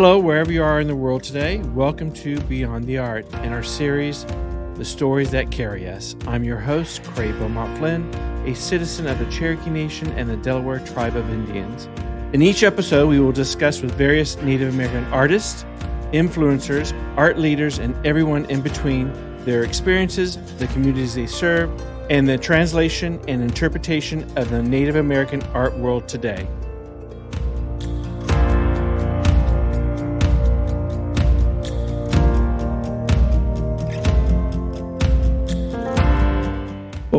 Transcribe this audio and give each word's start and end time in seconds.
Hello, 0.00 0.16
wherever 0.20 0.52
you 0.52 0.62
are 0.62 0.80
in 0.80 0.86
the 0.86 0.94
world 0.94 1.24
today. 1.24 1.58
Welcome 1.74 2.12
to 2.12 2.38
Beyond 2.42 2.84
the 2.84 2.98
Art 2.98 3.26
and 3.32 3.52
our 3.52 3.64
series, 3.64 4.24
The 4.76 4.84
Stories 4.84 5.32
That 5.32 5.50
Carry 5.50 5.88
Us. 5.88 6.14
I'm 6.28 6.44
your 6.44 6.60
host, 6.60 7.02
Craig 7.02 7.36
Beaumont 7.36 7.76
Flynn, 7.78 8.08
a 8.46 8.54
citizen 8.54 9.08
of 9.08 9.18
the 9.18 9.26
Cherokee 9.28 9.70
Nation 9.70 10.12
and 10.12 10.30
the 10.30 10.36
Delaware 10.36 10.78
Tribe 10.78 11.16
of 11.16 11.28
Indians. 11.30 11.88
In 12.32 12.42
each 12.42 12.62
episode, 12.62 13.08
we 13.08 13.18
will 13.18 13.32
discuss 13.32 13.82
with 13.82 13.90
various 13.94 14.40
Native 14.40 14.72
American 14.72 15.04
artists, 15.06 15.64
influencers, 16.12 16.94
art 17.16 17.36
leaders, 17.36 17.80
and 17.80 17.96
everyone 18.06 18.44
in 18.44 18.60
between 18.60 19.12
their 19.44 19.64
experiences, 19.64 20.36
the 20.58 20.68
communities 20.68 21.16
they 21.16 21.26
serve, 21.26 21.72
and 22.08 22.28
the 22.28 22.38
translation 22.38 23.20
and 23.26 23.42
interpretation 23.42 24.22
of 24.38 24.48
the 24.48 24.62
Native 24.62 24.94
American 24.94 25.42
art 25.54 25.76
world 25.76 26.06
today. 26.06 26.46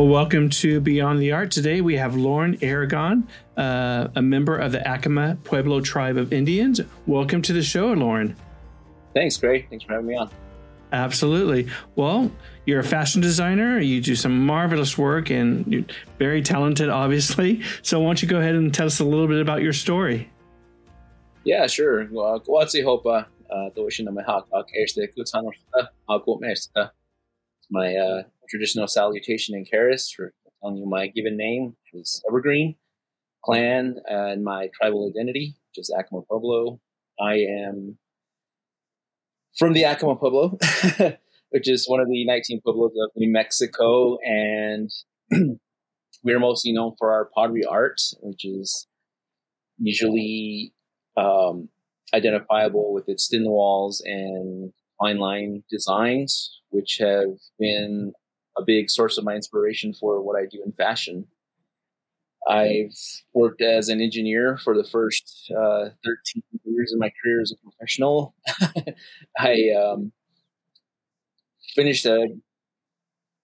Well, 0.00 0.08
welcome 0.08 0.48
to 0.48 0.80
Beyond 0.80 1.20
the 1.20 1.32
Art. 1.32 1.50
Today 1.50 1.82
we 1.82 1.94
have 1.96 2.16
Loren 2.16 2.56
Aragon, 2.62 3.28
uh, 3.58 4.08
a 4.14 4.22
member 4.22 4.56
of 4.56 4.72
the 4.72 4.78
Acoma 4.90 5.36
Pueblo 5.44 5.82
Tribe 5.82 6.16
of 6.16 6.32
Indians. 6.32 6.80
Welcome 7.06 7.42
to 7.42 7.52
the 7.52 7.62
show, 7.62 7.92
Loren. 7.92 8.34
Thanks, 9.12 9.36
Gray. 9.36 9.66
Thanks 9.68 9.84
for 9.84 9.92
having 9.92 10.06
me 10.06 10.16
on. 10.16 10.30
Absolutely. 10.90 11.68
Well, 11.96 12.32
you're 12.64 12.80
a 12.80 12.82
fashion 12.82 13.20
designer. 13.20 13.78
You 13.78 14.00
do 14.00 14.16
some 14.16 14.46
marvelous 14.46 14.96
work 14.96 15.28
and 15.28 15.70
you're 15.70 15.84
very 16.18 16.40
talented, 16.40 16.88
obviously. 16.88 17.60
So, 17.82 18.00
why 18.00 18.06
don't 18.06 18.22
you 18.22 18.28
go 18.28 18.38
ahead 18.38 18.54
and 18.54 18.72
tell 18.72 18.86
us 18.86 19.00
a 19.00 19.04
little 19.04 19.28
bit 19.28 19.42
about 19.42 19.60
your 19.60 19.74
story? 19.74 20.30
Yeah, 21.44 21.66
sure. 21.66 22.08
Well, 22.10 22.40
hopa 22.40 23.26
my 27.72 27.94
uh, 27.94 28.22
traditional 28.50 28.88
salutation 28.88 29.54
in 29.54 29.64
Keres 29.64 30.12
for 30.14 30.32
telling 30.60 30.78
you 30.78 30.86
my 30.86 31.06
given 31.06 31.36
name, 31.36 31.76
which 31.92 32.02
is 32.02 32.22
Evergreen, 32.28 32.74
clan, 33.44 33.96
and 34.06 34.42
my 34.44 34.68
tribal 34.74 35.08
identity, 35.08 35.54
which 35.68 35.78
is 35.82 35.94
Acoma 35.96 36.22
Pueblo. 36.28 36.80
I 37.20 37.34
am 37.34 37.98
from 39.56 39.72
the 39.72 39.84
Acoma 39.84 40.16
Pueblo, 40.16 40.58
which 41.50 41.68
is 41.68 41.86
one 41.86 42.00
of 42.00 42.08
the 42.08 42.24
19 42.24 42.60
pueblos 42.62 42.92
of 43.02 43.10
New 43.16 43.30
Mexico, 43.32 44.18
and 44.24 44.90
we're 46.22 46.38
mostly 46.38 46.72
known 46.72 46.94
for 46.98 47.12
our 47.12 47.30
pottery 47.34 47.64
art, 47.64 48.00
which 48.20 48.44
is 48.44 48.86
usually 49.78 50.72
um, 51.16 51.68
identifiable 52.14 52.92
with 52.92 53.08
its 53.08 53.28
thin 53.28 53.48
walls 53.48 54.02
and 54.04 54.72
fine 54.98 55.18
line 55.18 55.62
designs, 55.70 56.60
which 56.70 56.98
have 57.00 57.38
been 57.58 58.12
a 58.60 58.64
big 58.64 58.90
source 58.90 59.18
of 59.18 59.24
my 59.24 59.34
inspiration 59.34 59.94
for 59.94 60.22
what 60.22 60.40
I 60.40 60.46
do 60.46 60.62
in 60.64 60.72
fashion. 60.72 61.26
I've 62.48 62.94
worked 63.34 63.60
as 63.60 63.88
an 63.88 64.00
engineer 64.00 64.58
for 64.64 64.76
the 64.76 64.88
first 64.88 65.52
uh, 65.54 65.90
13 66.04 66.42
years 66.64 66.92
of 66.92 66.98
my 66.98 67.10
career 67.22 67.40
as 67.40 67.52
a 67.52 67.56
professional. 67.62 68.34
I 69.38 69.70
um, 69.76 70.12
finished 71.74 72.06
a, 72.06 72.28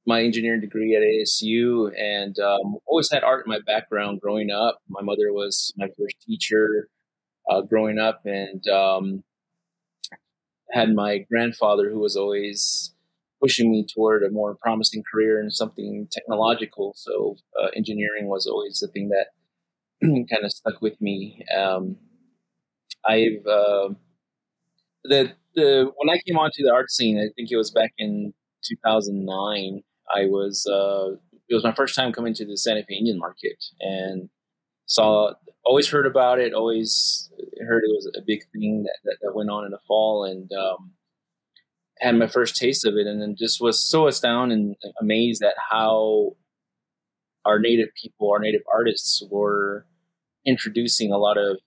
my 0.07 0.23
engineering 0.23 0.61
degree 0.61 0.97
at 0.97 1.03
ASU 1.03 1.91
and 1.99 2.39
um, 2.39 2.77
always 2.87 3.11
had 3.11 3.23
art 3.23 3.45
in 3.47 3.51
my 3.51 3.61
background 3.67 4.21
growing 4.21 4.51
up. 4.51 4.79
My 4.89 5.03
mother 5.03 5.33
was 5.33 5.75
my 5.77 5.89
first 5.89 6.17
teacher 6.27 6.89
uh, 7.51 7.61
growing 7.63 7.99
up, 7.99 8.23
and 8.25 8.67
um, 8.69 9.25
had 10.73 10.95
my 10.95 11.19
grandfather 11.31 11.91
who 11.91 11.99
was 11.99 12.17
always 12.17 12.93
pushing 13.41 13.71
me 13.71 13.87
toward 13.87 14.23
a 14.23 14.31
more 14.31 14.57
promising 14.61 15.03
career 15.11 15.41
in 15.41 15.51
something 15.51 16.09
technological. 16.11 16.95
So 16.97 17.37
uh, 17.61 17.69
engineering 17.77 18.29
was 18.29 18.47
always 18.47 18.81
the 18.81 18.89
thing 18.89 19.11
that 19.11 19.27
kind 20.03 20.45
of 20.45 20.53
stuck 20.53 20.81
with 20.81 21.01
me. 21.01 21.45
Um, 21.57 21.97
I've 23.05 23.47
uh, 23.47 23.91
the 25.05 25.33
the 25.55 25.93
when 25.97 26.11
I 26.15 26.21
came 26.27 26.39
onto 26.39 26.63
the 26.63 26.73
art 26.73 26.91
scene, 26.91 27.19
I 27.19 27.33
think 27.35 27.51
it 27.51 27.57
was 27.57 27.71
back 27.71 27.93
in 27.99 28.33
2009. 28.65 29.83
I 30.15 30.27
was 30.27 30.67
uh, 30.67 31.17
it 31.49 31.55
was 31.55 31.65
my 31.65 31.75
first 31.75 31.95
time 31.95 32.13
coming 32.13 32.35
to 32.35 32.45
the 32.45 32.57
Santa 32.57 32.85
Fe 32.89 32.97
Indian 32.97 33.19
Market 33.19 33.63
and 33.81 34.29
saw 34.87 35.33
always 35.65 35.89
heard 35.89 36.07
about 36.07 36.39
it. 36.39 36.53
Always 36.53 37.31
heard 37.67 37.83
it 37.85 37.95
was 37.95 38.11
a 38.17 38.23
big 38.27 38.43
thing 38.53 38.85
that, 38.85 38.99
that, 39.05 39.17
that 39.23 39.35
went 39.35 39.51
on 39.51 39.65
in 39.65 39.71
the 39.71 39.81
fall, 39.87 40.25
and 40.25 40.51
um, 40.53 40.93
had 42.01 42.17
my 42.17 42.27
first 42.27 42.57
taste 42.57 42.85
of 42.85 42.95
it, 42.95 43.07
and 43.07 43.21
then 43.21 43.37
just 43.39 43.61
was 43.61 43.81
so 43.81 44.07
astounded 44.07 44.59
and 44.59 44.77
amazed 45.01 45.43
at 45.43 45.55
how 45.71 46.37
our 47.45 47.59
native 47.59 47.89
people, 48.01 48.31
our 48.31 48.39
native 48.39 48.63
artists, 48.73 49.23
were 49.31 49.87
introducing 50.45 51.13
a 51.13 51.19
lot 51.19 51.39
of 51.39 51.59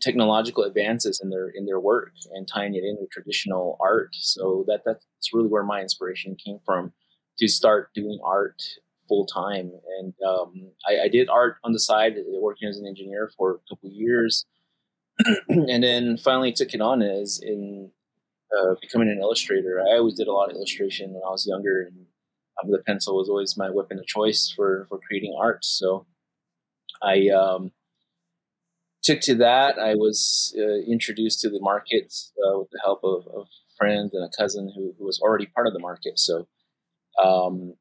technological 0.00 0.64
advances 0.64 1.20
in 1.22 1.30
their 1.30 1.48
in 1.48 1.66
their 1.66 1.80
work 1.80 2.12
and 2.32 2.48
tying 2.48 2.74
it 2.74 2.84
in 2.84 2.96
with 3.00 3.10
traditional 3.10 3.76
art. 3.80 4.10
So 4.12 4.64
that 4.66 4.82
that's 4.84 5.06
really 5.32 5.48
where 5.48 5.62
my 5.62 5.80
inspiration 5.80 6.36
came 6.44 6.58
from 6.64 6.92
to 7.38 7.48
start 7.48 7.90
doing 7.94 8.18
art 8.24 8.62
full 9.08 9.26
time. 9.26 9.70
And 9.98 10.14
um, 10.26 10.72
I, 10.86 11.04
I, 11.04 11.08
did 11.08 11.28
art 11.28 11.58
on 11.62 11.72
the 11.72 11.78
side, 11.78 12.14
working 12.40 12.68
as 12.68 12.78
an 12.78 12.86
engineer 12.86 13.30
for 13.36 13.52
a 13.52 13.58
couple 13.68 13.88
years, 13.90 14.44
and 15.48 15.82
then 15.82 16.16
finally 16.16 16.52
took 16.52 16.74
it 16.74 16.80
on 16.80 17.02
as 17.02 17.40
in 17.40 17.92
uh, 18.54 18.74
becoming 18.80 19.08
an 19.08 19.18
illustrator. 19.20 19.80
I 19.80 19.96
always 19.96 20.14
did 20.14 20.28
a 20.28 20.32
lot 20.32 20.50
of 20.50 20.56
illustration 20.56 21.12
when 21.12 21.22
I 21.26 21.30
was 21.30 21.46
younger, 21.46 21.82
and 21.82 22.06
um, 22.62 22.70
the 22.70 22.78
pencil 22.78 23.16
was 23.16 23.28
always 23.28 23.56
my 23.56 23.70
weapon 23.70 23.98
of 23.98 24.06
choice 24.06 24.52
for 24.54 24.86
for 24.88 24.98
creating 24.98 25.36
art. 25.38 25.64
So 25.64 26.06
I 27.02 27.28
um, 27.28 27.72
took 29.02 29.20
to 29.22 29.34
that. 29.36 29.78
I 29.78 29.94
was 29.94 30.54
uh, 30.58 30.80
introduced 30.90 31.40
to 31.40 31.50
the 31.50 31.60
markets 31.60 32.32
uh, 32.44 32.58
with 32.58 32.68
the 32.70 32.80
help 32.84 33.00
of, 33.04 33.26
of 33.28 33.46
friends 33.78 34.14
and 34.14 34.24
a 34.24 34.36
cousin 34.36 34.72
who, 34.74 34.94
who, 34.98 35.04
was 35.04 35.20
already 35.20 35.46
part 35.46 35.66
of 35.66 35.74
the 35.74 35.78
market. 35.78 36.18
So 36.18 36.48
um, 37.22 37.74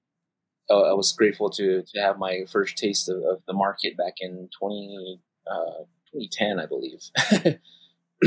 I 0.70 0.94
was 0.94 1.14
grateful 1.18 1.50
to 1.52 1.84
to 1.84 2.02
have 2.02 2.18
my 2.18 2.46
first 2.52 2.78
taste 2.78 3.10
of, 3.10 3.18
of 3.18 3.42
the 3.48 3.54
market 3.54 3.98
back 3.98 4.16
in 4.20 4.50
20, 4.60 5.20
uh, 5.50 5.84
2010, 6.14 6.60
I 6.60 6.66
believe. 6.66 7.56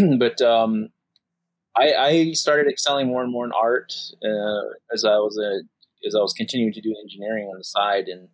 but 0.19 0.41
um, 0.41 0.91
I, 1.78 1.94
I, 1.94 2.32
started 2.32 2.66
excelling 2.68 3.06
more 3.06 3.22
and 3.22 3.30
more 3.30 3.44
in 3.44 3.52
art 3.52 3.92
uh, 4.24 4.68
as 4.92 5.04
I 5.04 5.16
was 5.16 5.38
a 5.38 5.62
as 6.06 6.14
I 6.14 6.20
was 6.20 6.32
continuing 6.32 6.72
to 6.72 6.80
do 6.80 6.94
engineering 7.02 7.48
on 7.48 7.58
the 7.58 7.64
side, 7.64 8.08
and 8.08 8.28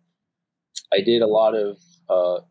I 0.93 1.01
did 1.01 1.21
a 1.21 1.27
lot 1.27 1.55
of 1.55 1.77
uh, 2.09 2.41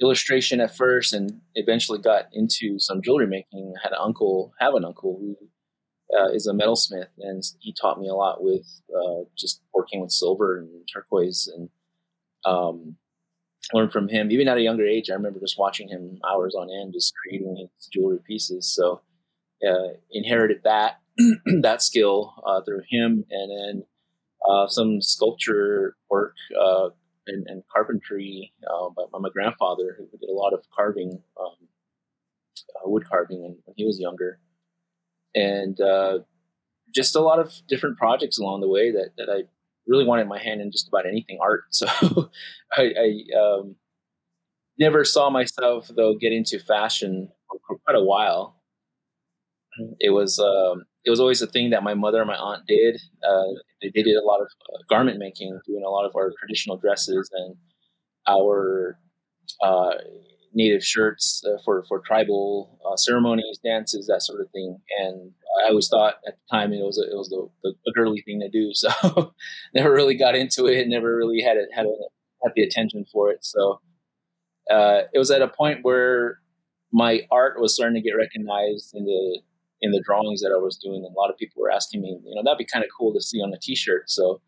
illustration 0.00 0.60
at 0.60 0.76
first, 0.76 1.12
and 1.12 1.40
eventually 1.54 1.98
got 1.98 2.26
into 2.32 2.78
some 2.78 3.02
jewelry 3.02 3.26
making. 3.26 3.74
I 3.76 3.80
had 3.82 3.92
an 3.92 3.98
uncle, 4.00 4.52
have 4.60 4.74
an 4.74 4.84
uncle 4.84 5.18
who 5.20 5.36
uh, 6.18 6.30
is 6.32 6.46
a 6.46 6.52
metalsmith, 6.52 7.08
and 7.18 7.42
he 7.60 7.74
taught 7.80 7.98
me 7.98 8.08
a 8.08 8.14
lot 8.14 8.42
with 8.42 8.66
uh, 8.94 9.24
just 9.36 9.62
working 9.72 10.00
with 10.00 10.10
silver 10.10 10.58
and 10.58 10.68
turquoise, 10.92 11.52
and 11.54 11.68
um, 12.44 12.96
learned 13.72 13.92
from 13.92 14.08
him. 14.08 14.30
Even 14.30 14.48
at 14.48 14.58
a 14.58 14.62
younger 14.62 14.86
age, 14.86 15.10
I 15.10 15.14
remember 15.14 15.40
just 15.40 15.58
watching 15.58 15.88
him 15.88 16.18
hours 16.28 16.54
on 16.54 16.68
end, 16.70 16.92
just 16.92 17.14
creating 17.14 17.56
his 17.56 17.88
jewelry 17.88 18.18
pieces. 18.26 18.72
So 18.72 19.00
uh, 19.68 19.94
inherited 20.10 20.58
that 20.64 21.00
that 21.62 21.82
skill 21.82 22.34
uh, 22.46 22.60
through 22.62 22.82
him, 22.88 23.24
and 23.30 23.50
then 23.50 23.84
uh, 24.48 24.66
some 24.66 25.00
sculpture 25.00 25.96
work 26.10 26.34
uh, 26.60 26.88
and, 27.26 27.46
and, 27.46 27.62
carpentry 27.72 28.52
by, 28.96 29.04
by, 29.12 29.18
my 29.20 29.28
grandfather, 29.32 29.96
who 29.96 30.18
did 30.18 30.28
a 30.28 30.32
lot 30.32 30.52
of 30.52 30.64
carving, 30.74 31.22
um, 31.40 31.68
wood 32.84 33.04
carving, 33.08 33.56
when 33.64 33.74
he 33.76 33.84
was 33.84 34.00
younger 34.00 34.40
and 35.34 35.80
uh, 35.80 36.18
just 36.94 37.16
a 37.16 37.20
lot 37.20 37.38
of 37.38 37.52
different 37.68 37.96
projects 37.96 38.38
along 38.38 38.60
the 38.60 38.68
way 38.68 38.90
that, 38.92 39.10
that 39.16 39.28
I 39.30 39.42
really 39.86 40.04
wanted 40.04 40.28
my 40.28 40.38
hand 40.38 40.60
in 40.60 40.70
just 40.70 40.88
about 40.88 41.06
anything 41.06 41.38
art. 41.40 41.64
So 41.70 41.86
I, 42.72 42.92
I 42.98 43.38
um, 43.38 43.76
never 44.78 45.04
saw 45.04 45.30
myself 45.30 45.90
though 45.94 46.14
get 46.14 46.32
into 46.32 46.58
fashion 46.58 47.28
for 47.66 47.78
quite 47.78 47.96
a 47.96 48.04
while. 48.04 48.61
It 50.00 50.10
was 50.10 50.38
um, 50.38 50.84
it 51.04 51.10
was 51.10 51.20
always 51.20 51.42
a 51.42 51.46
thing 51.46 51.70
that 51.70 51.82
my 51.82 51.94
mother 51.94 52.20
and 52.20 52.28
my 52.28 52.36
aunt 52.36 52.66
did. 52.66 53.00
Uh, 53.26 53.52
they, 53.80 53.90
they, 53.94 54.02
did 54.02 54.16
a 54.16 54.24
lot 54.24 54.40
of 54.40 54.48
uh, 54.72 54.78
garment 54.88 55.18
making, 55.18 55.58
doing 55.66 55.82
a 55.84 55.90
lot 55.90 56.04
of 56.04 56.14
our 56.14 56.32
traditional 56.38 56.76
dresses 56.76 57.30
and 57.32 57.56
our 58.28 58.98
uh, 59.62 59.94
native 60.54 60.84
shirts 60.84 61.42
uh, 61.46 61.60
for 61.64 61.84
for 61.88 62.00
tribal 62.00 62.78
uh, 62.86 62.96
ceremonies, 62.96 63.58
dances, 63.64 64.06
that 64.06 64.22
sort 64.22 64.40
of 64.40 64.50
thing. 64.50 64.78
And 65.00 65.32
I 65.64 65.70
always 65.70 65.88
thought 65.88 66.14
at 66.26 66.34
the 66.36 66.56
time 66.56 66.72
it 66.72 66.84
was 66.84 66.98
a, 66.98 67.10
it 67.10 67.16
was 67.16 67.28
the, 67.28 67.48
the, 67.62 67.74
the 67.84 67.92
girly 67.92 68.22
thing 68.22 68.40
to 68.40 68.48
do. 68.48 68.72
So 68.82 69.32
never 69.74 69.92
really 69.92 70.16
got 70.16 70.34
into 70.34 70.66
it. 70.66 70.88
Never 70.88 71.16
really 71.16 71.40
had 71.40 71.56
it 71.56 71.68
had 71.74 71.86
a, 71.86 71.94
had 72.42 72.52
the 72.54 72.62
attention 72.62 73.06
for 73.12 73.30
it. 73.30 73.38
So 73.44 73.80
uh, 74.70 75.02
it 75.12 75.18
was 75.18 75.30
at 75.30 75.42
a 75.42 75.48
point 75.48 75.80
where 75.82 76.38
my 76.92 77.22
art 77.30 77.60
was 77.60 77.74
starting 77.74 78.00
to 78.00 78.06
get 78.06 78.16
recognized 78.16 78.94
in 78.94 79.04
the 79.04 79.40
in 79.82 79.90
the 79.90 80.00
drawings 80.00 80.40
that 80.40 80.54
I 80.54 80.58
was 80.58 80.78
doing, 80.78 81.04
and 81.04 81.14
a 81.14 81.18
lot 81.18 81.30
of 81.30 81.36
people 81.36 81.60
were 81.60 81.70
asking 81.70 82.00
me, 82.00 82.18
you 82.24 82.34
know, 82.34 82.42
that'd 82.44 82.56
be 82.56 82.64
kind 82.64 82.84
of 82.84 82.90
cool 82.96 83.12
to 83.12 83.20
see 83.20 83.38
on 83.38 83.52
a 83.52 83.58
T-shirt. 83.58 84.08
So, 84.08 84.40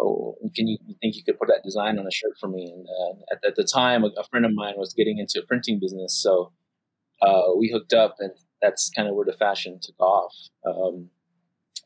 oh, 0.00 0.34
can 0.56 0.66
you, 0.66 0.78
you 0.86 0.96
think 1.00 1.16
you 1.16 1.22
could 1.22 1.38
put 1.38 1.48
that 1.48 1.62
design 1.62 1.98
on 1.98 2.06
a 2.06 2.10
shirt 2.10 2.32
for 2.40 2.48
me? 2.48 2.72
And 2.72 2.86
uh, 2.88 3.22
at, 3.32 3.50
at, 3.50 3.56
the 3.56 3.64
time, 3.64 4.04
a, 4.04 4.08
a, 4.18 4.24
friend 4.30 4.46
of 4.46 4.54
mine 4.54 4.74
was 4.76 4.94
getting 4.94 5.18
into 5.18 5.38
a 5.40 5.46
printing 5.46 5.78
business, 5.78 6.20
so 6.20 6.52
uh, 7.20 7.54
we 7.56 7.70
hooked 7.70 7.92
up, 7.92 8.16
and 8.20 8.32
that's 8.62 8.90
kind 8.96 9.06
of 9.06 9.14
where 9.14 9.26
the 9.26 9.34
fashion 9.34 9.78
took 9.82 10.00
off. 10.00 10.34
Um, 10.66 11.10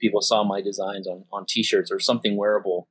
people 0.00 0.20
saw 0.20 0.44
my 0.44 0.62
designs 0.62 1.08
on 1.08 1.25
on 1.32 1.47
T-shirts 1.49 1.90
or 1.90 1.99
something 1.99 2.37
wearable, 2.37 2.88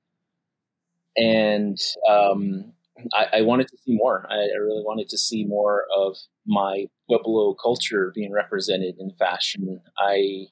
and 1.16 1.78
um, 2.10 2.74
I, 3.14 3.40
I, 3.40 3.42
wanted 3.42 3.68
to 3.70 3.78
see 3.78 3.96
more. 3.96 4.28
I, 4.30 4.36
I, 4.36 4.58
really 4.60 4.84
wanted 4.84 5.10
to 5.10 5.18
see 5.18 5.46
more 5.46 5.86
of 5.98 6.16
my 6.46 6.86
Pueblo 7.08 7.56
culture 7.56 8.12
being 8.14 8.32
represented 8.32 8.96
in 9.00 9.12
fashion. 9.18 9.82
I 9.98 10.46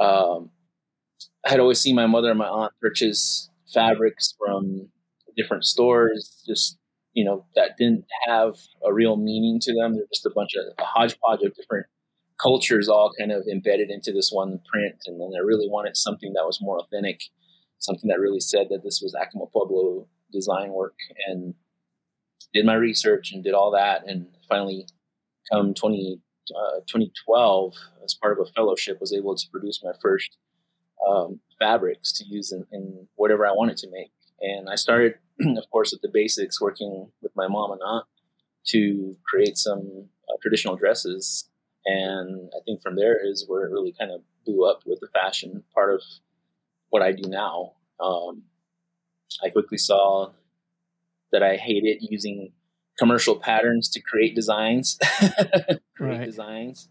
um, 0.00 0.50
had 1.44 1.58
always 1.60 1.80
seen 1.80 1.94
my 1.94 2.06
mother 2.06 2.30
and 2.30 2.38
my 2.38 2.48
aunt 2.48 2.72
purchase 2.80 3.50
fabrics 3.72 4.34
from 4.38 4.88
different 5.36 5.64
stores, 5.64 6.42
just 6.46 6.78
you 7.14 7.24
know, 7.24 7.44
that 7.54 7.76
didn't 7.76 8.06
have 8.26 8.54
a 8.84 8.92
real 8.92 9.16
meaning 9.16 9.58
to 9.60 9.74
them. 9.74 9.94
They're 9.94 10.04
just 10.12 10.26
a 10.26 10.32
bunch 10.34 10.52
of 10.54 10.64
a 10.78 10.84
hodgepodge 10.84 11.42
of 11.42 11.54
different 11.54 11.86
cultures 12.40 12.88
all 12.88 13.12
kind 13.18 13.30
of 13.30 13.46
embedded 13.50 13.90
into 13.90 14.12
this 14.12 14.30
one 14.32 14.60
print. 14.70 14.96
And 15.06 15.20
then 15.20 15.30
I 15.36 15.44
really 15.44 15.68
wanted 15.68 15.96
something 15.96 16.32
that 16.32 16.44
was 16.44 16.58
more 16.60 16.78
authentic, 16.78 17.20
something 17.78 18.08
that 18.08 18.18
really 18.18 18.40
said 18.40 18.68
that 18.70 18.82
this 18.82 19.00
was 19.02 19.14
Acoma 19.14 19.46
Pueblo 19.52 20.08
design 20.32 20.72
work 20.72 20.94
and 21.26 21.54
did 22.52 22.66
my 22.66 22.74
research 22.74 23.32
and 23.32 23.42
did 23.42 23.54
all 23.54 23.70
that. 23.72 24.02
And 24.06 24.26
finally, 24.48 24.86
come 25.50 25.74
20, 25.74 26.20
uh, 26.50 26.80
2012, 26.86 27.74
as 28.04 28.14
part 28.14 28.38
of 28.38 28.46
a 28.46 28.52
fellowship, 28.52 29.00
was 29.00 29.12
able 29.12 29.36
to 29.36 29.50
produce 29.50 29.80
my 29.82 29.92
first 30.00 30.36
um, 31.08 31.40
fabrics 31.58 32.12
to 32.12 32.24
use 32.24 32.52
in, 32.52 32.64
in, 32.72 33.06
whatever 33.16 33.46
I 33.46 33.52
wanted 33.52 33.76
to 33.78 33.90
make. 33.90 34.12
And 34.40 34.68
I 34.70 34.76
started, 34.76 35.14
of 35.40 35.70
course, 35.70 35.92
with 35.92 36.02
the 36.02 36.10
basics, 36.12 36.60
working 36.60 37.10
with 37.22 37.32
my 37.36 37.48
mom 37.48 37.72
and 37.72 37.80
aunt 37.84 38.06
to 38.68 39.16
create 39.28 39.56
some 39.56 40.08
uh, 40.28 40.36
traditional 40.40 40.76
dresses. 40.76 41.48
And 41.84 42.50
I 42.54 42.60
think 42.64 42.82
from 42.82 42.96
there 42.96 43.18
is 43.24 43.44
where 43.48 43.64
it 43.66 43.72
really 43.72 43.94
kind 43.98 44.12
of 44.12 44.20
blew 44.44 44.68
up 44.68 44.80
with 44.86 45.00
the 45.00 45.08
fashion 45.12 45.64
part 45.74 45.94
of 45.94 46.00
what 46.90 47.02
I 47.02 47.12
do 47.12 47.28
now. 47.28 47.72
Um, 48.00 48.42
I 49.42 49.50
quickly 49.50 49.78
saw 49.78 50.30
that 51.32 51.42
I 51.42 51.56
hated 51.56 51.98
using 52.00 52.52
commercial 52.98 53.36
patterns 53.36 53.88
to 53.90 54.00
create 54.00 54.34
designs. 54.34 54.98
create 55.96 56.18
right. 56.18 56.24
designs. 56.24 56.88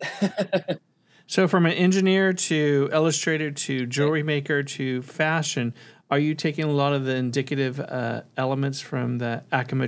so, 1.28 1.48
from 1.48 1.66
an 1.66 1.74
engineer 1.74 2.34
to 2.34 2.90
illustrator 2.92 3.52
to 3.52 3.86
jewelry 3.86 4.24
maker 4.24 4.64
to 4.64 5.02
fashion, 5.02 5.74
are 6.10 6.20
you 6.20 6.36
taking 6.36 6.66
a 6.66 6.72
lot 6.72 6.94
of 6.94 7.06
the 7.06 7.16
indicative 7.16 7.80
uh, 7.80 8.24
elements 8.36 8.82
from 8.82 9.20
the 9.20 9.44
Acoma 9.52 9.88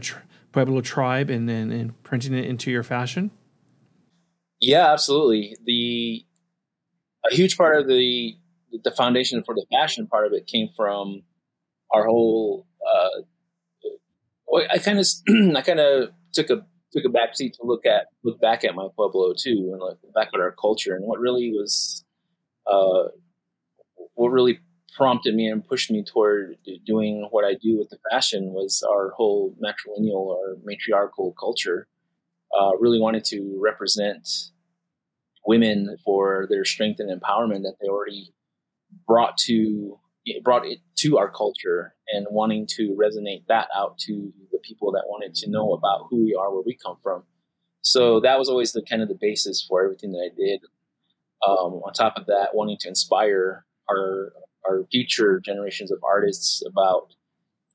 Pueblo 0.52 0.82
tribe 0.82 1.30
and 1.30 1.50
then 1.50 1.72
and 1.72 2.02
printing 2.04 2.34
it 2.34 2.46
into 2.46 2.72
your 2.72 2.84
fashion? 2.84 3.32
Yeah, 4.62 4.94
absolutely. 4.94 5.58
The 5.66 6.26
a 7.30 7.36
huge 7.36 7.58
part 7.58 7.78
of 7.78 7.88
the 7.88 8.38
the 8.84 8.92
foundation 8.92 9.44
for 9.44 9.54
the 9.54 9.66
fashion 9.72 10.08
part 10.08 10.26
of 10.26 10.34
it 10.34 10.48
came 10.48 10.70
from 10.76 11.24
our 11.94 12.06
whole. 12.06 12.68
Uh, 12.84 13.22
I 14.72 14.78
kind 14.78 15.00
of 15.00 15.07
I 15.56 15.62
kind 15.62 15.80
of 15.80 16.10
took 16.34 16.50
a 16.50 16.66
took 16.92 17.06
a 17.06 17.10
back 17.10 17.36
seat 17.36 17.56
to 17.56 17.66
look 17.66 17.86
at 17.86 18.07
look 18.24 18.40
back 18.40 18.63
at 18.63 18.75
my 18.75 18.88
pueblo 18.95 19.34
too, 19.38 19.69
and 19.72 19.80
look 19.80 20.00
back 20.13 20.30
at 20.34 20.40
our 20.40 20.51
culture 20.60 20.95
and 20.95 21.06
what 21.06 21.19
really 21.19 21.51
was, 21.51 22.04
uh, 22.68 23.10
what 24.16 24.30
really 24.30 24.60
prompted 24.95 25.34
me 25.34 25.48
and 25.48 25.68
pushed 25.68 25.90
me 25.90 26.04
toward 26.04 26.56
doing 26.86 27.28
what 27.31 27.45
I 27.45 27.56
do 27.56 27.78
with 27.78 27.90
the 27.90 27.98
fashion 28.12 28.54
was 28.54 28.84
our 28.88 29.12
whole 29.12 29.56
matrilineal 29.63 30.13
or 30.13 30.57
matriarchal 30.63 31.34
culture. 31.40 31.88
Uh, 32.56 32.78
really 32.80 33.00
wanted 33.00 33.25
to 33.25 33.60
represent 33.60 34.30
women 35.45 35.98
for 36.06 36.48
their 36.50 36.63
strength 36.63 37.00
and 37.00 37.10
empowerment 37.10 37.63
that 37.63 37.75
they 37.81 37.88
already 37.88 38.31
brought 39.07 39.38
to 39.38 40.00
it 40.25 40.44
brought 40.44 40.66
it 40.66 40.80
to 40.98 41.18
our 41.18 41.30
culture 41.30 41.96
and 42.08 42.25
wanting 42.30 42.68
to 42.68 42.96
resonate 43.00 43.46
that 43.48 43.68
out 43.75 43.98
to 44.00 44.31
the 44.52 44.60
people 44.60 44.92
that 44.92 45.04
wanted 45.08 45.36
to 45.36 45.50
know 45.50 45.74
about 45.74 46.08
who 46.10 46.24
we 46.24 46.36
are, 46.36 46.52
where 46.52 46.64
we 46.66 46.78
come 46.84 46.98
from. 47.04 47.24
So 47.81 48.22
that 48.22 48.40
was 48.40 48.48
always 48.48 48.72
the 48.72 48.81
kind 48.81 49.02
of 49.02 49.10
the 49.10 49.18
basis 49.20 49.66
for 49.68 49.84
everything 49.84 50.12
that 50.14 50.30
I 50.31 50.36
did. 50.36 50.62
Um, 51.46 51.81
on 51.84 51.92
top 51.94 52.18
of 52.18 52.25
that, 52.28 52.50
wanting 52.54 52.78
to 52.81 52.88
inspire 52.88 53.66
our 53.90 54.31
our 54.66 54.86
future 54.90 55.42
generations 55.44 55.92
of 55.92 56.00
artists 56.08 56.64
about 56.66 57.14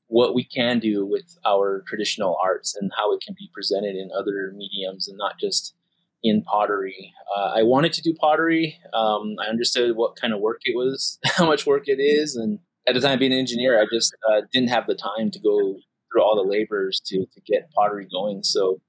what 0.07 0.33
we 0.33 0.43
can 0.43 0.79
do 0.79 1.05
with 1.05 1.37
our 1.45 1.83
traditional 1.87 2.35
arts 2.43 2.75
and 2.75 2.91
how 2.97 3.13
it 3.13 3.21
can 3.21 3.35
be 3.37 3.47
presented 3.53 3.95
in 3.95 4.09
other 4.17 4.51
mediums 4.55 5.07
and 5.07 5.17
not 5.17 5.39
just 5.39 5.75
in 6.23 6.43
pottery. 6.43 7.13
Uh, 7.35 7.53
I 7.55 7.63
wanted 7.63 7.93
to 7.93 8.01
do 8.01 8.13
pottery. 8.13 8.77
Um, 8.93 9.35
I 9.41 9.49
understood 9.49 9.95
what 9.95 10.15
kind 10.15 10.33
of 10.33 10.39
work 10.39 10.61
it 10.63 10.75
was, 10.75 11.19
how 11.25 11.45
much 11.45 11.65
work 11.65 11.83
it 11.87 12.01
is, 12.01 12.35
and 12.35 12.59
at 12.87 12.95
the 12.95 13.01
time 13.01 13.19
being 13.19 13.31
an 13.31 13.39
engineer, 13.39 13.79
I 13.81 13.85
just 13.91 14.15
uh, 14.29 14.41
didn't 14.51 14.69
have 14.69 14.87
the 14.87 14.95
time 14.95 15.31
to 15.31 15.39
go 15.39 15.75
through 16.11 16.23
all 16.23 16.35
the 16.35 16.49
labors 16.49 17.01
to 17.05 17.19
to 17.19 17.41
get 17.45 17.71
pottery 17.71 18.07
going. 18.11 18.43
So 18.43 18.81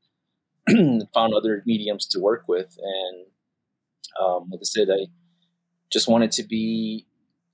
found 0.68 1.34
other 1.34 1.62
mediums 1.66 2.06
to 2.08 2.20
work 2.20 2.44
with, 2.48 2.76
and 2.78 3.26
um, 4.20 4.48
like 4.50 4.60
I 4.60 4.64
said, 4.64 4.88
I 4.90 5.06
just 5.92 6.08
wanted 6.08 6.32
to 6.32 6.42
be. 6.42 7.06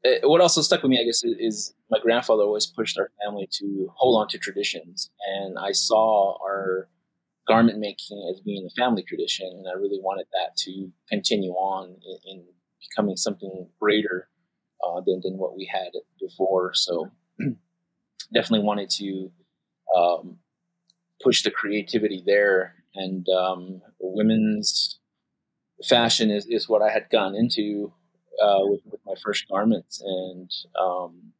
Eh, 0.04 0.20
what 0.22 0.40
also 0.40 0.62
stuck 0.62 0.82
with 0.82 0.90
me, 0.90 1.00
I 1.00 1.04
guess, 1.04 1.22
is 1.24 1.74
my 1.90 1.98
grandfather 1.98 2.42
always 2.42 2.66
pushed 2.66 2.98
our 2.98 3.10
family 3.24 3.48
to 3.58 3.90
hold 3.94 4.20
on 4.20 4.28
to 4.28 4.38
traditions, 4.38 5.10
and 5.26 5.58
I 5.58 5.72
saw 5.72 6.38
our 6.42 6.88
garment 7.46 7.78
making 7.78 8.28
as 8.32 8.40
being 8.40 8.66
a 8.66 8.80
family 8.80 9.02
tradition, 9.02 9.48
and 9.52 9.66
I 9.68 9.72
really 9.72 10.00
wanted 10.00 10.26
that 10.32 10.56
to 10.58 10.90
continue 11.08 11.52
on 11.52 11.96
in, 12.04 12.18
in 12.32 12.44
becoming 12.80 13.16
something 13.16 13.68
greater 13.80 14.28
uh, 14.84 15.00
than 15.04 15.20
than 15.22 15.38
what 15.38 15.56
we 15.56 15.68
had 15.72 15.90
before. 16.20 16.72
So 16.74 17.10
definitely 18.34 18.66
wanted 18.66 18.90
to 18.90 19.30
um, 19.96 20.38
push 21.22 21.42
the 21.42 21.50
creativity 21.50 22.22
there, 22.26 22.74
and 22.94 23.26
um, 23.28 23.80
women's 24.00 24.98
fashion 25.88 26.30
is, 26.30 26.46
is 26.46 26.68
what 26.68 26.82
I 26.82 26.90
had 26.90 27.10
gone 27.10 27.34
into 27.34 27.92
uh, 28.42 28.60
with, 28.62 28.80
with 28.86 29.00
my 29.06 29.14
first 29.22 29.48
garments, 29.48 30.02
and 30.04 30.50
um, 30.80 31.32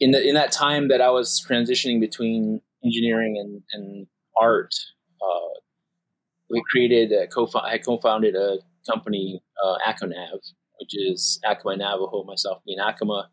in 0.00 0.10
the 0.10 0.26
in 0.26 0.34
that 0.34 0.52
time 0.52 0.88
that 0.88 1.00
I 1.00 1.10
was 1.10 1.44
transitioning 1.48 2.00
between 2.00 2.60
engineering 2.84 3.36
and, 3.38 3.62
and 3.72 4.06
art. 4.40 4.74
Uh, 5.20 5.60
we 6.50 6.62
created, 6.70 7.12
a 7.12 7.26
co 7.26 7.48
I 7.54 7.78
co-founded 7.78 8.34
a 8.34 8.58
company, 8.88 9.42
uh, 9.64 9.76
Aconav, 9.86 10.38
which 10.80 10.96
is 10.96 11.40
Acoma 11.44 11.76
Navajo, 11.76 12.24
myself 12.24 12.62
being 12.66 12.78
Acoma, 12.78 13.28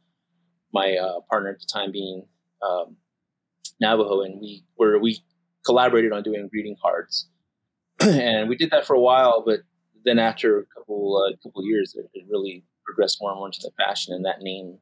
my 0.74 0.95
uh, 0.95 1.19
partner 1.29 1.51
at 1.51 1.60
the 1.60 1.67
time 1.72 1.91
being 1.91 2.25
um, 2.62 2.98
Navajo, 3.79 4.22
and 4.22 4.39
we 4.39 4.63
were 4.77 5.00
we 5.00 5.19
collaborated 5.65 6.12
on 6.12 6.24
doing 6.24 6.48
greeting 6.51 6.75
cards, 6.81 7.29
and 8.00 8.50
we 8.50 8.55
did 8.55 8.72
that 8.72 8.86
for 8.86 8.95
a 8.95 9.00
while. 9.00 9.43
But 9.45 9.60
then 10.05 10.19
after 10.19 10.60
a 10.60 10.65
couple 10.75 11.17
uh, 11.17 11.36
couple 11.43 11.65
years, 11.65 11.95
it, 11.95 12.10
it, 12.13 12.25
really 12.29 12.63
progressed 12.86 13.17
more 13.22 13.31
and 13.31 13.38
more 13.38 13.48
into 13.48 13.60
the 13.62 13.72
fashion, 13.77 14.13
and 14.13 14.25
that 14.25 14.41
name 14.41 14.79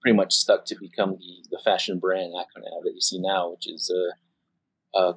pretty 0.00 0.16
much 0.16 0.34
stuck 0.34 0.66
to 0.66 0.76
become 0.78 1.16
the, 1.18 1.48
the 1.50 1.60
fashion 1.64 1.98
brand 1.98 2.32
Aconav 2.34 2.82
that 2.84 2.92
you 2.94 3.00
see 3.00 3.18
now, 3.18 3.50
which 3.50 3.66
is 3.66 3.90
a, 3.90 4.98
a 4.98 5.14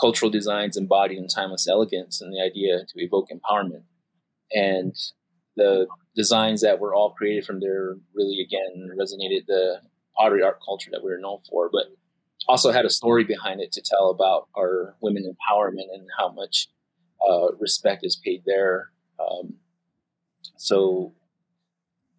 cultural 0.00 0.30
designs 0.30 0.76
embodied 0.76 1.18
in 1.18 1.28
timeless 1.28 1.68
elegance 1.68 2.20
and 2.20 2.32
the 2.32 2.40
idea 2.40 2.80
to 2.86 3.04
evoke 3.04 3.28
empowerment. 3.30 3.84
And 4.52 4.94
the 5.56 5.86
designs 6.16 6.62
that 6.62 6.80
were 6.80 6.94
all 6.94 7.10
created 7.10 7.44
from 7.44 7.60
there 7.60 7.96
really, 8.14 8.40
again, 8.40 8.90
resonated 8.98 9.46
the 9.46 9.80
pottery 10.16 10.42
art 10.42 10.58
culture 10.64 10.90
that 10.92 11.02
we 11.02 11.10
were 11.10 11.18
known 11.18 11.38
for, 11.48 11.68
but 11.72 11.86
also 12.48 12.72
had 12.72 12.84
a 12.84 12.90
story 12.90 13.24
behind 13.24 13.60
it 13.60 13.72
to 13.72 13.82
tell 13.82 14.10
about 14.10 14.48
our 14.56 14.96
women 15.00 15.24
empowerment 15.24 15.92
and 15.92 16.06
how 16.18 16.30
much 16.30 16.68
uh, 17.28 17.52
respect 17.58 18.04
is 18.04 18.20
paid 18.22 18.42
there. 18.46 18.90
Um, 19.18 19.54
so, 20.56 21.14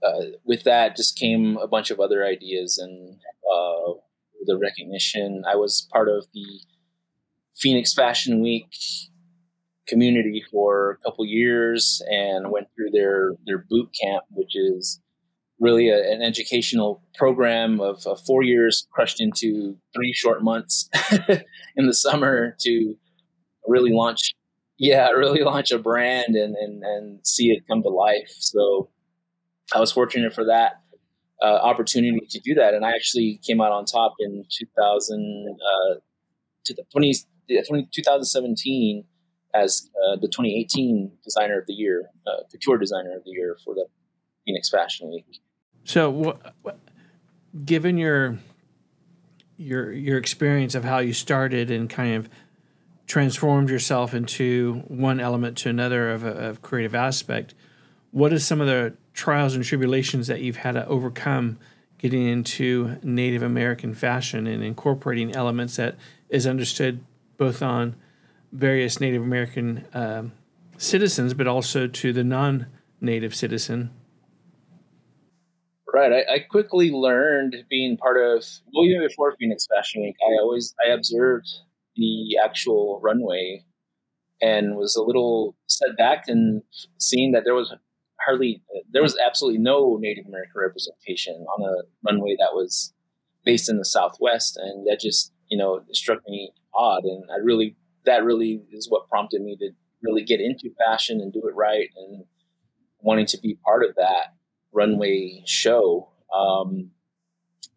uh, 0.03 0.38
with 0.44 0.63
that, 0.63 0.96
just 0.96 1.17
came 1.17 1.58
a 1.58 1.67
bunch 1.67 1.91
of 1.91 2.00
other 2.00 2.25
ideas 2.25 2.77
and 2.77 3.15
uh, 3.51 3.94
the 4.46 4.58
recognition. 4.58 5.44
I 5.48 5.55
was 5.55 5.88
part 5.91 6.10
of 6.10 6.27
the 6.34 6.46
Phoenix 7.57 7.93
Fashion 7.93 8.41
Week 8.41 8.67
community 9.88 10.43
for 10.51 10.91
a 10.91 10.97
couple 10.97 11.25
years 11.25 12.01
and 12.09 12.51
went 12.51 12.67
through 12.75 12.91
their 12.91 13.31
their 13.45 13.65
boot 13.69 13.89
camp, 14.01 14.24
which 14.31 14.55
is 14.55 15.01
really 15.59 15.89
a, 15.89 16.12
an 16.12 16.21
educational 16.21 17.01
program 17.15 17.79
of, 17.79 18.05
of, 18.05 18.19
four 18.25 18.43
years 18.43 18.85
crushed 18.91 19.21
into 19.21 19.77
three 19.95 20.12
short 20.13 20.43
months 20.43 20.89
in 21.77 21.88
the 21.88 21.93
summer 21.93 22.57
to 22.59 22.95
really 23.65 23.91
launch 23.93 24.33
yeah, 24.77 25.09
really 25.12 25.41
launch 25.41 25.71
a 25.71 25.79
brand 25.79 26.35
and, 26.35 26.55
and, 26.55 26.83
and 26.83 27.25
see 27.25 27.51
it 27.51 27.63
come 27.67 27.81
to 27.83 27.89
life. 27.89 28.29
So 28.39 28.89
I 29.74 29.79
was 29.79 29.91
fortunate 29.91 30.33
for 30.33 30.45
that 30.45 30.74
uh, 31.41 31.45
opportunity 31.45 32.19
to 32.29 32.39
do 32.39 32.55
that. 32.55 32.74
And 32.74 32.85
I 32.85 32.91
actually 32.91 33.39
came 33.45 33.62
out 33.62 33.71
on 33.71 33.85
top 33.85 34.15
in 34.19 34.43
2000, 34.50 35.57
uh, 35.62 35.95
20, 36.91 37.13
2017 37.47 39.05
as 39.53 39.89
uh, 40.05 40.15
the 40.15 40.27
2018 40.27 41.11
designer 41.23 41.59
of 41.59 41.65
the 41.67 41.73
year, 41.73 42.09
uh, 42.27 42.43
couture 42.51 42.77
designer 42.77 43.15
of 43.15 43.23
the 43.23 43.31
year 43.31 43.57
for 43.63 43.73
the 43.73 43.85
Phoenix 44.45 44.69
Fashion 44.69 45.09
Week. 45.09 45.41
So, 45.85 46.09
what, 46.09 46.53
what, 46.61 46.79
given 47.63 47.97
your 47.97 48.37
your 49.57 49.91
your 49.91 50.17
experience 50.17 50.75
of 50.75 50.83
how 50.83 50.99
you 50.99 51.13
started 51.13 51.71
and 51.71 51.89
kind 51.89 52.15
of 52.15 52.29
transformed 53.07 53.69
yourself 53.69 54.13
into 54.13 54.83
one 54.87 55.19
element 55.19 55.57
to 55.59 55.69
another 55.69 56.11
of 56.11 56.23
a 56.23 56.31
of 56.31 56.61
creative 56.61 56.95
aspect, 56.95 57.53
what 58.11 58.33
are 58.33 58.39
some 58.39 58.59
of 58.59 58.67
the 58.67 58.93
trials 59.13 59.55
and 59.55 59.63
tribulations 59.63 60.27
that 60.27 60.41
you've 60.41 60.57
had 60.57 60.73
to 60.73 60.85
overcome 60.87 61.57
getting 61.97 62.27
into 62.27 62.97
Native 63.01 63.41
American 63.41 63.93
fashion 63.93 64.47
and 64.47 64.63
incorporating 64.63 65.33
elements 65.33 65.77
that 65.77 65.95
is 66.29 66.45
understood 66.45 67.03
both 67.37 67.61
on 67.61 67.95
various 68.51 68.99
Native 68.99 69.21
American 69.21 69.85
um, 69.93 70.31
citizens, 70.77 71.33
but 71.33 71.47
also 71.47 71.87
to 71.87 72.13
the 72.13 72.23
non-native 72.23 73.35
citizen 73.35 73.91
Right. 75.95 76.11
I, 76.11 76.33
I, 76.33 76.39
quickly 76.39 76.91
learned 76.91 77.55
being 77.69 77.95
part 77.95 78.17
of 78.17 78.43
well, 78.73 78.83
even 78.85 79.07
before 79.07 79.33
Phoenix 79.39 79.65
Fashion 79.65 80.01
Week, 80.01 80.17
I 80.27 80.41
always 80.41 80.75
I 80.85 80.91
observed 80.91 81.47
the 81.95 82.37
actual 82.43 82.99
runway 83.01 83.63
and 84.41 84.75
was 84.75 84.97
a 84.97 85.01
little 85.01 85.55
set 85.67 85.95
back 85.97 86.25
and 86.27 86.61
seeing 86.99 87.31
that 87.31 87.43
there 87.45 87.55
was 87.55 87.73
hardly 88.19 88.61
there 88.91 89.03
was 89.03 89.17
absolutely 89.25 89.61
no 89.61 89.97
Native 89.97 90.25
American 90.27 90.59
representation 90.59 91.45
on 91.57 91.63
a 91.63 91.83
runway 92.05 92.35
that 92.39 92.51
was 92.51 92.93
based 93.45 93.69
in 93.69 93.77
the 93.77 93.85
Southwest, 93.85 94.57
and 94.57 94.85
that 94.87 94.99
just 94.99 95.31
you 95.49 95.57
know 95.57 95.75
it 95.87 95.95
struck 95.95 96.19
me 96.27 96.51
odd, 96.73 97.03
and 97.03 97.23
I 97.31 97.37
really 97.37 97.75
that 98.05 98.23
really 98.23 98.63
is 98.71 98.89
what 98.89 99.09
prompted 99.09 99.41
me 99.41 99.57
to 99.57 99.71
really 100.03 100.23
get 100.23 100.39
into 100.39 100.69
fashion 100.85 101.19
and 101.21 101.33
do 101.33 101.47
it 101.47 101.55
right, 101.55 101.89
and 101.97 102.25
wanting 102.99 103.25
to 103.27 103.37
be 103.39 103.57
part 103.63 103.83
of 103.83 103.95
that 103.95 104.33
runway 104.73 105.41
show, 105.45 106.09
um, 106.35 106.91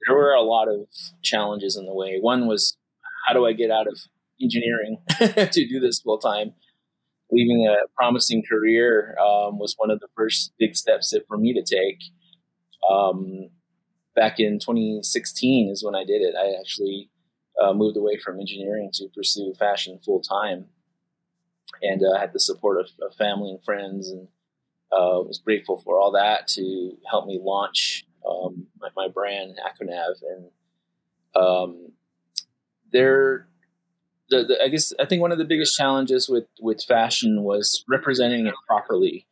there 0.06 0.16
were 0.16 0.32
a 0.32 0.42
lot 0.42 0.68
of 0.68 0.86
challenges 1.22 1.76
in 1.76 1.86
the 1.86 1.94
way. 1.94 2.18
One 2.20 2.46
was, 2.46 2.76
how 3.26 3.34
do 3.34 3.46
I 3.46 3.52
get 3.52 3.70
out 3.70 3.86
of 3.86 3.98
engineering 4.42 4.98
to 5.18 5.68
do 5.68 5.80
this 5.80 6.00
full 6.00 6.18
time? 6.18 6.54
Leaving 7.30 7.66
a 7.66 7.86
promising 7.94 8.42
career 8.48 9.16
um, 9.20 9.58
was 9.58 9.74
one 9.76 9.90
of 9.90 10.00
the 10.00 10.08
first 10.16 10.52
big 10.58 10.74
steps 10.74 11.10
that 11.10 11.26
for 11.28 11.36
me 11.36 11.52
to 11.52 11.62
take. 11.62 12.00
Um, 12.90 13.50
back 14.16 14.40
in 14.40 14.58
2016 14.58 15.70
is 15.70 15.84
when 15.84 15.94
I 15.94 16.04
did 16.04 16.22
it. 16.22 16.34
I 16.34 16.58
actually 16.58 17.10
uh, 17.60 17.72
moved 17.72 17.96
away 17.96 18.18
from 18.18 18.40
engineering 18.40 18.90
to 18.94 19.08
pursue 19.14 19.52
fashion 19.58 19.98
full 20.04 20.20
time, 20.20 20.66
and 21.82 22.02
uh, 22.02 22.18
had 22.18 22.32
the 22.32 22.40
support 22.40 22.80
of, 22.80 22.90
of 23.02 23.14
family 23.16 23.50
and 23.50 23.62
friends 23.64 24.10
and 24.10 24.28
uh, 24.92 25.20
was 25.20 25.40
grateful 25.44 25.78
for 25.78 26.00
all 26.00 26.12
that 26.12 26.48
to 26.48 26.92
help 27.10 27.26
me 27.26 27.38
launch 27.42 28.06
um, 28.28 28.66
my, 28.80 28.88
my, 28.96 29.08
brand 29.08 29.58
Aconav. 29.58 30.14
And 30.22 31.42
um, 31.42 31.92
there, 32.92 33.48
the, 34.30 34.44
the, 34.44 34.62
I 34.62 34.68
guess 34.68 34.92
I 34.98 35.04
think 35.04 35.20
one 35.20 35.32
of 35.32 35.38
the 35.38 35.44
biggest 35.44 35.76
challenges 35.76 36.28
with 36.28 36.46
with 36.60 36.82
fashion 36.82 37.42
was 37.42 37.84
representing 37.88 38.46
it 38.46 38.54
properly. 38.66 39.26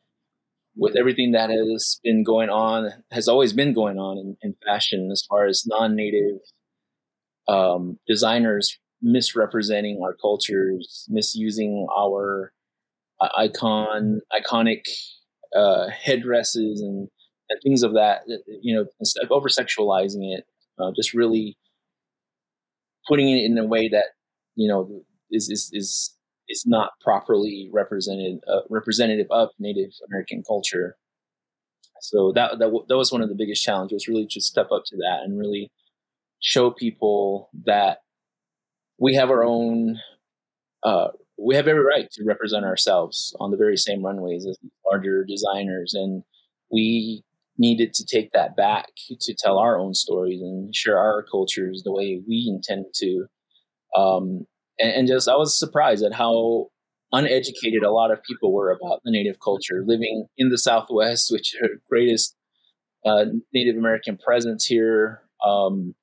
With 0.78 0.94
everything 0.94 1.32
that 1.32 1.48
has 1.48 2.00
been 2.04 2.22
going 2.22 2.50
on, 2.50 2.92
has 3.10 3.28
always 3.28 3.54
been 3.54 3.72
going 3.72 3.98
on 3.98 4.18
in, 4.18 4.36
in 4.42 4.56
fashion, 4.62 5.10
as 5.10 5.24
far 5.26 5.46
as 5.46 5.64
non-native 5.66 6.40
um, 7.48 7.98
designers 8.06 8.78
misrepresenting 9.02 10.00
our 10.02 10.14
cultures, 10.14 11.06
misusing 11.08 11.86
our 11.96 12.52
uh, 13.20 13.28
icon, 13.36 14.20
iconic 14.32 14.82
uh, 15.54 15.88
headdresses 15.88 16.80
and, 16.80 17.08
and 17.48 17.60
things 17.62 17.82
of 17.82 17.92
that, 17.94 18.22
you 18.62 18.74
know, 18.74 18.86
instead 18.98 19.24
of 19.24 19.30
over 19.30 19.48
sexualizing 19.48 20.34
it, 20.34 20.44
uh, 20.78 20.90
just 20.96 21.14
really 21.14 21.56
putting 23.06 23.30
it 23.30 23.44
in 23.44 23.56
a 23.58 23.64
way 23.64 23.88
that, 23.88 24.06
you 24.54 24.68
know, 24.68 25.02
is, 25.30 25.48
is, 25.48 25.70
is, 25.72 26.16
is 26.48 26.64
not 26.66 26.90
properly 27.00 27.70
represented, 27.72 28.38
uh, 28.52 28.60
representative 28.70 29.26
of 29.30 29.50
Native 29.58 29.90
American 30.08 30.42
culture. 30.46 30.96
So 32.00 32.32
that, 32.34 32.58
that, 32.58 32.70
that 32.88 32.96
was 32.96 33.12
one 33.12 33.22
of 33.22 33.28
the 33.28 33.34
biggest 33.34 33.62
challenges, 33.62 34.08
really 34.08 34.26
to 34.30 34.40
step 34.40 34.68
up 34.72 34.82
to 34.86 34.96
that 34.96 35.20
and 35.24 35.38
really 35.38 35.70
show 36.40 36.70
people 36.70 37.50
that 37.64 37.98
we 38.98 39.14
have 39.14 39.30
our 39.30 39.44
own 39.44 39.98
uh, 40.82 41.08
we 41.38 41.54
have 41.54 41.68
every 41.68 41.84
right 41.84 42.10
to 42.12 42.24
represent 42.24 42.64
ourselves 42.64 43.34
on 43.40 43.50
the 43.50 43.56
very 43.56 43.76
same 43.76 44.04
runways 44.04 44.46
as 44.46 44.58
larger 44.90 45.24
designers 45.24 45.94
and 45.94 46.22
we 46.70 47.22
needed 47.58 47.94
to 47.94 48.04
take 48.04 48.32
that 48.32 48.56
back 48.56 48.86
to 49.20 49.34
tell 49.34 49.58
our 49.58 49.78
own 49.78 49.94
stories 49.94 50.40
and 50.42 50.74
share 50.74 50.98
our 50.98 51.24
cultures 51.30 51.82
the 51.82 51.92
way 51.92 52.20
we 52.26 52.46
intend 52.48 52.86
to. 52.94 53.26
Um, 53.96 54.46
and, 54.78 54.92
and, 54.92 55.08
just 55.08 55.28
i 55.28 55.36
was 55.36 55.58
surprised 55.58 56.04
at 56.04 56.12
how 56.12 56.66
uneducated 57.12 57.82
a 57.82 57.92
lot 57.92 58.10
of 58.10 58.22
people 58.24 58.52
were 58.52 58.70
about 58.70 59.00
the 59.04 59.10
native 59.10 59.38
culture 59.40 59.82
living 59.86 60.26
in 60.36 60.50
the 60.50 60.58
southwest 60.58 61.28
which 61.30 61.54
are 61.62 61.80
greatest 61.88 62.36
uh, 63.06 63.24
native 63.54 63.76
american 63.76 64.18
presence 64.18 64.66
here. 64.66 65.22
Um, 65.44 65.94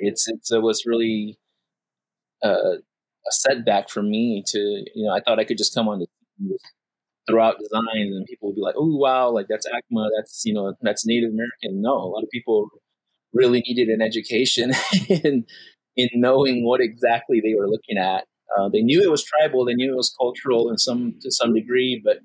it's, 0.00 0.28
it's 0.28 0.52
it 0.52 0.62
was 0.62 0.84
really 0.86 1.38
uh, 2.42 2.76
a 3.28 3.32
setback 3.32 3.90
for 3.90 4.02
me 4.02 4.42
to 4.46 4.58
you 4.58 5.06
know 5.06 5.12
I 5.12 5.20
thought 5.20 5.38
I 5.38 5.44
could 5.44 5.58
just 5.58 5.74
come 5.74 5.88
on 5.88 6.00
the 6.00 6.06
throw 7.28 7.42
out 7.44 7.58
designs 7.58 8.16
and 8.16 8.26
people 8.26 8.48
would 8.48 8.56
be 8.56 8.62
like 8.62 8.74
oh 8.78 8.96
wow 8.96 9.30
like 9.30 9.46
that's 9.48 9.66
Acoma 9.66 10.08
that's 10.16 10.42
you 10.44 10.54
know 10.54 10.74
that's 10.82 11.06
Native 11.06 11.30
American. 11.30 11.82
No 11.82 11.94
a 11.94 12.10
lot 12.10 12.22
of 12.22 12.30
people 12.30 12.68
really 13.32 13.62
needed 13.66 13.88
an 13.88 14.02
education 14.02 14.72
in 15.08 15.44
in 15.96 16.08
knowing 16.14 16.64
what 16.64 16.80
exactly 16.80 17.40
they 17.40 17.54
were 17.54 17.68
looking 17.68 17.98
at. 17.98 18.24
Uh, 18.58 18.68
they 18.68 18.82
knew 18.82 19.02
it 19.02 19.10
was 19.10 19.24
tribal 19.24 19.64
they 19.64 19.74
knew 19.74 19.92
it 19.92 19.96
was 19.96 20.14
cultural 20.18 20.70
in 20.70 20.78
some 20.78 21.14
to 21.20 21.30
some 21.30 21.54
degree 21.54 22.00
but 22.04 22.18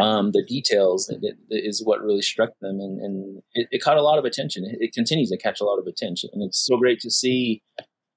um, 0.00 0.32
the 0.32 0.44
details 0.44 1.12
is 1.50 1.82
what 1.84 2.02
really 2.02 2.22
struck 2.22 2.50
them 2.60 2.80
and, 2.80 3.00
and 3.00 3.42
it, 3.52 3.68
it, 3.70 3.82
caught 3.82 3.96
a 3.96 4.02
lot 4.02 4.18
of 4.18 4.24
attention 4.24 4.64
it, 4.64 4.78
it 4.80 4.92
continues 4.92 5.30
to 5.30 5.38
catch 5.38 5.60
a 5.60 5.64
lot 5.64 5.78
of 5.78 5.86
attention 5.86 6.30
and 6.32 6.42
it's 6.42 6.58
so 6.58 6.76
great 6.76 6.98
to 7.00 7.10
see 7.10 7.62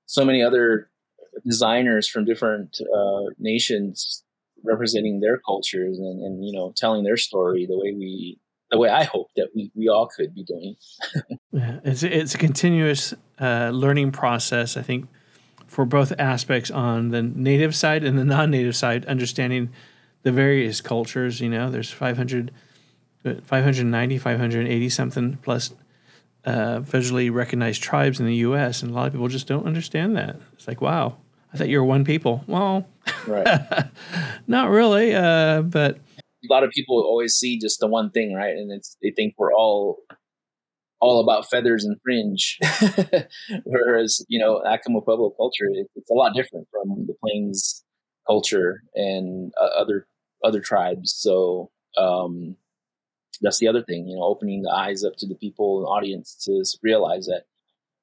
so 0.07 0.25
many 0.25 0.41
other 0.41 0.89
designers 1.45 2.07
from 2.07 2.25
different 2.25 2.79
uh, 2.81 3.29
nations 3.37 4.23
representing 4.63 5.19
their 5.19 5.37
cultures 5.37 5.99
and, 5.99 6.21
and 6.23 6.45
you 6.45 6.51
know 6.51 6.73
telling 6.75 7.03
their 7.03 7.17
story 7.17 7.65
the 7.67 7.77
way 7.77 7.93
we 7.93 8.39
the 8.71 8.77
way 8.77 8.89
I 8.89 9.03
hope 9.03 9.27
that 9.35 9.49
we, 9.55 9.71
we 9.75 9.87
all 9.87 10.07
could 10.07 10.33
be 10.35 10.43
doing. 10.43 10.75
yeah, 11.51 11.79
it's 11.83 12.03
it's 12.03 12.35
a 12.35 12.37
continuous 12.37 13.13
uh, 13.39 13.71
learning 13.73 14.11
process. 14.11 14.75
I 14.75 14.81
think 14.81 15.07
for 15.67 15.85
both 15.85 16.13
aspects 16.17 16.71
on 16.71 17.09
the 17.09 17.21
native 17.21 17.75
side 17.75 18.03
and 18.03 18.17
the 18.17 18.25
non-native 18.25 18.75
side, 18.75 19.05
understanding 19.05 19.69
the 20.23 20.31
various 20.31 20.81
cultures. 20.81 21.41
You 21.41 21.49
know, 21.49 21.69
there's 21.69 21.91
500, 21.91 22.51
uh, 23.25 23.35
590, 23.43 24.17
580 24.17 24.89
something 24.89 25.37
plus 25.41 25.73
uh, 26.45 26.79
visually 26.79 27.29
recognized 27.29 27.83
tribes 27.83 28.19
in 28.19 28.25
the 28.25 28.35
U.S. 28.35 28.81
and 28.81 28.91
a 28.91 28.93
lot 28.93 29.07
of 29.07 29.13
people 29.13 29.27
just 29.27 29.47
don't 29.47 29.65
understand 29.65 30.15
that. 30.15 30.37
It's 30.53 30.67
like, 30.67 30.81
wow, 30.81 31.17
I 31.53 31.57
thought 31.57 31.69
you 31.69 31.77
were 31.77 31.85
one 31.85 32.05
people. 32.05 32.43
Well, 32.47 32.87
right. 33.27 33.47
not 34.47 34.69
really. 34.69 35.13
Uh, 35.13 35.61
but 35.61 35.97
a 35.97 36.53
lot 36.53 36.63
of 36.63 36.71
people 36.71 36.97
always 37.01 37.35
see 37.35 37.59
just 37.59 37.79
the 37.79 37.87
one 37.87 38.11
thing, 38.11 38.33
right? 38.33 38.55
And 38.55 38.71
it's 38.71 38.95
they 39.01 39.11
think 39.11 39.35
we're 39.37 39.53
all 39.53 39.99
all 40.99 41.21
about 41.21 41.49
feathers 41.49 41.85
and 41.85 41.97
fringe, 42.03 42.57
whereas 43.65 44.25
you 44.29 44.39
know 44.39 44.57
Acoma 44.57 45.01
Pueblo 45.01 45.31
culture 45.31 45.67
it, 45.71 45.87
it's 45.95 46.09
a 46.09 46.13
lot 46.13 46.33
different 46.33 46.67
from 46.71 47.05
the 47.07 47.13
Plains 47.21 47.83
culture 48.27 48.83
and 48.95 49.51
uh, 49.59 49.79
other 49.79 50.07
other 50.43 50.59
tribes. 50.59 51.13
So 51.13 51.71
um, 51.97 52.55
that's 53.41 53.59
the 53.59 53.67
other 53.67 53.83
thing, 53.83 54.07
you 54.07 54.15
know, 54.15 54.23
opening 54.23 54.61
the 54.61 54.71
eyes 54.71 55.03
up 55.03 55.13
to 55.17 55.27
the 55.27 55.35
people, 55.35 55.79
and 55.79 55.87
audience, 55.87 56.35
to 56.45 56.63
realize 56.83 57.25
that 57.25 57.43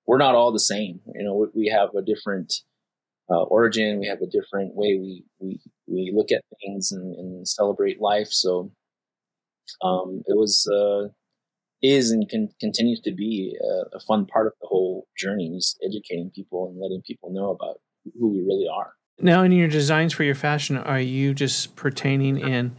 we're 0.07 0.19
not 0.19 0.35
all 0.35 0.53
the 0.53 0.61
same. 0.61 1.01
You 1.15 1.25
know, 1.25 1.49
we 1.55 1.69
have 1.69 1.91
a 1.95 2.03
different 2.03 2.63
uh, 3.31 3.43
origin. 3.43 4.01
We 4.01 4.07
have 4.07 4.21
a 4.21 4.27
different 4.27 4.75
way 4.75 4.99
we 4.99 5.25
we 5.39 5.61
we 5.87 6.13
look 6.15 6.31
at 6.33 6.43
things 6.61 6.93
and, 6.93 7.15
and 7.17 7.49
celebrate 7.49 8.01
life. 8.01 8.29
So 8.31 8.71
um, 9.83 10.23
it 10.27 10.37
was 10.37 10.67
uh, 10.69 11.09
is 11.83 12.11
and 12.11 12.29
continues 12.61 13.01
to 13.03 13.13
be 13.13 13.57
a, 13.63 13.97
a, 13.97 14.01
fun 14.01 14.27
part 14.27 14.47
of 14.47 14.55
the 14.61 14.67
whole 14.67 15.07
journey, 15.19 15.49
is 15.55 15.77
educating 15.85 16.31
people 16.35 16.69
and 16.69 16.81
letting 16.81 17.03
people 17.07 17.31
know 17.31 17.51
about 17.51 17.81
who 18.19 18.31
we 18.31 18.41
really 18.41 18.67
are. 18.73 18.93
Now, 19.21 19.43
in 19.43 19.53
your 19.53 19.69
designs 19.69 20.13
for 20.13 20.25
your 20.25 20.35
fashion, 20.35 20.77
are 20.77 21.01
you 21.01 21.35
just 21.35 21.77
pertaining 21.77 22.39
in 22.39 22.75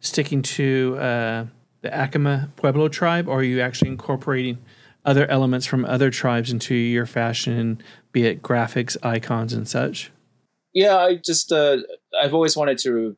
sticking 0.00 0.42
to 0.42 0.96
uh, 0.98 1.46
the 1.80 1.88
Acoma 1.88 2.50
Pueblo 2.56 2.88
tribe, 2.88 3.28
or 3.28 3.40
are 3.40 3.42
you 3.42 3.60
actually 3.60 3.90
incorporating 3.90 4.58
other 5.04 5.26
elements 5.30 5.66
from 5.66 5.84
other 5.84 6.10
tribes 6.10 6.52
into 6.52 6.74
your 6.74 7.06
fashion, 7.06 7.80
be 8.12 8.26
it 8.26 8.42
graphics, 8.42 8.96
icons, 9.02 9.52
and 9.52 9.66
such? 9.66 10.10
Yeah, 10.74 10.98
I 10.98 11.16
just 11.24 11.50
uh, 11.50 11.78
I've 12.20 12.34
always 12.34 12.56
wanted 12.56 12.78
to 12.78 13.16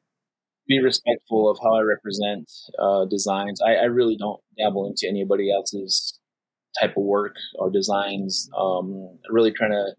be 0.69 0.81
respectful 0.81 1.51
of 1.51 1.59
how 1.61 1.75
I 1.75 1.83
represent 1.83 2.51
uh, 2.79 3.05
designs. 3.07 3.61
I, 3.61 3.75
I, 3.75 3.85
really 3.85 4.17
don't 4.17 4.41
dabble 4.57 4.87
into 4.87 5.09
anybody 5.09 5.53
else's 5.53 6.17
type 6.81 6.97
of 6.97 7.03
work 7.03 7.35
or 7.57 7.71
designs. 7.71 8.49
Um, 8.57 9.19
really 9.29 9.51
trying 9.51 9.73
to 9.73 9.95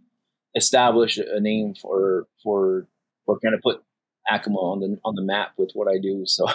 establish 0.55 1.17
a 1.17 1.39
name 1.39 1.73
for 1.75 2.27
for 2.43 2.87
for 3.25 3.39
kind 3.39 3.55
of 3.55 3.61
put 3.61 3.83
Acoma 4.29 4.57
on 4.57 4.79
the 4.79 4.97
on 5.03 5.15
the 5.15 5.23
map 5.23 5.53
with 5.57 5.71
what 5.73 5.87
I 5.87 5.97
do. 5.97 6.25
So, 6.27 6.45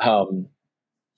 um, 0.00 0.48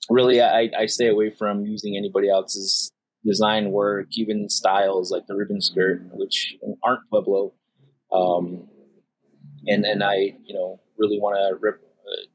really, 0.09 0.41
I, 0.41 0.69
I 0.77 0.85
stay 0.85 1.07
away 1.07 1.31
from 1.31 1.65
using 1.65 1.97
anybody 1.97 2.29
else's 2.29 2.91
design 3.25 3.71
work, 3.71 4.07
even 4.13 4.49
styles 4.49 5.11
like 5.11 5.25
the 5.27 5.35
ribbon 5.35 5.61
skirt, 5.61 6.01
which 6.13 6.55
aren't 6.83 7.09
Pueblo. 7.09 7.53
Um, 8.11 8.67
and 9.65 9.85
and 9.85 10.03
I, 10.03 10.35
you 10.45 10.53
know, 10.53 10.79
really 10.97 11.19
want 11.19 11.37
to. 11.37 11.57
Rep- 11.59 11.81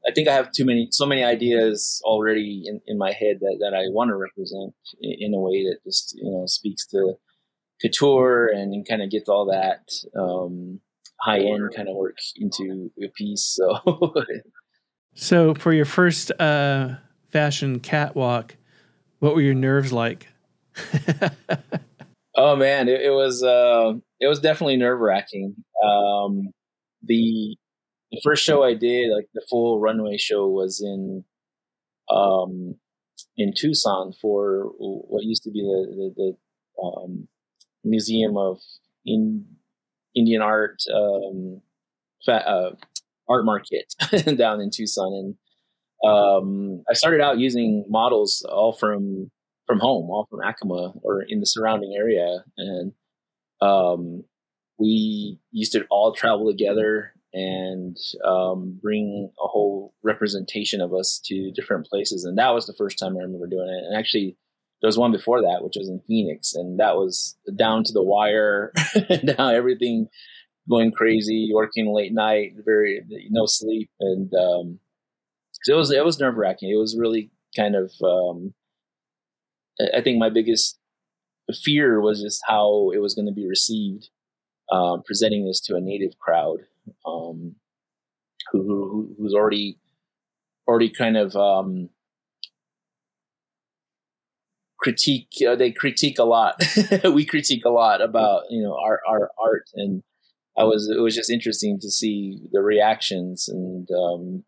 I 0.05 0.11
think 0.11 0.27
I 0.27 0.33
have 0.33 0.51
too 0.51 0.65
many, 0.65 0.89
so 0.91 1.05
many 1.05 1.23
ideas 1.23 2.01
already 2.03 2.63
in, 2.65 2.81
in 2.87 2.97
my 2.97 3.13
head 3.13 3.37
that, 3.39 3.57
that 3.61 3.73
I 3.73 3.83
want 3.87 4.09
to 4.09 4.17
represent 4.17 4.73
in, 4.99 5.15
in 5.19 5.33
a 5.33 5.39
way 5.39 5.63
that 5.63 5.77
just 5.85 6.13
you 6.17 6.29
know 6.29 6.45
speaks 6.45 6.85
to 6.87 7.13
couture 7.81 8.47
and, 8.47 8.73
and 8.73 8.87
kind 8.87 9.01
of 9.01 9.09
gets 9.09 9.29
all 9.29 9.47
that 9.47 9.91
um, 10.19 10.79
high 11.19 11.39
end 11.39 11.71
kind 11.75 11.89
of 11.89 11.95
work 11.95 12.17
into 12.35 12.91
a 13.03 13.07
piece. 13.09 13.57
So, 13.57 14.13
so 15.15 15.53
for 15.53 15.73
your 15.73 15.85
first 15.85 16.31
uh, 16.39 16.95
fashion 17.29 17.79
catwalk, 17.79 18.55
what 19.19 19.35
were 19.35 19.41
your 19.41 19.53
nerves 19.53 19.91
like? 19.91 20.27
oh 22.35 22.55
man, 22.55 22.87
it, 22.87 23.01
it 23.01 23.11
was 23.11 23.43
uh, 23.43 23.93
it 24.19 24.27
was 24.27 24.39
definitely 24.39 24.77
nerve 24.77 24.99
wracking. 24.99 25.55
Um, 25.83 26.51
the 27.03 27.57
the 28.11 28.21
first 28.23 28.43
show 28.43 28.63
I 28.63 28.73
did, 28.73 29.11
like 29.13 29.27
the 29.33 29.45
full 29.49 29.79
runway 29.79 30.17
show, 30.17 30.47
was 30.47 30.81
in 30.83 31.23
um, 32.09 32.75
in 33.37 33.53
Tucson 33.55 34.13
for 34.21 34.71
what 34.77 35.23
used 35.23 35.43
to 35.43 35.51
be 35.51 35.61
the 35.61 35.87
the, 35.95 36.13
the 36.17 36.83
um, 36.83 37.27
Museum 37.83 38.37
of 38.37 38.59
in, 39.05 39.45
Indian 40.15 40.41
Art 40.41 40.81
um, 40.93 41.61
fa- 42.25 42.47
uh, 42.47 42.75
art 43.29 43.45
market 43.45 43.93
down 44.37 44.61
in 44.61 44.69
Tucson, 44.71 45.13
and 45.13 46.09
um, 46.09 46.83
I 46.89 46.93
started 46.93 47.21
out 47.21 47.39
using 47.39 47.85
models 47.89 48.45
all 48.49 48.73
from 48.73 49.31
from 49.67 49.79
home, 49.79 50.09
all 50.09 50.27
from 50.29 50.41
Acoma 50.41 50.93
or 51.01 51.21
in 51.21 51.39
the 51.39 51.45
surrounding 51.45 51.93
area, 51.97 52.43
and 52.57 52.93
um, 53.61 54.23
we 54.79 55.39
used 55.51 55.71
to 55.73 55.85
all 55.89 56.13
travel 56.13 56.51
together 56.51 57.13
and 57.33 57.95
um, 58.25 58.79
bring 58.81 59.31
a 59.41 59.47
whole 59.47 59.93
representation 60.03 60.81
of 60.81 60.93
us 60.93 61.21
to 61.25 61.51
different 61.51 61.87
places. 61.87 62.25
And 62.25 62.37
that 62.37 62.49
was 62.49 62.65
the 62.65 62.73
first 62.77 62.99
time 62.99 63.15
I 63.15 63.21
remember 63.21 63.47
doing 63.47 63.69
it. 63.69 63.85
And 63.87 63.97
actually, 63.97 64.37
there 64.81 64.87
was 64.87 64.97
one 64.97 65.11
before 65.11 65.41
that, 65.41 65.63
which 65.63 65.75
was 65.77 65.89
in 65.89 66.01
Phoenix, 66.07 66.53
and 66.55 66.79
that 66.79 66.95
was 66.95 67.37
down 67.55 67.83
to 67.83 67.93
the 67.93 68.03
wire, 68.03 68.73
down 69.25 69.53
everything 69.53 70.07
going 70.69 70.91
crazy, 70.91 71.51
working 71.53 71.93
late 71.93 72.13
night, 72.13 72.53
very 72.65 73.01
no 73.29 73.45
sleep, 73.45 73.89
and 73.99 74.33
um, 74.33 74.79
so 75.63 75.73
it 75.73 75.77
was 75.77 75.91
it 75.91 76.05
was 76.05 76.19
nerve 76.19 76.35
wracking. 76.35 76.69
It 76.69 76.79
was 76.79 76.97
really 76.97 77.31
kind 77.55 77.75
of 77.75 77.91
um, 78.03 78.53
I 79.95 80.01
think 80.01 80.17
my 80.17 80.29
biggest 80.29 80.77
fear 81.63 81.99
was 82.01 82.21
just 82.21 82.41
how 82.47 82.91
it 82.93 82.99
was 82.99 83.13
going 83.13 83.27
to 83.27 83.33
be 83.33 83.47
received, 83.47 84.09
um, 84.71 85.03
presenting 85.05 85.45
this 85.45 85.61
to 85.61 85.75
a 85.75 85.81
native 85.81 86.17
crowd 86.19 86.59
um, 87.05 87.55
who, 88.51 88.63
who, 88.63 89.15
who's 89.17 89.33
already 89.33 89.77
already 90.67 90.89
kind 90.89 91.17
of 91.17 91.35
um, 91.35 91.89
critique 94.81 95.29
uh, 95.47 95.55
they 95.55 95.71
critique 95.71 96.19
a 96.19 96.23
lot. 96.23 96.61
We 97.13 97.25
critique 97.25 97.65
a 97.65 97.69
lot 97.69 98.01
about 98.01 98.43
you 98.49 98.61
know 98.61 98.75
our, 98.75 98.99
our 99.07 99.31
art. 99.41 99.69
And 99.75 100.03
i 100.57 100.63
was 100.63 100.89
it 100.89 100.99
was 100.99 101.15
just 101.15 101.29
interesting 101.29 101.79
to 101.79 101.89
see 101.89 102.41
the 102.51 102.61
reactions. 102.61 103.47
And 103.47 103.87
um, 103.91 104.43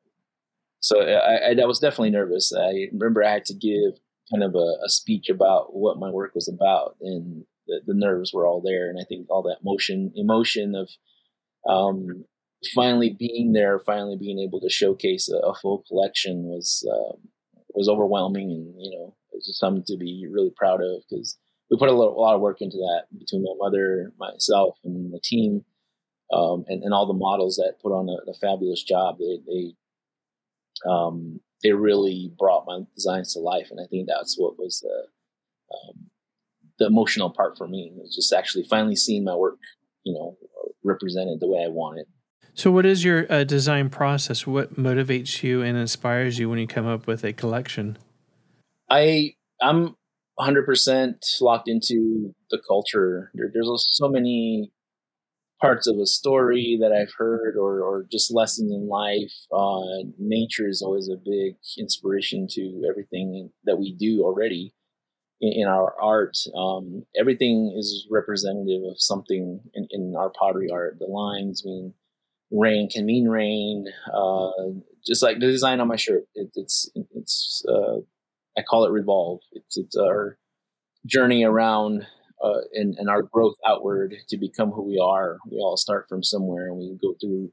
so 0.79 1.01
I, 1.01 1.51
I, 1.51 1.65
was 1.65 1.79
definitely 1.79 2.09
nervous. 2.09 2.51
I 2.51 2.87
remember 2.91 3.23
i 3.23 3.31
had 3.31 3.45
to 3.45 3.53
give 3.53 3.99
kind 4.31 4.43
of 4.43 4.55
a, 4.55 4.85
a 4.85 4.89
speech 4.89 5.29
about 5.29 5.75
what 5.75 5.99
my 5.99 6.09
work 6.09 6.35
was 6.35 6.49
about. 6.49 6.97
And 6.99 7.45
the, 7.67 7.81
the, 7.85 7.93
nerves 7.93 8.33
were 8.33 8.45
all 8.45 8.61
there. 8.61 8.89
And 8.89 8.99
i 8.99 9.05
think 9.07 9.27
all 9.29 9.43
that 9.43 9.63
motion 9.63 10.11
emotion 10.15 10.75
of 10.75 10.89
um, 11.69 12.25
finally 12.75 13.15
being 13.17 13.53
there 13.53 13.79
finally 13.79 14.17
being 14.17 14.39
able 14.39 14.59
to 14.59 14.69
showcase 14.69 15.29
a, 15.29 15.37
a 15.47 15.53
full 15.55 15.83
collection 15.87 16.43
was 16.43 16.85
um, 16.91 17.29
was 17.75 17.87
overwhelming. 17.87 18.51
And 18.51 18.73
you 18.77 18.91
know 18.97 19.15
it's 19.33 19.47
just 19.47 19.59
something 19.59 19.83
to 19.87 19.97
be 19.97 20.27
really 20.31 20.51
proud 20.55 20.81
of 20.81 21.03
because 21.09 21.37
we 21.69 21.77
put 21.77 21.89
a 21.89 21.93
lot, 21.93 22.09
a 22.09 22.19
lot, 22.19 22.35
of 22.35 22.41
work 22.41 22.61
into 22.61 22.77
that 22.77 23.05
between 23.17 23.43
my 23.43 23.53
mother, 23.57 24.11
myself, 24.17 24.77
and 24.83 25.13
the 25.13 25.19
team, 25.23 25.63
um, 26.31 26.65
and, 26.67 26.83
and 26.83 26.93
all 26.93 27.07
the 27.07 27.13
models 27.13 27.55
that 27.55 27.81
put 27.81 27.91
on 27.91 28.09
a, 28.09 28.29
a 28.29 28.33
fabulous 28.33 28.83
job. 28.83 29.17
They 29.19 29.39
they 29.45 30.89
um, 30.89 31.39
they 31.63 31.71
really 31.71 32.31
brought 32.37 32.65
my 32.67 32.81
designs 32.95 33.33
to 33.33 33.39
life, 33.39 33.67
and 33.71 33.79
I 33.79 33.87
think 33.89 34.07
that's 34.07 34.37
what 34.37 34.57
was 34.57 34.81
the 34.81 35.07
um, 35.73 36.09
the 36.79 36.85
emotional 36.85 37.29
part 37.29 37.57
for 37.57 37.67
me. 37.67 37.93
It 37.95 38.01
was 38.01 38.15
just 38.15 38.33
actually 38.33 38.65
finally 38.65 38.95
seeing 38.95 39.23
my 39.23 39.35
work, 39.35 39.57
you 40.03 40.13
know, 40.13 40.37
represented 40.83 41.39
the 41.39 41.47
way 41.47 41.63
I 41.63 41.69
wanted. 41.69 42.05
So, 42.55 42.69
what 42.69 42.85
is 42.85 43.03
your 43.03 43.25
uh, 43.31 43.43
design 43.45 43.89
process? 43.89 44.45
What 44.45 44.75
motivates 44.75 45.41
you 45.41 45.61
and 45.63 45.75
inspires 45.77 46.37
you 46.37 46.49
when 46.49 46.59
you 46.59 46.67
come 46.67 46.85
up 46.85 47.07
with 47.07 47.23
a 47.23 47.33
collection? 47.33 47.97
I 48.93 49.33
I'm 49.61 49.95
100% 50.39 51.41
locked 51.41 51.67
into 51.67 52.33
the 52.51 52.61
culture. 52.67 53.31
There, 53.33 53.49
there's 53.53 53.87
so 53.91 54.07
many 54.07 54.71
parts 55.59 55.87
of 55.87 55.97
a 55.97 56.05
story 56.05 56.77
that 56.81 56.91
I've 56.91 57.13
heard, 57.17 57.55
or 57.57 57.81
or 57.81 58.05
just 58.11 58.33
lessons 58.33 58.71
in 58.71 58.87
life. 58.87 59.33
Uh, 59.51 60.09
nature 60.19 60.67
is 60.67 60.81
always 60.81 61.09
a 61.09 61.17
big 61.17 61.55
inspiration 61.77 62.47
to 62.51 62.83
everything 62.87 63.49
that 63.63 63.79
we 63.79 63.95
do 63.95 64.23
already 64.23 64.73
in, 65.41 65.53
in 65.61 65.67
our 65.67 65.95
art. 65.99 66.37
Um, 66.55 67.05
everything 67.17 67.73
is 67.75 68.07
representative 68.11 68.83
of 68.83 69.01
something 69.01 69.59
in, 69.73 69.87
in, 69.89 70.13
our 70.17 70.29
pottery 70.29 70.69
art. 70.71 70.97
The 70.99 71.05
lines 71.05 71.65
mean 71.65 71.93
rain 72.51 72.89
can 72.89 73.05
mean 73.05 73.27
rain. 73.27 73.85
Uh, 74.13 74.51
just 75.05 75.23
like 75.23 75.39
the 75.39 75.47
design 75.47 75.79
on 75.79 75.87
my 75.87 75.95
shirt, 75.95 76.25
it, 76.35 76.51
it's 76.55 76.91
it's 77.15 77.65
uh, 77.67 78.01
I 78.57 78.61
call 78.61 78.85
it 78.85 78.91
revolve. 78.91 79.41
It's 79.51 79.77
it's 79.77 79.97
our 79.97 80.37
journey 81.05 81.43
around 81.43 82.05
uh, 82.43 82.61
and, 82.73 82.95
and 82.97 83.09
our 83.09 83.21
growth 83.21 83.55
outward 83.67 84.15
to 84.29 84.37
become 84.37 84.71
who 84.71 84.83
we 84.83 84.99
are. 85.03 85.37
We 85.49 85.57
all 85.57 85.77
start 85.77 86.07
from 86.09 86.23
somewhere, 86.23 86.67
and 86.67 86.77
we 86.77 86.97
go 87.01 87.15
through 87.19 87.51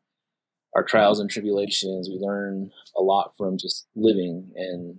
our 0.75 0.85
trials 0.85 1.21
and 1.21 1.31
tribulations. 1.31 2.09
We 2.09 2.19
learn 2.19 2.71
a 2.97 3.03
lot 3.03 3.33
from 3.37 3.59
just 3.59 3.87
living, 3.95 4.51
and 4.57 4.99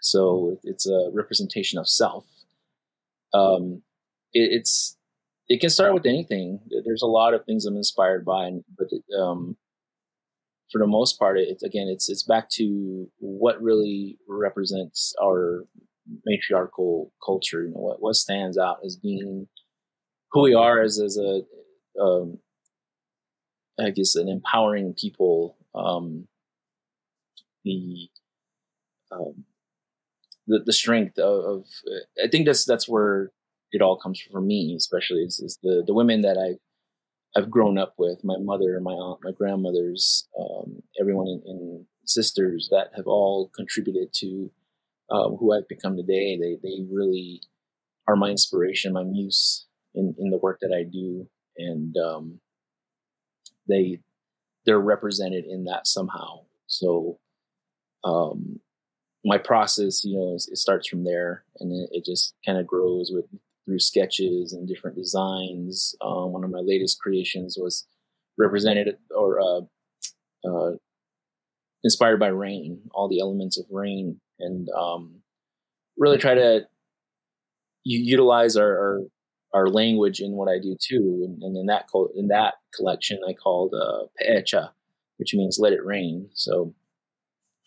so 0.00 0.58
it's 0.64 0.86
a 0.86 1.10
representation 1.12 1.78
of 1.78 1.88
self. 1.88 2.24
Um, 3.32 3.82
it, 4.32 4.48
it's 4.52 4.96
it 5.48 5.60
can 5.60 5.70
start 5.70 5.92
with 5.92 6.06
anything. 6.06 6.60
There's 6.84 7.02
a 7.02 7.06
lot 7.06 7.34
of 7.34 7.44
things 7.44 7.66
I'm 7.66 7.76
inspired 7.76 8.24
by, 8.24 8.50
but 8.78 8.88
it, 8.90 9.02
um, 9.18 9.56
for 10.72 10.78
the 10.78 10.86
most 10.86 11.18
part, 11.18 11.38
it's 11.38 11.62
again, 11.62 11.88
it's 11.88 12.08
it's 12.08 12.22
back 12.22 12.48
to 12.50 13.08
what 13.18 13.62
really 13.62 14.18
represents 14.28 15.14
our 15.22 15.64
matriarchal 16.26 17.12
culture. 17.24 17.64
You 17.64 17.70
know, 17.70 17.80
what 17.80 18.02
what 18.02 18.16
stands 18.16 18.58
out 18.58 18.78
as 18.84 18.96
being 18.96 19.46
who 20.32 20.42
we 20.42 20.54
are 20.54 20.82
as 20.82 21.00
as 21.00 21.18
a, 21.18 21.42
um, 22.00 22.38
I 23.78 23.90
guess, 23.90 24.14
an 24.16 24.28
empowering 24.28 24.94
people. 25.00 25.56
Um, 25.74 26.28
the 27.64 28.08
um, 29.10 29.44
the 30.46 30.60
the 30.64 30.72
strength 30.72 31.18
of, 31.18 31.44
of, 31.44 31.66
I 32.22 32.28
think 32.28 32.46
that's 32.46 32.64
that's 32.64 32.88
where 32.88 33.30
it 33.72 33.82
all 33.82 33.98
comes 33.98 34.20
from 34.20 34.32
for 34.32 34.40
me, 34.40 34.74
especially 34.76 35.22
is, 35.22 35.40
is 35.40 35.58
the 35.62 35.82
the 35.86 35.94
women 35.94 36.22
that 36.22 36.36
I 36.38 36.58
I've 37.36 37.50
grown 37.50 37.78
up 37.78 37.94
with 37.98 38.22
my 38.22 38.36
mother, 38.38 38.78
my 38.80 38.92
aunt, 38.92 39.20
my 39.24 39.32
grandmothers, 39.32 40.28
um, 40.38 40.82
everyone 41.00 41.26
in, 41.26 41.42
in, 41.46 41.86
sisters 42.06 42.68
that 42.70 42.90
have 42.94 43.06
all 43.06 43.50
contributed 43.56 44.12
to 44.12 44.50
um, 45.10 45.36
who 45.36 45.54
I've 45.54 45.66
become 45.68 45.96
today. 45.96 46.38
They 46.38 46.58
they 46.62 46.84
really 46.92 47.40
are 48.06 48.14
my 48.14 48.28
inspiration, 48.28 48.92
my 48.92 49.04
muse 49.04 49.66
in 49.94 50.14
in 50.18 50.28
the 50.28 50.36
work 50.36 50.58
that 50.60 50.74
I 50.76 50.82
do, 50.82 51.26
and 51.56 51.96
um, 51.96 52.40
they 53.66 54.00
they're 54.66 54.78
represented 54.78 55.46
in 55.46 55.64
that 55.64 55.86
somehow. 55.86 56.40
So 56.66 57.18
um, 58.04 58.60
my 59.24 59.38
process, 59.38 60.04
you 60.04 60.18
know, 60.18 60.34
it 60.34 60.58
starts 60.58 60.88
from 60.88 61.04
there, 61.04 61.44
and 61.58 61.72
it, 61.72 61.88
it 61.92 62.04
just 62.04 62.34
kind 62.44 62.58
of 62.58 62.66
grows 62.66 63.10
with 63.12 63.24
through 63.64 63.78
sketches 63.78 64.52
and 64.52 64.68
different 64.68 64.96
designs. 64.96 65.94
Um, 66.00 66.32
one 66.32 66.44
of 66.44 66.50
my 66.50 66.60
latest 66.60 67.00
creations 67.00 67.56
was 67.58 67.86
represented 68.38 68.96
or 69.16 69.40
uh, 69.40 69.60
uh, 70.48 70.72
inspired 71.82 72.20
by 72.20 72.28
rain, 72.28 72.80
all 72.92 73.08
the 73.08 73.20
elements 73.20 73.58
of 73.58 73.66
rain, 73.70 74.20
and 74.40 74.68
um, 74.70 75.16
really 75.96 76.18
try 76.18 76.34
to 76.34 76.62
utilize 77.84 78.56
our, 78.56 78.66
our, 78.66 79.00
our 79.52 79.68
language 79.68 80.20
in 80.20 80.32
what 80.32 80.48
I 80.48 80.58
do 80.58 80.76
too. 80.80 81.22
And, 81.26 81.42
and 81.42 81.56
in 81.56 81.66
that 81.66 81.86
co- 81.92 82.10
in 82.14 82.28
that 82.28 82.54
collection, 82.74 83.20
I 83.28 83.32
called 83.32 83.74
uh, 83.74 84.06
Peecha, 84.20 84.70
which 85.18 85.34
means 85.34 85.58
"let 85.60 85.72
it 85.72 85.84
rain." 85.84 86.28
So 86.34 86.74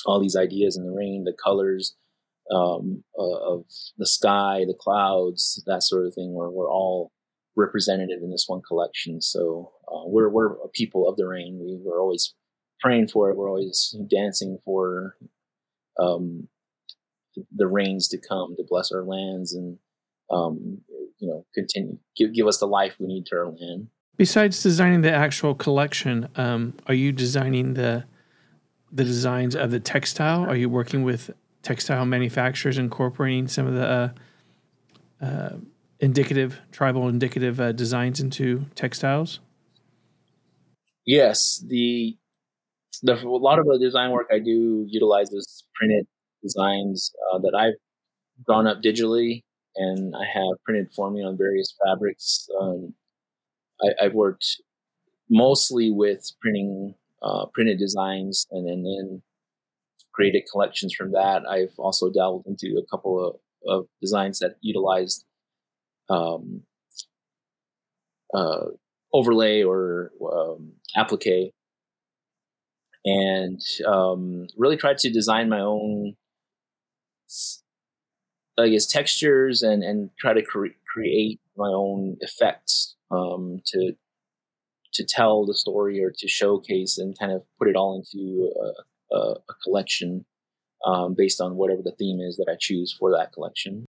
all 0.05 0.19
these 0.19 0.35
ideas 0.35 0.77
in 0.77 0.85
the 0.85 0.91
rain, 0.91 1.23
the 1.23 1.35
colors 1.43 1.95
um, 2.53 3.03
uh, 3.17 3.53
of 3.53 3.65
the 3.97 4.07
sky, 4.07 4.63
the 4.67 4.77
clouds, 4.79 5.63
that 5.67 5.83
sort 5.83 6.05
of 6.05 6.13
thing, 6.13 6.33
where 6.33 6.49
we're 6.49 6.71
all 6.71 7.11
representative 7.55 8.21
in 8.23 8.31
this 8.31 8.45
one 8.47 8.61
collection. 8.61 9.21
So 9.21 9.71
uh, 9.87 10.05
we're 10.05 10.29
we're 10.29 10.53
a 10.53 10.69
people 10.69 11.09
of 11.09 11.17
the 11.17 11.27
rain. 11.27 11.59
We 11.59 11.79
were 11.83 11.99
always 11.99 12.33
praying 12.79 13.07
for 13.07 13.29
it. 13.29 13.37
We're 13.37 13.49
always 13.49 13.95
dancing 14.09 14.59
for 14.63 15.15
um, 15.99 16.47
the 17.55 17.67
rains 17.67 18.07
to 18.09 18.17
come 18.17 18.55
to 18.55 18.63
bless 18.67 18.91
our 18.91 19.03
lands 19.03 19.53
and 19.53 19.77
um, 20.29 20.81
you 21.19 21.27
know 21.27 21.45
continue 21.53 21.97
give 22.15 22.33
give 22.33 22.47
us 22.47 22.59
the 22.59 22.67
life 22.67 22.95
we 22.99 23.07
need 23.07 23.25
to 23.27 23.35
our 23.35 23.47
land. 23.47 23.87
Besides 24.17 24.63
designing 24.63 25.01
the 25.01 25.13
actual 25.13 25.53
collection, 25.53 26.27
um, 26.35 26.73
are 26.87 26.93
you 26.93 27.11
designing 27.11 27.73
the 27.73 28.05
the 28.91 29.03
designs 29.03 29.55
of 29.55 29.71
the 29.71 29.79
textile? 29.79 30.45
Are 30.45 30.55
you 30.55 30.69
working 30.69 31.03
with 31.03 31.31
textile 31.63 32.05
manufacturers 32.05 32.77
incorporating 32.77 33.47
some 33.47 33.67
of 33.67 33.73
the 33.73 33.87
uh, 35.21 35.25
uh, 35.25 35.57
indicative 35.99 36.61
tribal 36.71 37.07
indicative 37.07 37.59
uh, 37.59 37.71
designs 37.71 38.19
into 38.19 38.65
textiles? 38.75 39.39
Yes, 41.05 41.63
the 41.67 42.17
the 43.03 43.13
a 43.13 43.27
lot 43.27 43.59
of 43.59 43.65
the 43.65 43.77
design 43.79 44.11
work 44.11 44.27
I 44.31 44.39
do 44.39 44.85
utilizes 44.89 45.63
printed 45.75 46.07
designs 46.43 47.11
uh, 47.31 47.39
that 47.39 47.53
I've 47.57 47.75
drawn 48.45 48.67
up 48.67 48.81
digitally, 48.81 49.43
and 49.75 50.15
I 50.15 50.25
have 50.33 50.63
printed 50.65 50.91
for 50.95 51.11
me 51.11 51.23
on 51.23 51.37
various 51.37 51.73
fabrics. 51.83 52.47
Um, 52.59 52.93
I, 53.81 54.05
have 54.05 54.13
worked 54.13 54.61
mostly 55.29 55.91
with 55.91 56.29
printing 56.41 56.95
uh, 57.21 57.45
printed 57.53 57.79
designs, 57.79 58.45
and, 58.51 58.67
and 58.67 58.85
then 58.85 59.21
created 60.17 60.43
collections 60.51 60.93
from 60.97 61.11
that. 61.11 61.43
I've 61.47 61.75
also 61.77 62.09
dabbled 62.09 62.45
into 62.47 62.81
a 62.81 62.85
couple 62.89 63.23
of, 63.23 63.35
of 63.71 63.85
designs 64.01 64.39
that 64.39 64.55
utilized 64.61 65.23
um, 66.09 66.63
uh, 68.33 68.65
overlay 69.13 69.61
or 69.61 70.11
um, 70.21 70.73
applique, 70.95 71.53
and 73.05 73.61
um, 73.87 74.47
really 74.57 74.75
tried 74.75 74.97
to 74.99 75.11
design 75.11 75.49
my 75.49 75.59
own, 75.59 76.15
I 78.57 78.69
guess, 78.69 78.87
textures 78.87 79.61
and 79.61 79.83
and 79.83 80.09
try 80.17 80.33
to 80.33 80.41
cre- 80.41 80.79
create 80.91 81.39
my 81.55 81.69
own 81.69 82.17
effects 82.21 82.95
um, 83.11 83.61
to 83.67 83.93
to 84.93 85.05
tell 85.05 85.45
the 85.45 85.53
story 85.53 86.03
or 86.03 86.11
to 86.17 86.27
showcase 86.27 86.97
and 86.97 87.17
kind 87.19 87.31
of 87.31 87.43
put 87.59 87.67
it 87.67 87.75
all 87.75 87.95
into 87.95 88.49
a, 88.59 88.96
a, 89.11 89.15
a 89.17 89.53
collection 89.63 90.25
um, 90.85 91.15
based 91.15 91.41
on 91.41 91.55
whatever 91.55 91.81
the 91.83 91.93
theme 91.97 92.19
is 92.19 92.37
that 92.37 92.47
I 92.51 92.55
choose 92.59 92.95
for 92.97 93.11
that 93.11 93.33
collection. 93.33 93.85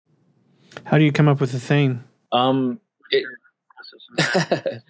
How 0.86 0.98
do 0.98 1.04
you 1.04 1.12
come 1.12 1.28
up 1.28 1.40
with 1.40 1.54
a 1.54 1.60
theme? 1.60 2.04
Um, 2.32 2.80
it, 3.10 3.24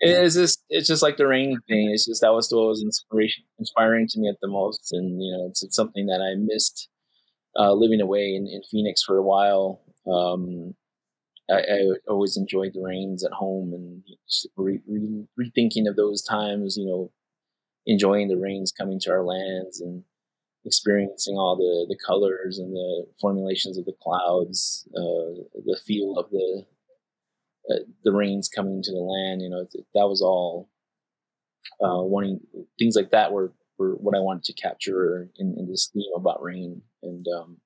it's 0.00 0.34
just 0.34 0.64
it's 0.68 0.88
just 0.88 1.02
like 1.02 1.16
the 1.16 1.26
rain 1.26 1.58
thing. 1.68 1.90
It's 1.92 2.06
just 2.06 2.20
that 2.20 2.32
was 2.32 2.50
what 2.50 2.66
was 2.66 2.82
inspiration 2.82 3.44
inspiring 3.58 4.06
to 4.08 4.20
me 4.20 4.28
at 4.28 4.36
the 4.40 4.48
most, 4.48 4.92
and 4.92 5.22
you 5.22 5.32
know, 5.32 5.46
it's, 5.48 5.62
it's 5.62 5.76
something 5.76 6.06
that 6.06 6.20
I 6.20 6.34
missed 6.38 6.88
uh, 7.58 7.72
living 7.72 8.00
away 8.00 8.34
in, 8.34 8.46
in 8.46 8.62
Phoenix 8.70 9.02
for 9.02 9.16
a 9.16 9.22
while. 9.22 9.82
Um, 10.06 10.74
I, 11.50 11.58
I, 11.58 11.78
always 12.08 12.36
enjoyed 12.36 12.72
the 12.74 12.82
rains 12.82 13.24
at 13.24 13.32
home 13.32 13.72
and 13.74 14.02
re, 14.56 14.78
re, 14.86 15.26
rethinking 15.38 15.88
of 15.88 15.96
those 15.96 16.22
times. 16.22 16.76
You 16.76 16.86
know, 16.86 17.12
enjoying 17.86 18.28
the 18.28 18.36
rains 18.36 18.72
coming 18.72 19.00
to 19.00 19.10
our 19.10 19.24
lands 19.24 19.80
and 19.80 20.04
experiencing 20.64 21.36
all 21.36 21.56
the 21.56 21.86
the 21.88 21.98
colors 22.06 22.58
and 22.58 22.72
the 22.74 23.06
formulations 23.20 23.78
of 23.78 23.84
the 23.84 23.94
clouds, 24.02 24.86
uh, 24.96 25.42
the 25.64 25.80
feel 25.86 26.18
of 26.18 26.30
the 26.30 26.66
uh, 27.70 27.80
the 28.04 28.12
rains 28.12 28.48
coming 28.48 28.82
to 28.82 28.92
the 28.92 28.98
land. 28.98 29.42
You 29.42 29.50
know, 29.50 29.66
that 29.94 30.08
was 30.08 30.22
all 30.22 30.68
uh, 31.82 32.02
wanting 32.02 32.40
things 32.78 32.96
like 32.96 33.10
that 33.10 33.32
were, 33.32 33.52
were 33.78 33.94
what 33.96 34.16
I 34.16 34.20
wanted 34.20 34.44
to 34.44 34.52
capture 34.54 35.28
in, 35.38 35.54
in 35.58 35.68
this 35.68 35.90
theme 35.92 36.12
about 36.14 36.42
rain. 36.42 36.82
And 37.02 37.26
um, 37.36 37.58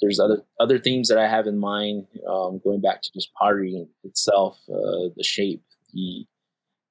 there's 0.00 0.20
other 0.20 0.42
other 0.58 0.78
themes 0.78 1.08
that 1.08 1.18
I 1.18 1.28
have 1.28 1.46
in 1.46 1.58
mind, 1.58 2.06
um, 2.28 2.60
going 2.62 2.80
back 2.80 3.02
to 3.02 3.12
just 3.12 3.32
pottery 3.34 3.86
itself, 4.04 4.58
uh, 4.68 5.10
the 5.16 5.24
shape, 5.24 5.62
the 5.92 6.26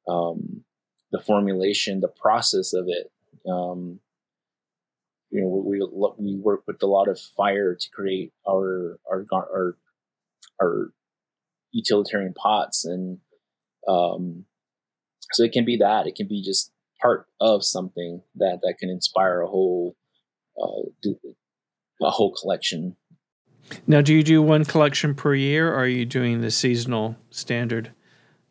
um, 0.08 0.64
the 1.12 1.20
formulation, 1.20 2.02
the 2.02 2.08
process 2.08 2.74
of 2.74 2.86
it. 2.88 3.12
Um, 3.50 4.00
you 5.32 5.42
know, 5.42 5.48
we 5.48 5.80
we 6.18 6.40
work 6.40 6.64
with 6.66 6.82
a 6.82 6.88
lot 6.88 7.08
of 7.08 7.20
fire 7.20 7.76
to 7.76 7.90
create 7.92 8.34
our 8.48 9.00
our 9.10 9.26
our 9.32 9.78
our 10.62 10.92
utilitarian 11.72 12.34
pots 12.34 12.86
and 12.86 13.20
um, 13.88 14.46
so 15.32 15.44
it 15.44 15.52
can 15.52 15.66
be 15.66 15.78
that 15.78 16.08
it 16.08 16.16
can 16.16 16.28
be 16.28 16.44
just 16.44 16.72
part 17.02 17.28
of 17.40 17.64
something 17.64 18.22
that 18.36 18.60
that 18.64 18.76
can 18.80 18.90
inspire 18.90 19.42
a 19.42 19.48
whole 19.48 19.96
uh, 20.62 21.10
a 22.02 22.10
whole 22.10 22.34
collection 22.34 22.96
now 23.88 24.02
do 24.02 24.14
you 24.14 24.24
do 24.24 24.42
one 24.42 24.66
collection 24.66 25.14
per 25.14 25.36
year 25.36 25.72
or 25.72 25.76
are 25.84 25.88
you 25.88 26.06
doing 26.06 26.42
the 26.42 26.52
seasonal 26.52 27.16
standard 27.30 27.92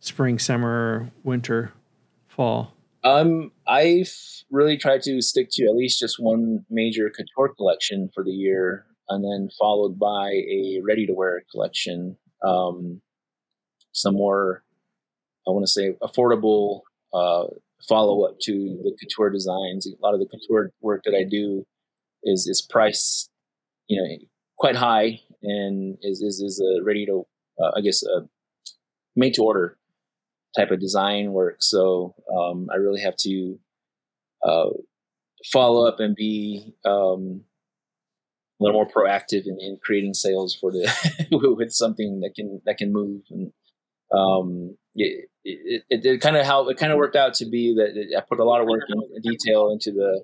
spring 0.01 0.39
summer 0.39 1.11
winter 1.25 1.73
fall 2.39 2.73
um 3.05 3.53
i've 3.67 4.15
really 4.51 4.79
tried 4.79 5.03
to 5.03 5.21
stick 5.21 5.49
to 5.51 5.65
at 5.67 5.77
least 5.77 6.01
just 6.01 6.17
one 6.19 6.65
major 6.71 7.11
couture 7.11 7.55
collection 7.55 8.09
for 8.15 8.25
the 8.25 8.31
year 8.31 8.87
and 9.11 9.25
then 9.25 9.51
followed 9.59 9.99
by 9.99 10.31
a 10.31 10.81
ready 10.83 11.07
to 11.07 11.13
wear 11.13 11.43
collection 11.53 12.17
um, 12.47 13.01
some 13.93 14.15
more, 14.15 14.63
I 15.47 15.51
want 15.51 15.65
to 15.65 15.71
say, 15.71 15.95
affordable 16.03 16.83
uh, 17.13 17.45
follow 17.89 18.25
up 18.25 18.39
to 18.43 18.53
the 18.53 18.97
couture 19.01 19.31
designs. 19.31 19.87
A 19.87 20.05
lot 20.05 20.15
of 20.15 20.21
the 20.21 20.27
couture 20.27 20.73
work 20.81 21.03
that 21.05 21.15
I 21.15 21.25
do 21.25 21.67
is 22.23 22.47
is 22.47 22.63
priced, 22.63 23.31
you 23.89 24.01
know, 24.01 24.27
quite 24.57 24.77
high 24.77 25.21
and 25.43 25.99
is 26.03 26.21
is, 26.21 26.41
is 26.41 26.61
a 26.61 26.85
ready 26.85 27.07
to, 27.07 27.27
uh, 27.61 27.73
I 27.77 27.81
guess, 27.81 28.03
a 28.03 28.29
made 29.17 29.35
to 29.35 29.43
order 29.43 29.77
type 30.57 30.71
of 30.71 30.81
design 30.81 31.33
work. 31.33 31.57
So 31.61 32.15
um, 32.35 32.69
I 32.73 32.77
really 32.77 33.01
have 33.03 33.17
to 33.19 33.59
uh, 34.47 34.71
follow 35.53 35.87
up 35.87 36.01
and 36.01 36.15
be 36.15 36.75
um, 36.85 37.43
a 38.61 38.65
little 38.65 38.81
more 38.81 38.89
proactive 38.89 39.47
in, 39.47 39.59
in 39.61 39.79
creating 39.83 40.15
sales 40.15 40.55
for 40.55 40.71
the 40.71 40.91
with 41.57 41.73
something 41.73 42.21
that 42.21 42.35
can 42.35 42.61
that 42.67 42.79
can 42.79 42.93
move 42.93 43.23
and 43.31 43.53
um, 44.13 44.77
it, 44.95 45.29
it, 45.45 45.83
it, 45.89 46.07
it 46.07 46.21
kind 46.21 46.37
of 46.37 46.47
how 46.47 46.69
it 46.69 46.79
kind 46.79 46.93
of 46.93 46.99
worked 46.99 47.17
out 47.17 47.35
to 47.35 47.47
be 47.47 47.75
that 47.75 48.17
I 48.17 48.23
put 48.29 48.41
a 48.41 48.45
lot 48.45 48.61
of 48.61 48.67
work 48.67 48.83
and 48.89 49.23
detail 49.23 49.71
into 49.71 49.93
the 49.93 50.23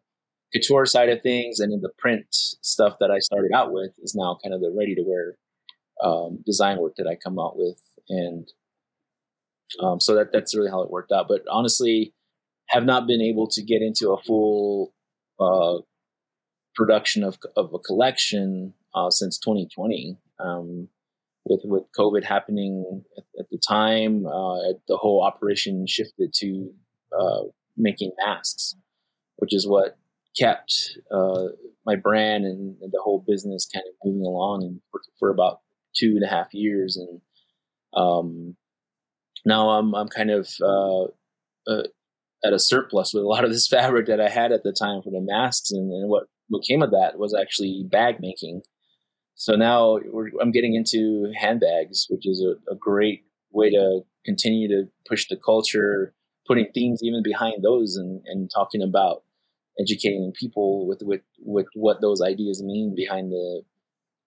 couture 0.55 0.87
side 0.87 1.09
of 1.09 1.23
things, 1.23 1.61
and 1.61 1.73
in 1.73 1.81
the 1.81 1.91
print 1.99 2.27
stuff 2.31 2.97
that 3.01 3.11
I 3.11 3.19
started 3.19 3.53
out 3.55 3.73
with 3.73 3.93
is 4.03 4.15
now 4.15 4.39
kind 4.43 4.55
of 4.55 4.61
the 4.61 4.73
ready 4.77 4.95
to 4.95 5.03
wear 5.03 5.37
um, 6.03 6.43
design 6.45 6.79
work 6.79 6.95
that 6.97 7.07
I 7.07 7.17
come 7.17 7.39
out 7.39 7.57
with, 7.57 7.81
and 8.09 8.49
um, 9.81 10.01
so 10.01 10.15
that 10.15 10.33
that's 10.33 10.57
really 10.57 10.71
how 10.71 10.83
it 10.83 10.91
worked 10.91 11.13
out. 11.13 11.27
But 11.29 11.43
honestly, 11.51 12.13
have 12.69 12.85
not 12.85 13.07
been 13.07 13.21
able 13.21 13.47
to 13.49 13.63
get 13.63 13.83
into 13.83 14.11
a 14.11 14.23
full 14.23 14.93
uh, 15.41 15.79
production 16.75 17.25
of 17.25 17.39
of 17.57 17.73
a 17.75 17.79
collection 17.79 18.75
uh, 18.95 19.11
since 19.11 19.39
2020. 19.39 20.19
Um, 20.39 20.89
with 21.45 21.61
with 21.65 21.85
COVID 21.99 22.25
happening 22.25 23.05
at, 23.17 23.25
at 23.39 23.51
the 23.51 23.59
time, 23.59 24.27
uh, 24.27 24.73
the 24.89 24.97
whole 24.97 25.23
operation 25.23 25.87
shifted 25.87 26.33
to 26.37 26.73
uh, 27.19 27.43
making 27.77 28.13
masks, 28.25 28.77
which 29.37 29.55
is 29.55 29.67
what 29.67 29.97
kept 30.39 30.99
uh, 31.11 31.45
my 31.87 31.97
brand 31.97 32.45
and, 32.45 32.77
and, 32.83 32.93
the 32.93 33.01
whole 33.03 33.25
business 33.27 33.69
kind 33.73 33.85
of 33.87 33.95
moving 34.05 34.27
along 34.27 34.65
and 34.65 34.81
for, 34.91 35.01
for 35.19 35.31
about 35.31 35.61
two 35.95 36.15
and 36.17 36.25
a 36.25 36.29
half 36.29 36.53
years. 36.53 36.97
And 36.97 37.21
um, 37.95 38.57
now 39.45 39.71
I'm 39.71 39.95
I'm 39.95 40.09
kind 40.09 40.31
of 40.31 40.49
uh, 40.63 41.05
uh, 41.71 41.83
at 42.45 42.53
a 42.53 42.59
surplus 42.59 43.13
with 43.15 43.25
a 43.25 43.29
lot 43.29 43.45
of 43.45 43.51
this 43.51 43.69
fabric 43.71 44.07
that 44.07 44.21
I 44.21 44.29
had 44.29 44.53
at 44.53 44.63
the 44.63 44.73
time 44.73 45.03
for 45.03 45.11
the 45.11 45.21
masks, 45.21 45.71
and, 45.71 45.93
and 45.93 46.09
what 46.09 46.25
what 46.49 46.65
came 46.65 46.83
of 46.83 46.91
that 46.91 47.19
was 47.19 47.35
actually 47.35 47.87
bag 47.91 48.17
making. 48.21 48.63
So 49.37 49.57
now 49.57 49.99
I'm 50.41 50.53
getting 50.53 50.75
into 50.75 51.33
handbags, 51.37 52.07
which 52.09 52.27
is 52.27 52.45
a, 52.45 52.73
a 52.73 52.77
great 52.77 53.25
way 53.51 53.71
to 53.71 54.03
continue 54.25 54.69
to 54.69 54.85
push 55.09 55.27
the 55.29 55.37
culture, 55.37 56.15
putting 56.47 56.69
themes 56.73 57.01
even 57.03 57.23
behind 57.23 57.65
those, 57.65 57.97
and, 57.97 58.23
and 58.27 58.49
talking 58.55 58.81
about 58.81 59.25
educating 59.81 60.33
people 60.39 60.87
with, 60.87 61.03
with 61.03 61.23
with 61.41 61.67
what 61.75 62.01
those 62.01 62.23
ideas 62.23 62.63
mean 62.63 62.95
behind 62.95 63.33
the 63.33 63.63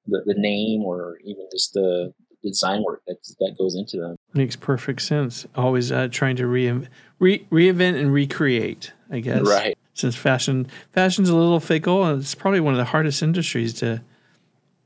the, 0.08 0.23
the 0.25 0.36
name 0.38 0.84
or 0.84 1.17
even 1.23 1.47
just 1.51 1.73
the, 1.73 2.13
design 2.43 2.84
work 2.84 3.02
that 3.08 3.17
that 3.39 3.56
goes 3.58 3.76
into 3.76 3.97
them. 3.97 4.15
Makes 4.34 4.56
perfect 4.56 5.02
sense. 5.02 5.45
Always 5.56 5.91
uh, 5.91 6.08
trying 6.10 6.36
to 6.38 6.47
re- 6.47 6.88
re- 7.19 7.45
reinvent 7.52 8.00
and 8.00 8.13
recreate. 8.13 8.93
I 9.10 9.19
guess 9.19 9.45
right. 9.45 9.78
Since 9.93 10.15
fashion 10.15 10.67
fashion's 10.91 11.30
a 11.30 11.36
little 11.36 11.60
fickle, 11.60 12.04
and 12.04 12.21
it's 12.21 12.36
probably 12.36 12.60
one 12.60 12.73
of 12.73 12.78
the 12.78 12.86
hardest 12.86 13.23
industries 13.23 13.73
to 13.76 14.02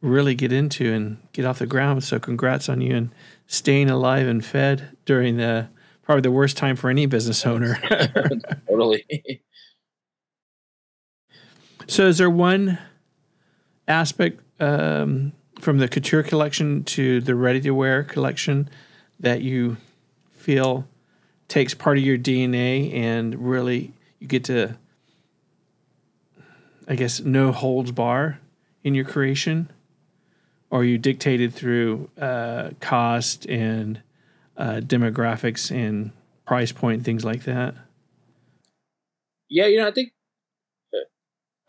really 0.01 0.35
get 0.35 0.51
into 0.51 0.91
and 0.91 1.17
get 1.33 1.45
off 1.45 1.59
the 1.59 1.67
ground. 1.67 2.03
So 2.03 2.19
congrats 2.19 2.69
on 2.69 2.81
you 2.81 2.95
and 2.95 3.09
staying 3.47 3.89
alive 3.89 4.27
and 4.27 4.43
fed 4.43 4.95
during 5.05 5.37
the 5.37 5.67
probably 6.01 6.21
the 6.21 6.31
worst 6.31 6.57
time 6.57 6.75
for 6.75 6.89
any 6.89 7.05
business 7.05 7.45
owner. 7.45 7.77
totally. 8.67 9.41
so 11.87 12.07
is 12.07 12.17
there 12.17 12.29
one 12.29 12.79
aspect 13.87 14.41
um, 14.59 15.33
from 15.61 15.77
the 15.77 15.87
couture 15.87 16.23
collection 16.23 16.83
to 16.83 17.21
the 17.21 17.35
ready 17.35 17.61
to 17.61 17.71
wear 17.71 18.03
collection 18.03 18.69
that 19.19 19.41
you 19.41 19.77
feel 20.31 20.87
takes 21.47 21.73
part 21.73 21.97
of 21.97 22.03
your 22.03 22.17
DNA 22.17 22.93
and 22.93 23.35
really 23.35 23.93
you 24.19 24.27
get 24.27 24.43
to 24.45 24.77
I 26.87 26.95
guess 26.95 27.21
no 27.21 27.51
holds 27.51 27.91
bar 27.91 28.39
in 28.83 28.95
your 28.95 29.05
creation? 29.05 29.71
Or 30.69 30.83
you 30.83 30.97
dictated 30.97 31.53
through 31.53 32.09
uh, 32.19 32.71
cost 32.79 33.45
and 33.47 34.01
uh, 34.57 34.81
demographics 34.83 35.71
and 35.71 36.11
price 36.45 36.71
point, 36.71 37.03
things 37.03 37.23
like 37.23 37.43
that? 37.43 37.75
Yeah, 39.49 39.67
you 39.67 39.77
know, 39.77 39.87
I 39.87 39.91
think 39.91 40.13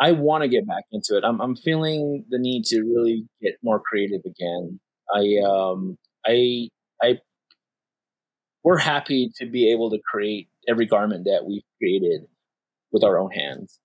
I 0.02 0.10
want 0.10 0.42
to 0.42 0.48
get 0.48 0.66
back 0.66 0.82
into 0.90 1.16
it. 1.16 1.22
I'm 1.24 1.40
I'm 1.40 1.54
feeling 1.54 2.24
the 2.28 2.38
need 2.38 2.64
to 2.66 2.80
really 2.80 3.24
get 3.40 3.52
more 3.62 3.80
creative 3.80 4.22
again. 4.26 4.80
I 5.14 5.36
um 5.48 5.96
I 6.26 6.70
I 7.00 7.18
we're 8.64 8.78
happy 8.78 9.30
to 9.36 9.46
be 9.46 9.70
able 9.70 9.90
to 9.90 10.00
create 10.10 10.48
every 10.68 10.86
garment 10.86 11.24
that 11.26 11.44
we've 11.46 11.62
created 11.78 12.22
with 12.90 13.04
our 13.04 13.16
own 13.16 13.30
hands. 13.30 13.78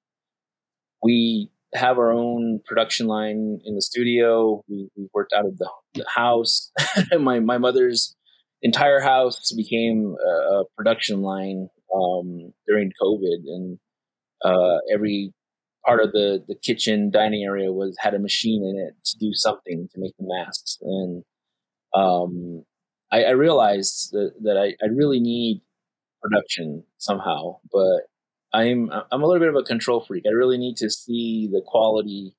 We 1.03 1.51
have 1.75 1.99
our 1.99 2.11
own 2.11 2.61
production 2.65 3.05
line 3.05 3.59
in 3.63 3.75
the 3.75 3.81
studio. 3.83 4.63
We, 4.67 4.89
we 4.97 5.07
worked 5.13 5.33
out 5.33 5.45
of 5.45 5.59
the, 5.59 5.69
the 5.93 6.05
house. 6.15 6.71
my 7.19 7.39
my 7.41 7.59
mother's 7.59 8.15
entire 8.63 9.01
house 9.01 9.51
became 9.55 10.15
a, 10.25 10.31
a 10.31 10.63
production 10.75 11.21
line 11.21 11.69
um, 11.95 12.53
during 12.67 12.91
COVID, 12.99 13.43
and 13.45 13.79
uh, 14.43 14.77
every 14.91 15.31
part 15.87 16.03
of 16.03 16.11
the 16.11 16.43
the 16.47 16.55
kitchen 16.55 17.09
dining 17.09 17.43
area 17.43 17.71
was 17.71 17.95
had 17.99 18.13
a 18.13 18.19
machine 18.19 18.63
in 18.63 18.77
it 18.77 18.93
to 19.05 19.17
do 19.17 19.33
something 19.33 19.87
to 19.93 19.99
make 19.99 20.13
the 20.19 20.25
masks. 20.27 20.77
And 20.81 21.23
um, 21.93 22.65
I, 23.11 23.23
I, 23.23 23.29
realized 23.31 24.11
that, 24.11 24.33
that 24.43 24.57
I, 24.57 24.75
I, 24.83 24.89
really 24.89 25.21
need 25.21 25.61
production 26.21 26.83
somehow 26.97 27.57
but 27.71 28.01
i'm 28.53 28.91
i'm 29.11 29.23
a 29.23 29.25
little 29.25 29.39
bit 29.39 29.47
of 29.47 29.55
a 29.55 29.63
control 29.63 30.01
freak. 30.01 30.25
I 30.27 30.31
really 30.31 30.57
need 30.57 30.75
to 30.77 30.89
see 30.89 31.47
the 31.49 31.61
quality 31.65 32.35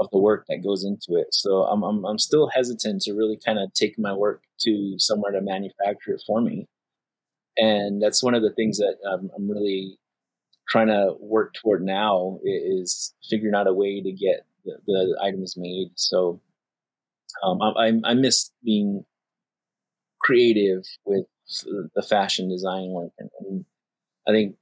of 0.00 0.08
the 0.10 0.18
work 0.18 0.46
that 0.48 0.64
goes 0.64 0.84
into 0.84 1.20
it. 1.20 1.28
So 1.32 1.64
i'm 1.64 1.82
i'm, 1.82 2.06
I'm 2.06 2.18
still 2.18 2.48
hesitant 2.48 3.02
to 3.02 3.12
really 3.12 3.38
kind 3.44 3.58
of 3.58 3.72
take 3.74 3.98
my 3.98 4.14
work 4.14 4.42
to 4.60 4.94
somewhere 4.96 5.32
to 5.32 5.42
manufacture 5.42 6.12
it 6.12 6.22
for 6.26 6.40
me. 6.40 6.66
And 7.58 8.02
that's 8.02 8.22
one 8.22 8.34
of 8.34 8.42
the 8.42 8.52
things 8.52 8.78
that 8.78 8.96
I'm 9.10 9.50
really 9.50 9.98
trying 10.68 10.88
to 10.88 11.14
work 11.20 11.54
toward 11.54 11.82
now 11.82 12.38
is 12.44 13.14
figuring 13.28 13.54
out 13.54 13.66
a 13.66 13.72
way 13.72 14.00
to 14.00 14.12
get 14.12 14.46
the, 14.64 14.78
the 14.86 15.20
items 15.22 15.54
made. 15.56 15.90
So 15.94 16.40
um, 17.42 17.60
I, 17.62 17.92
I, 18.04 18.14
miss 18.14 18.50
being 18.64 19.04
creative 20.20 20.82
with 21.04 21.26
the 21.94 22.02
fashion 22.02 22.48
design 22.48 22.94
and, 23.18 23.30
and 23.40 23.64
I 24.26 24.32
think 24.32 24.56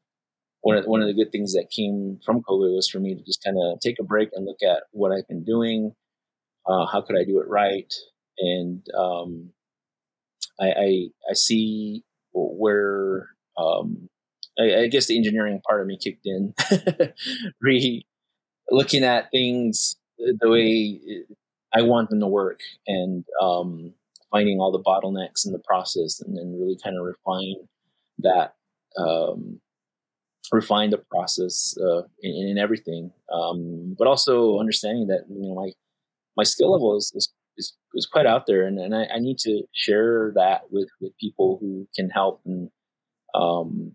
one 0.61 0.77
of 0.77 0.85
one 0.87 1.03
of 1.03 1.09
the 1.09 1.15
good 1.15 1.31
things 1.31 1.53
that 1.53 1.71
came 1.71 2.19
from 2.25 2.43
COVID 2.43 2.75
was 2.75 2.89
for 2.89 2.99
me 2.99 3.15
to 3.15 3.23
just 3.23 3.45
kind 3.45 3.57
of 3.59 3.81
take 3.81 3.97
a 4.01 4.05
break 4.05 4.31
and 4.33 4.47
look 4.47 4.63
at 4.63 4.85
what 4.93 5.13
I've 5.13 5.29
been 5.29 5.45
doing. 5.45 5.95
Uh, 6.67 6.87
how 6.87 7.03
could 7.03 7.17
I 7.17 7.25
do 7.25 7.39
it 7.41 7.49
right? 7.49 7.93
And 8.39 8.83
um, 8.99 9.51
I, 10.59 10.67
I, 10.67 11.07
I 11.31 11.35
see 11.35 12.03
where 12.33 13.29
um, 13.59 14.09
I, 14.59 14.83
I, 14.83 14.87
guess 14.89 15.07
the 15.07 15.17
engineering 15.17 15.61
part 15.67 15.81
of 15.81 15.87
me 15.87 15.99
kicked 15.99 16.27
in. 16.27 16.55
Re 17.61 18.07
looking 18.71 19.05
at 19.05 19.31
things 19.31 19.97
the 20.19 20.49
way 20.49 21.01
I 21.73 21.83
want 21.83 22.11
them 22.11 22.21
to 22.21 22.27
work 22.27 22.61
and 22.87 23.25
um, 23.41 23.93
finding 24.31 24.61
all 24.61 24.73
the 24.73 24.83
bottlenecks 24.83 25.47
in 25.47 25.53
the 25.53 25.59
process 25.59 26.21
and 26.21 26.37
then 26.37 26.59
really 26.59 26.79
kind 26.83 26.97
of 26.97 27.05
refine 27.05 27.57
that, 28.19 28.55
um, 28.97 29.61
refine 30.53 30.91
the 30.91 30.99
process 30.99 31.77
uh, 31.81 32.03
in, 32.23 32.49
in, 32.49 32.59
everything. 32.59 33.11
Um, 33.33 33.97
but 33.99 34.07
also 34.07 34.59
understanding 34.59 35.09
that, 35.09 35.25
you 35.29 35.43
know, 35.43 35.55
my, 35.55 35.71
my 36.37 36.45
skill 36.45 36.73
level 36.73 36.97
is, 36.97 37.13
is, 37.15 37.33
is, 37.57 37.77
is 37.95 38.07
quite 38.07 38.27
out 38.27 38.47
there 38.47 38.67
and, 38.67 38.79
and 38.79 38.95
I, 38.95 39.07
I, 39.15 39.19
need 39.19 39.39
to 39.39 39.63
share 39.73 40.33
that 40.37 40.63
with, 40.71 40.89
with 41.01 41.13
people 41.19 41.59
who 41.61 41.89
can 41.95 42.11
help 42.11 42.41
and, 42.45 42.71
um, 43.35 43.93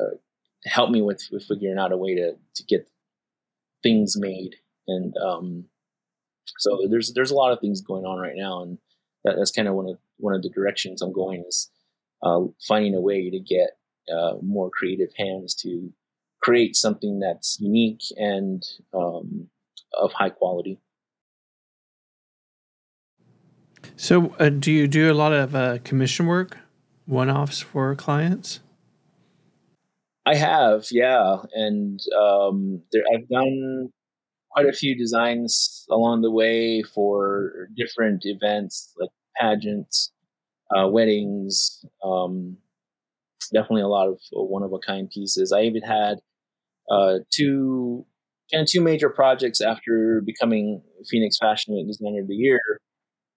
uh, 0.00 0.16
help 0.64 0.90
me 0.90 1.02
with, 1.02 1.22
with 1.30 1.44
figuring 1.44 1.78
out 1.78 1.92
a 1.92 1.96
way 1.96 2.14
to, 2.14 2.32
to 2.54 2.64
get 2.64 2.88
things 3.82 4.16
made. 4.18 4.56
And 4.88 5.14
um, 5.16 5.64
so 6.58 6.78
there's 6.88 7.12
there's 7.14 7.30
a 7.30 7.34
lot 7.34 7.52
of 7.52 7.60
things 7.60 7.80
going 7.80 8.04
on 8.04 8.18
right 8.18 8.36
now, 8.36 8.62
and 8.62 8.78
that, 9.24 9.34
that's 9.36 9.50
kind 9.50 9.68
of 9.68 9.74
one 9.74 9.88
of 9.88 9.98
one 10.18 10.34
of 10.34 10.42
the 10.42 10.50
directions 10.50 11.02
I'm 11.02 11.12
going 11.12 11.44
is 11.46 11.70
uh, 12.22 12.40
finding 12.66 12.94
a 12.94 13.00
way 13.00 13.30
to 13.30 13.38
get 13.40 13.70
uh, 14.12 14.34
more 14.42 14.70
creative 14.70 15.10
hands 15.16 15.54
to 15.56 15.92
create 16.40 16.76
something 16.76 17.18
that's 17.18 17.58
unique 17.60 18.02
and 18.16 18.62
um, 18.94 19.48
of 20.00 20.12
high 20.12 20.30
quality. 20.30 20.78
So, 23.96 24.34
uh, 24.38 24.50
do 24.50 24.70
you 24.70 24.88
do 24.88 25.10
a 25.10 25.14
lot 25.14 25.32
of 25.32 25.54
uh, 25.54 25.78
commission 25.84 26.26
work, 26.26 26.58
one 27.06 27.30
offs 27.30 27.60
for 27.60 27.94
clients? 27.94 28.60
I 30.26 30.34
have, 30.34 30.86
yeah, 30.90 31.36
and 31.52 32.00
um, 32.20 32.82
there, 32.90 33.02
I've 33.14 33.28
done 33.28 33.90
quite 34.50 34.66
a 34.66 34.72
few 34.72 34.96
designs 34.98 35.86
along 35.88 36.22
the 36.22 36.32
way 36.32 36.82
for 36.82 37.68
different 37.76 38.22
events 38.24 38.92
like 38.98 39.10
pageants, 39.38 40.12
uh, 40.76 40.88
weddings. 40.88 41.84
Um, 42.02 42.56
definitely 43.52 43.82
a 43.82 43.88
lot 43.88 44.08
of 44.08 44.18
one 44.32 44.64
of 44.64 44.72
a 44.72 44.78
kind 44.78 45.08
pieces. 45.08 45.52
I 45.52 45.62
even 45.62 45.82
had 45.82 46.18
uh, 46.90 47.18
two 47.32 48.04
kind 48.52 48.62
of 48.62 48.68
two 48.68 48.80
major 48.80 49.10
projects 49.10 49.60
after 49.60 50.22
becoming 50.24 50.82
Phoenix 51.08 51.38
Fashion 51.38 51.74
Week 51.74 51.86
Designer 51.86 52.22
of 52.22 52.28
the 52.28 52.34
Year. 52.34 52.80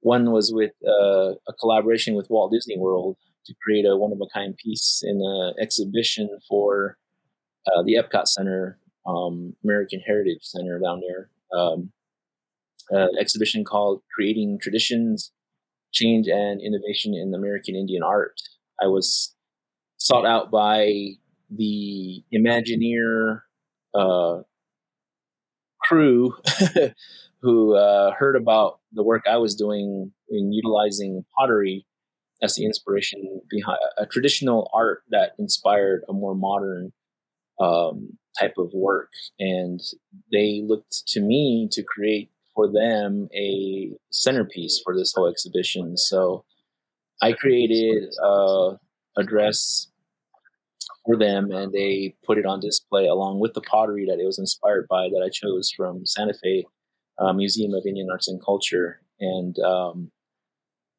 One 0.02 0.32
was 0.32 0.52
with 0.54 0.72
uh, 0.88 1.34
a 1.48 1.54
collaboration 1.60 2.16
with 2.16 2.28
Walt 2.30 2.52
Disney 2.52 2.78
World, 2.80 3.18
to 3.46 3.54
create 3.64 3.86
a 3.86 3.98
one 3.98 4.12
of 4.12 4.20
a 4.22 4.30
kind 4.34 4.56
piece 4.58 5.02
in 5.04 5.22
an 5.22 5.54
exhibition 5.62 6.30
for 6.48 6.98
uh, 7.68 7.84
the 7.84 7.96
Epcot 7.96 8.28
Center, 8.28 8.80
um, 9.06 9.56
American 9.64 10.02
Heritage 10.06 10.44
Center 10.44 10.80
down 10.80 11.02
there. 11.08 11.30
Um, 11.58 11.92
an 12.92 13.10
exhibition 13.20 13.64
called 13.64 14.02
Creating 14.14 14.60
Traditions, 14.62 15.32
Change 15.92 16.28
and 16.28 16.62
Innovation 16.62 17.14
in 17.14 17.34
American 17.34 17.76
Indian 17.76 18.04
Art. 18.04 18.40
I 18.82 18.88
was 18.88 19.36
sought 19.98 20.26
out 20.26 20.50
by 20.52 20.92
the 21.50 22.24
Imagineer 22.34 23.42
uh, 23.94 24.42
crew 25.82 26.34
who 27.42 27.76
uh, 27.76 28.12
heard 28.18 28.36
about 28.36 28.80
the 28.92 29.04
work 29.04 29.24
I 29.30 29.38
was 29.38 29.56
doing 29.56 30.12
in 30.30 30.52
utilizing 30.52 31.26
pottery 31.38 31.86
as 32.42 32.56
the 32.56 32.66
inspiration 32.66 33.42
behind 33.50 33.80
a 33.98 34.06
traditional 34.06 34.70
art 34.74 35.04
that 35.10 35.34
inspired 35.38 36.04
a 36.08 36.14
more 36.14 36.36
modern 36.36 36.92
um, 37.60 38.18
type 38.40 38.54
of 38.58 38.72
work. 38.74 39.10
And 39.40 39.82
they 40.32 40.62
looked 40.66 41.08
to 41.08 41.22
me 41.22 41.68
to 41.72 41.84
create 41.84 42.32
for 42.56 42.68
them 42.68 43.30
a 43.34 43.92
centerpiece 44.12 44.82
for 44.84 44.96
this 44.96 45.14
whole 45.16 45.30
exhibition. 45.30 45.98
So 45.98 46.46
I 47.22 47.34
created 47.34 48.10
uh, 48.24 48.76
a 49.18 49.24
dress 49.26 49.88
for 51.06 51.18
them, 51.18 51.52
and 51.52 51.72
they 51.74 52.16
put 52.26 52.38
it 52.38 52.46
on 52.46 52.60
display 52.60 53.08
along 53.08 53.40
with 53.40 53.54
the 53.54 53.62
pottery 53.62 54.06
that 54.06 54.20
it 54.20 54.26
was 54.26 54.40
inspired 54.40 54.88
by 54.90 55.08
that 55.10 55.24
I 55.26 55.30
chose 55.30 55.72
from 55.76 56.06
Santa 56.06 56.34
Fe 56.34 56.66
uh, 57.18 57.34
Museum 57.34 57.74
of 57.74 57.86
Indian 57.86 58.08
Arts 58.12 58.28
and 58.28 58.44
Culture, 58.44 59.02
and 59.20 59.58
um, 59.60 60.12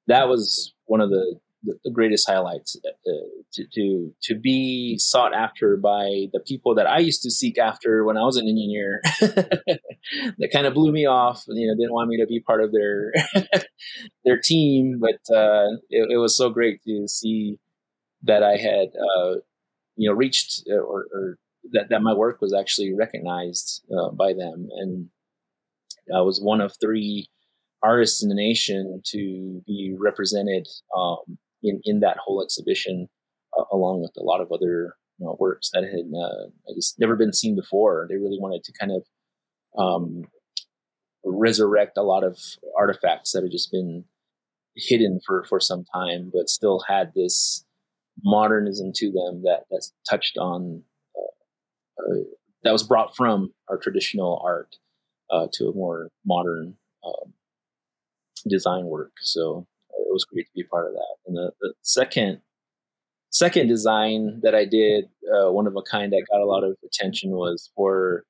that 0.07 0.29
was 0.29 0.75
one 0.91 1.01
of 1.01 1.09
the 1.09 1.39
the, 1.63 1.91
greatest 1.93 2.29
highlights 2.29 2.77
uh, 2.85 3.11
to, 3.53 3.65
to 3.75 4.15
to 4.23 4.35
be 4.35 4.99
sought 4.99 5.35
after 5.35 5.77
by 5.77 6.27
the 6.33 6.41
people 6.45 6.75
that 6.75 6.87
I 6.89 6.99
used 6.99 7.23
to 7.23 7.31
seek 7.31 7.59
after 7.59 8.05
when 8.05 8.17
I 8.17 8.23
was 8.23 8.37
an 8.37 8.49
engineer. 8.49 9.01
that 9.21 10.51
kind 10.53 10.67
of 10.67 10.75
blew 10.75 10.91
me 10.91 11.07
off. 11.07 11.45
You 11.47 11.69
know, 11.69 11.75
didn't 11.75 11.93
want 11.93 12.09
me 12.09 12.19
to 12.19 12.27
be 12.27 12.41
part 12.41 12.65
of 12.65 12.73
their 12.73 13.13
their 14.25 14.41
team, 14.43 15.01
but 15.01 15.21
uh, 15.35 15.69
it, 15.91 16.11
it, 16.11 16.17
was 16.17 16.37
so 16.37 16.51
great 16.51 16.83
to 16.85 17.07
see 17.07 17.59
that 18.23 18.43
I 18.43 18.57
had 18.57 18.89
uh, 18.89 19.35
you 19.97 20.09
know 20.09 20.15
reached 20.15 20.65
uh, 20.69 20.75
or, 20.75 21.07
or, 21.13 21.39
that 21.73 21.91
that 21.91 22.03
my 22.03 22.15
work 22.15 22.41
was 22.41 22.55
actually 22.55 22.95
recognized 22.95 23.85
uh, 23.95 24.11
by 24.11 24.33
them, 24.33 24.69
and 24.77 25.09
I 26.13 26.23
was 26.23 26.41
one 26.43 26.61
of 26.61 26.75
three 26.81 27.29
artists 27.83 28.23
in 28.23 28.29
the 28.29 28.35
nation 28.35 29.03
to 29.07 29.63
be 29.67 29.95
represented 29.99 30.67
um, 30.97 31.39
in 31.63 31.81
in 31.85 32.01
that 32.01 32.19
whole 32.19 32.43
exhibition, 32.43 33.09
uh, 33.59 33.65
along 33.73 34.03
with 34.03 34.13
a 34.19 34.23
lot 34.23 34.41
of 34.41 34.51
other 34.53 34.97
you 35.19 35.27
know, 35.27 35.37
works 35.39 35.71
that 35.73 35.85
had 35.85 36.11
uh, 36.15 36.47
I 36.69 36.75
guess 36.75 36.95
never 36.99 37.17
been 37.17 37.33
seen 37.33 37.57
before. 37.57 38.07
They 38.09 38.17
really 38.17 38.39
wanted 38.41 38.65
to 38.65 38.73
kind 38.79 38.93
of 38.93 39.05
um, 39.79 40.25
resurrect 41.25 41.97
a 41.97 42.03
lot 42.03 42.25
of 42.25 42.39
artifacts 42.77 43.33
that 43.33 43.43
had 43.43 43.53
just 43.53 43.71
been 43.71 44.05
hidden 44.77 45.21
for 45.27 45.45
for 45.45 45.61
some 45.61 45.85
time, 45.95 46.31
but 46.33 46.49
still 46.49 46.83
had 46.89 47.13
this 47.15 47.65
modernism 48.23 48.93
to 48.95 49.11
them 49.13 49.43
that 49.43 49.65
that 49.71 49.87
touched 50.09 50.37
on 50.39 50.83
uh, 51.17 52.03
uh, 52.03 52.25
that 52.65 52.73
was 52.73 52.83
brought 52.83 53.17
from 53.17 53.53
our 53.69 53.79
traditional 53.79 54.41
art 54.45 54.77
uh, 55.31 55.47
to 55.53 55.69
a 55.69 55.75
more 55.75 56.09
modern 56.25 56.75
um, 57.05 57.33
design 58.49 58.87
work. 58.87 59.13
So 59.21 59.67
it 59.91 60.13
was 60.13 60.25
great 60.25 60.47
to 60.47 60.53
be 60.55 60.65
part 60.65 60.87
of 60.87 60.93
that. 60.93 61.17
And 61.27 61.37
the, 61.37 61.53
the 61.61 61.75
second 61.83 62.41
second 63.31 63.69
design 63.69 64.41
that 64.43 64.55
I 64.55 64.65
did, 64.65 65.05
uh, 65.33 65.53
one 65.53 65.67
of 65.67 65.77
a 65.77 65.83
kind 65.83 66.13
that 66.13 66.27
got 66.31 66.41
a 66.41 66.47
lot 66.47 66.65
of 66.65 66.77
attention, 66.85 67.31
was 67.31 67.71
for 67.77 68.25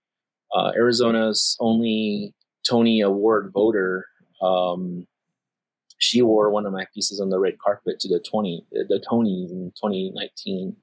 uh, 0.54 0.72
Arizona's 0.76 1.56
only 1.60 2.34
Tony 2.68 3.00
Award 3.00 3.50
voter. 3.52 4.06
Um, 4.42 5.06
she 5.98 6.22
wore 6.22 6.50
one 6.50 6.66
of 6.66 6.72
my 6.72 6.86
pieces 6.94 7.20
on 7.20 7.30
the 7.30 7.38
red 7.38 7.58
carpet 7.58 8.00
to 8.00 8.08
the 8.08 8.20
twenty 8.20 8.64
the 8.70 9.02
Tonys 9.10 9.50
in 9.50 9.72
2019. 9.76 10.76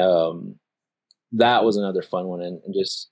Um, 0.00 0.56
that 1.32 1.64
was 1.64 1.76
another 1.76 2.02
fun 2.02 2.26
one, 2.26 2.42
and, 2.42 2.60
and, 2.64 2.74
just 2.74 3.10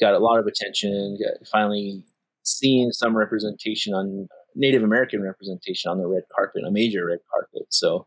got 0.00 0.14
a 0.14 0.18
lot 0.18 0.38
of 0.38 0.46
attention. 0.46 1.18
Got 1.20 1.46
finally 1.48 2.04
seeing 2.42 2.92
some 2.92 3.16
representation 3.16 3.94
on 3.94 4.28
Native 4.58 4.82
American 4.82 5.22
representation 5.22 5.90
on 5.90 5.98
the 5.98 6.06
red 6.06 6.24
carpet, 6.34 6.64
a 6.66 6.70
major 6.70 7.06
red 7.06 7.20
carpet. 7.32 7.66
So, 7.70 8.06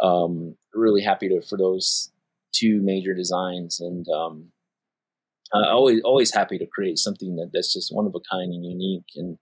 um, 0.00 0.56
really 0.72 1.02
happy 1.02 1.28
to 1.28 1.42
for 1.42 1.58
those 1.58 2.10
two 2.54 2.80
major 2.82 3.14
designs, 3.14 3.80
and 3.80 4.06
um, 4.08 4.52
uh, 5.52 5.68
always 5.68 6.00
always 6.04 6.32
happy 6.32 6.56
to 6.58 6.66
create 6.66 6.98
something 6.98 7.36
that, 7.36 7.50
that's 7.52 7.72
just 7.72 7.94
one 7.94 8.06
of 8.06 8.14
a 8.14 8.20
kind 8.30 8.52
and 8.52 8.64
unique, 8.64 9.10
and 9.16 9.38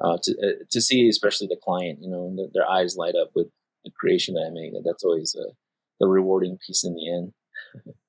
uh, 0.00 0.18
to 0.22 0.32
uh, 0.32 0.64
to 0.70 0.80
see 0.80 1.08
especially 1.08 1.48
the 1.48 1.60
client, 1.62 1.98
you 2.00 2.08
know, 2.08 2.32
the, 2.34 2.48
their 2.54 2.68
eyes 2.68 2.96
light 2.96 3.14
up 3.20 3.30
with 3.34 3.48
the 3.84 3.90
creation 3.98 4.34
that 4.34 4.46
I 4.48 4.50
make. 4.52 4.72
That's 4.84 5.04
always 5.04 5.34
a, 5.34 5.52
rewarding 6.04 6.58
piece 6.66 6.82
in 6.82 6.94
the 6.94 7.12
end. 7.12 7.32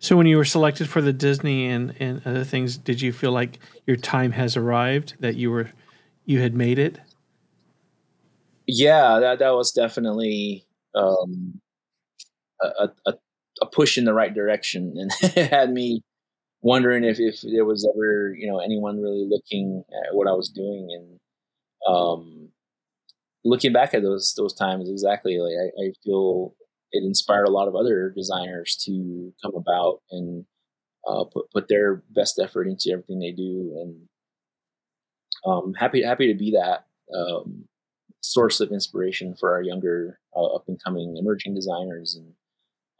So 0.00 0.16
when 0.16 0.26
you 0.26 0.38
were 0.38 0.46
selected 0.46 0.88
for 0.88 1.02
the 1.02 1.12
Disney 1.12 1.66
and, 1.66 1.94
and 2.00 2.22
other 2.26 2.42
things, 2.42 2.78
did 2.78 3.02
you 3.02 3.12
feel 3.12 3.32
like 3.32 3.58
your 3.86 3.98
time 3.98 4.32
has 4.32 4.56
arrived 4.56 5.14
that 5.20 5.36
you 5.36 5.50
were 5.50 5.70
you 6.24 6.40
had 6.40 6.54
made 6.54 6.78
it? 6.78 6.98
Yeah, 8.66 9.20
that 9.20 9.40
that 9.40 9.50
was 9.50 9.72
definitely 9.72 10.64
um, 10.94 11.60
a, 12.62 12.88
a, 13.06 13.14
a 13.60 13.66
push 13.66 13.98
in 13.98 14.06
the 14.06 14.14
right 14.14 14.32
direction, 14.32 14.94
and 14.96 15.12
it 15.36 15.50
had 15.50 15.70
me 15.70 16.02
wondering 16.62 17.04
if, 17.04 17.18
if 17.20 17.42
there 17.42 17.66
was 17.66 17.86
ever 17.94 18.34
you 18.34 18.50
know 18.50 18.58
anyone 18.58 19.02
really 19.02 19.26
looking 19.28 19.84
at 19.90 20.14
what 20.14 20.28
I 20.28 20.32
was 20.32 20.48
doing, 20.48 20.88
and 20.98 21.94
um, 21.94 22.48
looking 23.44 23.74
back 23.74 23.92
at 23.92 24.02
those 24.02 24.32
those 24.34 24.54
times, 24.54 24.88
exactly 24.88 25.38
like 25.38 25.52
I, 25.60 25.88
I 25.88 25.92
feel 26.02 26.54
it 26.92 27.04
inspired 27.04 27.46
a 27.46 27.50
lot 27.50 27.68
of 27.68 27.74
other 27.74 28.12
designers 28.14 28.76
to 28.84 29.32
come 29.42 29.54
about 29.54 30.00
and 30.10 30.44
uh, 31.08 31.24
put 31.24 31.50
put 31.50 31.68
their 31.68 32.02
best 32.10 32.40
effort 32.42 32.66
into 32.66 32.90
everything 32.92 33.20
they 33.20 33.32
do, 33.32 33.72
and 33.80 34.08
um, 35.46 35.74
happy 35.74 36.02
happy 36.02 36.32
to 36.32 36.38
be 36.38 36.52
that 36.52 36.86
um, 37.16 37.64
source 38.20 38.60
of 38.60 38.70
inspiration 38.70 39.34
for 39.34 39.52
our 39.52 39.62
younger 39.62 40.18
uh, 40.36 40.54
up 40.54 40.64
and 40.68 40.82
coming 40.82 41.16
emerging 41.16 41.54
designers, 41.54 42.16
and 42.16 42.32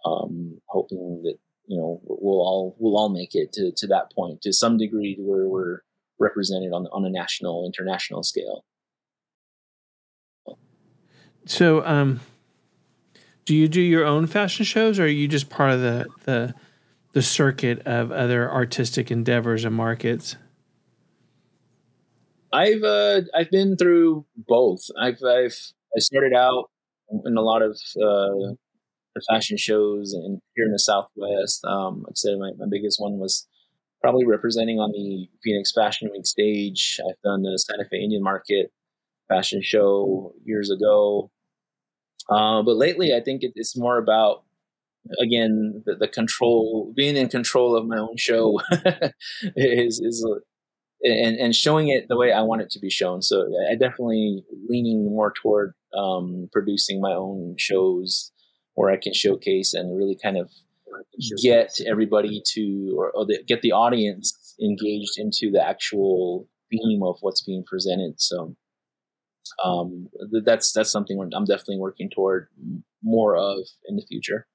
um, 0.04 0.60
hoping 0.68 1.22
that 1.24 1.36
you 1.66 1.76
know 1.76 2.00
we'll 2.04 2.40
all 2.40 2.76
we'll 2.78 2.96
all 2.96 3.10
make 3.10 3.34
it 3.34 3.52
to 3.52 3.72
to 3.76 3.86
that 3.86 4.12
point 4.14 4.42
to 4.42 4.52
some 4.52 4.76
degree 4.76 5.14
to 5.14 5.22
where 5.22 5.46
we're 5.46 5.80
represented 6.18 6.72
on 6.72 6.86
on 6.92 7.04
a 7.04 7.10
national 7.10 7.66
international 7.66 8.22
scale. 8.22 8.64
So, 11.46 11.84
um, 11.84 12.20
do 13.50 13.56
you 13.56 13.66
do 13.66 13.80
your 13.80 14.04
own 14.04 14.28
fashion 14.28 14.64
shows, 14.64 15.00
or 15.00 15.06
are 15.06 15.08
you 15.08 15.26
just 15.26 15.50
part 15.50 15.72
of 15.72 15.80
the 15.80 16.06
the 16.22 16.54
the 17.14 17.20
circuit 17.20 17.84
of 17.84 18.12
other 18.12 18.48
artistic 18.48 19.10
endeavors 19.10 19.64
and 19.64 19.74
markets? 19.74 20.36
I've 22.52 22.84
uh, 22.84 23.22
I've 23.34 23.50
been 23.50 23.76
through 23.76 24.24
both. 24.36 24.82
I've 24.96 25.20
I've 25.24 25.58
I 25.92 25.98
started 25.98 26.32
out 26.32 26.70
in 27.24 27.36
a 27.36 27.40
lot 27.40 27.62
of 27.62 27.76
uh, 28.00 28.54
fashion 29.28 29.56
shows 29.56 30.12
and 30.12 30.40
here 30.54 30.66
in 30.66 30.70
the 30.70 30.78
Southwest. 30.78 31.64
Um, 31.64 32.02
like 32.02 32.12
I 32.12 32.14
said, 32.14 32.38
my, 32.38 32.52
my 32.56 32.66
biggest 32.70 33.00
one 33.00 33.18
was 33.18 33.48
probably 34.00 34.26
representing 34.26 34.78
on 34.78 34.92
the 34.92 35.28
Phoenix 35.42 35.72
Fashion 35.74 36.08
Week 36.12 36.24
stage. 36.24 37.00
I've 37.04 37.20
done 37.24 37.42
the 37.42 37.58
Santa 37.58 37.84
Fe 37.90 37.96
Indian 37.96 38.22
Market 38.22 38.70
fashion 39.28 39.60
show 39.60 40.34
years 40.44 40.70
ago. 40.70 41.32
Uh, 42.30 42.62
but 42.62 42.76
lately, 42.76 43.14
I 43.14 43.20
think 43.20 43.42
it, 43.42 43.52
it's 43.54 43.76
more 43.76 43.98
about 43.98 44.44
again 45.20 45.82
the, 45.86 45.96
the, 45.96 46.08
control, 46.08 46.92
being 46.94 47.16
in 47.16 47.28
control 47.28 47.76
of 47.76 47.86
my 47.86 47.98
own 47.98 48.16
show 48.16 48.60
is 49.56 50.00
is 50.00 50.26
and 51.02 51.36
and 51.36 51.54
showing 51.54 51.88
it 51.88 52.06
the 52.08 52.16
way 52.16 52.32
I 52.32 52.42
want 52.42 52.62
it 52.62 52.70
to 52.70 52.78
be 52.78 52.90
shown. 52.90 53.22
So 53.22 53.48
I 53.70 53.74
definitely 53.74 54.44
leaning 54.68 55.04
more 55.04 55.32
toward 55.42 55.74
um, 55.96 56.48
producing 56.52 57.00
my 57.00 57.12
own 57.12 57.56
shows 57.58 58.32
where 58.74 58.90
I 58.90 58.96
can 58.96 59.12
showcase 59.12 59.74
and 59.74 59.96
really 59.96 60.16
kind 60.22 60.36
of 60.36 60.50
get 61.42 61.72
everybody 61.86 62.42
to 62.54 62.94
or, 62.96 63.10
or 63.10 63.26
the, 63.26 63.42
get 63.46 63.62
the 63.62 63.72
audience 63.72 64.54
engaged 64.62 65.12
into 65.16 65.50
the 65.52 65.64
actual 65.64 66.48
theme 66.70 67.02
of 67.02 67.16
what's 67.20 67.42
being 67.42 67.64
presented. 67.66 68.14
So 68.18 68.56
um, 69.62 70.08
that's 70.44 70.72
that's 70.72 70.90
something 70.90 71.18
I'm 71.34 71.44
definitely 71.44 71.78
working 71.78 72.10
toward 72.10 72.48
more 73.02 73.36
of 73.36 73.58
in 73.86 73.96
the 73.96 74.04
future. 74.08 74.46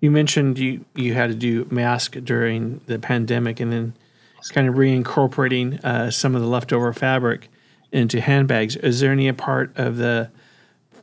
You 0.00 0.10
mentioned 0.10 0.58
you 0.58 0.84
you 0.94 1.14
had 1.14 1.28
to 1.28 1.34
do 1.34 1.66
mask 1.70 2.12
during 2.24 2.80
the 2.86 2.98
pandemic, 2.98 3.60
and 3.60 3.72
then 3.72 3.94
kind 4.52 4.68
of 4.68 4.74
reincorporating 4.74 5.82
uh, 5.84 6.10
some 6.10 6.34
of 6.34 6.40
the 6.40 6.46
leftover 6.46 6.92
fabric 6.92 7.48
into 7.92 8.20
handbags. 8.20 8.76
Is 8.76 9.00
there 9.00 9.12
any 9.12 9.30
part 9.32 9.76
of 9.76 9.96
the 9.96 10.30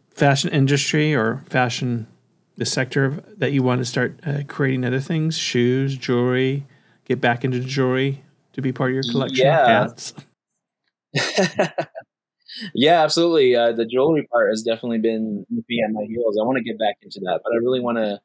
fashion 0.10 0.50
industry 0.52 1.14
or 1.14 1.44
fashion 1.50 2.08
the 2.56 2.66
sector 2.66 3.24
that 3.38 3.52
you 3.52 3.64
want 3.64 3.80
to 3.80 3.86
start 3.86 4.20
uh, 4.26 4.44
creating 4.48 4.86
other 4.86 5.00
things, 5.00 5.38
shoes, 5.38 5.98
jewelry, 5.98 6.66
get 7.06 7.20
back 7.20 7.44
into 7.44 7.60
jewelry 7.60 8.24
to 8.54 8.62
be 8.62 8.72
part 8.72 8.92
of 8.92 8.94
your 8.94 9.04
collection 9.12 9.46
yeah. 9.46 9.68
hats? 9.68 10.14
yeah, 12.76 13.04
absolutely. 13.04 13.56
Uh, 13.56 13.72
the 13.74 13.86
jewelry 13.86 14.28
part 14.32 14.50
has 14.52 14.64
definitely 14.64 15.00
been 15.00 15.46
nipping 15.50 15.80
at 15.86 15.94
my 15.94 16.04
heels. 16.08 16.38
I 16.40 16.46
want 16.46 16.58
to 16.58 16.64
get 16.64 16.80
back 16.80 16.96
into 17.02 17.20
that, 17.22 17.42
but 17.44 17.54
I 17.54 17.58
really 17.58 17.80
want 17.80 17.98
to 17.98 18.20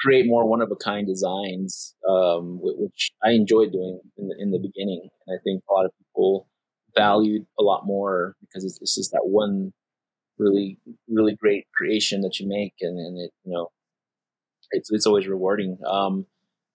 create 0.00 0.26
more 0.26 0.46
one 0.48 0.62
of 0.62 0.70
a 0.70 0.76
kind 0.76 1.06
designs, 1.06 1.94
um, 2.08 2.58
which 2.62 3.12
I 3.24 3.32
enjoyed 3.32 3.72
doing 3.72 4.00
in 4.18 4.28
the, 4.28 4.36
in 4.38 4.50
the 4.50 4.58
beginning. 4.58 5.08
And 5.26 5.38
I 5.38 5.42
think 5.44 5.62
a 5.70 5.72
lot 5.72 5.86
of 5.86 5.92
people 5.98 6.48
valued 6.96 7.46
a 7.58 7.62
lot 7.62 7.86
more 7.86 8.36
because 8.40 8.64
it's, 8.64 8.78
it's 8.80 8.96
just 8.96 9.12
that 9.12 9.26
one 9.26 9.72
really, 10.38 10.78
really 11.08 11.36
great 11.36 11.66
creation 11.76 12.22
that 12.22 12.40
you 12.40 12.48
make. 12.48 12.74
And, 12.80 12.98
and 12.98 13.18
it, 13.18 13.32
you 13.44 13.52
know, 13.52 13.68
it's, 14.72 14.90
it's 14.92 15.06
always 15.06 15.26
rewarding. 15.26 15.78
Um, 15.86 16.26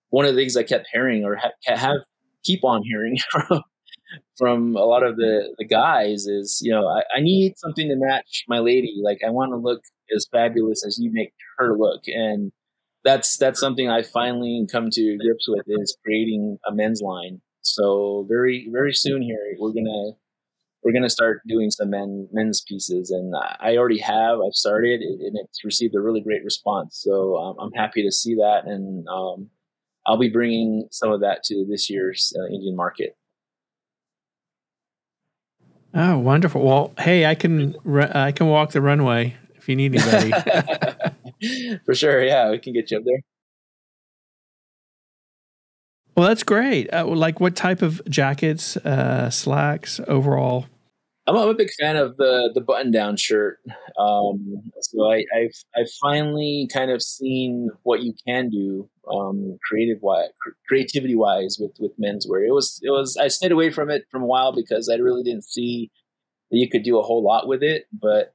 one 0.10 0.26
of 0.26 0.36
the 0.36 0.42
things 0.42 0.58
I 0.58 0.64
kept 0.64 0.88
hearing 0.94 1.26
or 1.26 1.38
ha- 1.38 1.52
have 1.66 1.98
keep 2.44 2.64
on 2.64 2.84
hearing 2.84 3.18
from 4.38 4.76
a 4.76 4.86
lot 4.86 5.04
of 5.04 5.16
the 5.16 5.54
the 5.58 5.66
guys 5.66 6.28
is 6.28 6.60
you 6.64 6.72
know 6.72 6.88
I, 6.88 7.04
I 7.18 7.22
need 7.22 7.58
something 7.58 7.88
to 7.90 7.96
match 7.96 8.46
my 8.48 8.60
lady. 8.60 9.02
Like 9.04 9.20
I 9.26 9.30
want 9.30 9.52
to 9.52 9.58
look 9.58 9.82
as 10.16 10.28
fabulous 10.32 10.86
as 10.86 11.00
you 11.00 11.12
make 11.12 11.34
her 11.58 11.78
look, 11.78 12.02
and 12.08 12.52
that's 13.04 13.38
that's 13.38 13.60
something 13.60 13.90
I 13.90 14.04
finally 14.04 14.66
come 14.72 14.90
to 14.92 15.18
grips 15.18 15.48
with 15.48 15.66
is 15.68 15.98
creating 16.04 16.58
a 16.68 16.74
men's 16.74 17.02
line. 17.02 17.42
So 17.62 18.26
very 18.30 18.68
very 18.72 18.94
soon 18.94 19.22
here 19.22 19.56
we're 19.60 19.74
gonna 19.74 20.14
we're 20.84 20.94
gonna 20.94 21.10
start 21.10 21.42
doing 21.48 21.72
some 21.72 21.90
men 21.90 22.28
men's 22.32 22.62
pieces, 22.68 23.10
and 23.12 23.34
I 23.60 23.78
already 23.78 24.00
have. 24.00 24.40
I've 24.46 24.54
started, 24.54 25.02
and 25.02 25.38
it's 25.38 25.64
received 25.64 25.96
a 25.96 26.02
really 26.02 26.22
great 26.22 26.44
response. 26.44 27.00
So 27.02 27.38
um, 27.38 27.56
I'm 27.60 27.72
happy 27.72 28.04
to 28.04 28.12
see 28.12 28.36
that, 28.36 28.64
and 28.66 29.08
um, 29.08 29.50
I'll 30.06 30.18
be 30.18 30.30
bringing 30.30 30.88
some 30.92 31.12
of 31.12 31.22
that 31.22 31.44
to 31.46 31.66
this 31.70 31.90
year's 31.90 32.34
uh, 32.38 32.46
Indian 32.48 32.76
market. 32.76 33.16
Oh, 35.94 36.18
wonderful! 36.18 36.62
Well, 36.64 36.94
hey, 37.00 37.26
I 37.26 37.36
can 37.36 37.76
I 38.14 38.32
can 38.32 38.48
walk 38.48 38.72
the 38.72 38.82
runway 38.82 39.36
if 39.56 39.70
you 39.70 39.76
need 39.76 39.96
anybody. 39.96 40.32
For 41.86 41.94
sure, 41.94 42.24
yeah, 42.24 42.50
we 42.50 42.60
can 42.60 42.74
get 42.74 42.90
you 42.90 42.98
up 42.98 43.04
there. 43.06 43.20
Well, 46.16 46.28
that's 46.28 46.44
great. 46.44 46.94
Uh, 46.94 47.06
like, 47.06 47.40
what 47.40 47.56
type 47.56 47.82
of 47.82 48.02
jackets, 48.08 48.78
uh, 48.78 49.30
slacks, 49.30 50.00
overall? 50.08 50.68
I'm, 51.28 51.36
I'm 51.36 51.50
a 51.50 51.54
big 51.54 51.72
fan 51.80 51.96
of 51.96 52.18
the 52.18 52.52
the 52.54 52.62
button 52.62 52.92
down 52.92 53.18
shirt. 53.18 53.60
Um, 53.98 54.72
so 54.82 55.12
I, 55.12 55.26
have 55.34 55.52
I've 55.76 55.92
finally 56.02 56.70
kind 56.72 56.92
of 56.92 57.02
seen 57.02 57.70
what 57.84 58.02
you 58.02 58.14
can 58.28 58.50
do, 58.50 58.90
um, 59.12 59.58
creative 59.68 60.02
wise, 60.02 60.30
creativity 60.68 61.16
wise 61.16 61.58
with 61.60 61.76
with 61.80 61.92
menswear. 62.00 62.48
It 62.48 62.54
was 62.54 62.80
it 62.84 62.90
was 62.90 63.18
I 63.18 63.28
stayed 63.28 63.52
away 63.52 63.72
from 63.72 63.90
it 63.90 64.06
from 64.12 64.24
a 64.24 64.28
while 64.28 64.56
because 64.56 64.90
I 64.90 64.96
really 64.96 65.24
didn't 65.24 65.46
see 65.46 65.92
that 66.52 66.58
you 66.58 66.70
could 66.70 66.84
do 66.84 67.00
a 67.00 67.04
whole 67.04 67.24
lot 67.24 67.48
with 67.48 67.64
it, 67.64 67.86
but 67.92 68.34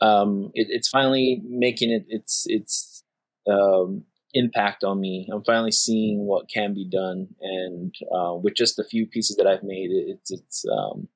um, 0.00 0.50
it, 0.54 0.68
it's 0.70 0.88
finally 0.88 1.42
making 1.48 1.90
it 1.90 2.04
its 2.08 2.44
its 2.46 3.04
um, 3.50 4.04
impact 4.34 4.84
on 4.84 5.00
me. 5.00 5.28
I'm 5.32 5.44
finally 5.44 5.72
seeing 5.72 6.26
what 6.26 6.50
can 6.52 6.74
be 6.74 6.88
done, 6.88 7.28
and 7.40 7.94
uh, 8.14 8.34
with 8.34 8.54
just 8.54 8.78
a 8.78 8.84
few 8.84 9.06
pieces 9.06 9.36
that 9.36 9.46
I've 9.46 9.62
made, 9.62 9.90
it, 9.90 10.18
it's 10.18 10.30
it's 10.30 10.64
um, 10.66 11.08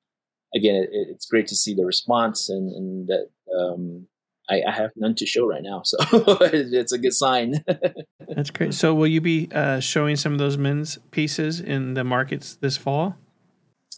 again, 0.55 0.75
it, 0.75 0.89
it's 0.91 1.25
great 1.25 1.47
to 1.47 1.55
see 1.55 1.73
the 1.73 1.85
response 1.85 2.49
and, 2.49 2.71
and 2.71 3.07
that 3.07 3.29
um, 3.57 4.07
I, 4.51 4.61
I, 4.67 4.71
have 4.71 4.91
none 4.97 5.15
to 5.15 5.25
show 5.25 5.47
right 5.47 5.63
now, 5.63 5.81
so 5.85 5.97
it's 6.41 6.91
a 6.91 6.97
good 6.97 7.13
sign. 7.13 7.63
That's 8.35 8.49
great. 8.49 8.73
So, 8.73 8.93
will 8.93 9.07
you 9.07 9.21
be 9.21 9.49
uh, 9.53 9.79
showing 9.79 10.17
some 10.17 10.33
of 10.33 10.39
those 10.39 10.57
men's 10.57 10.97
pieces 11.11 11.61
in 11.61 11.93
the 11.93 12.03
markets 12.03 12.55
this 12.55 12.75
fall? 12.75 13.15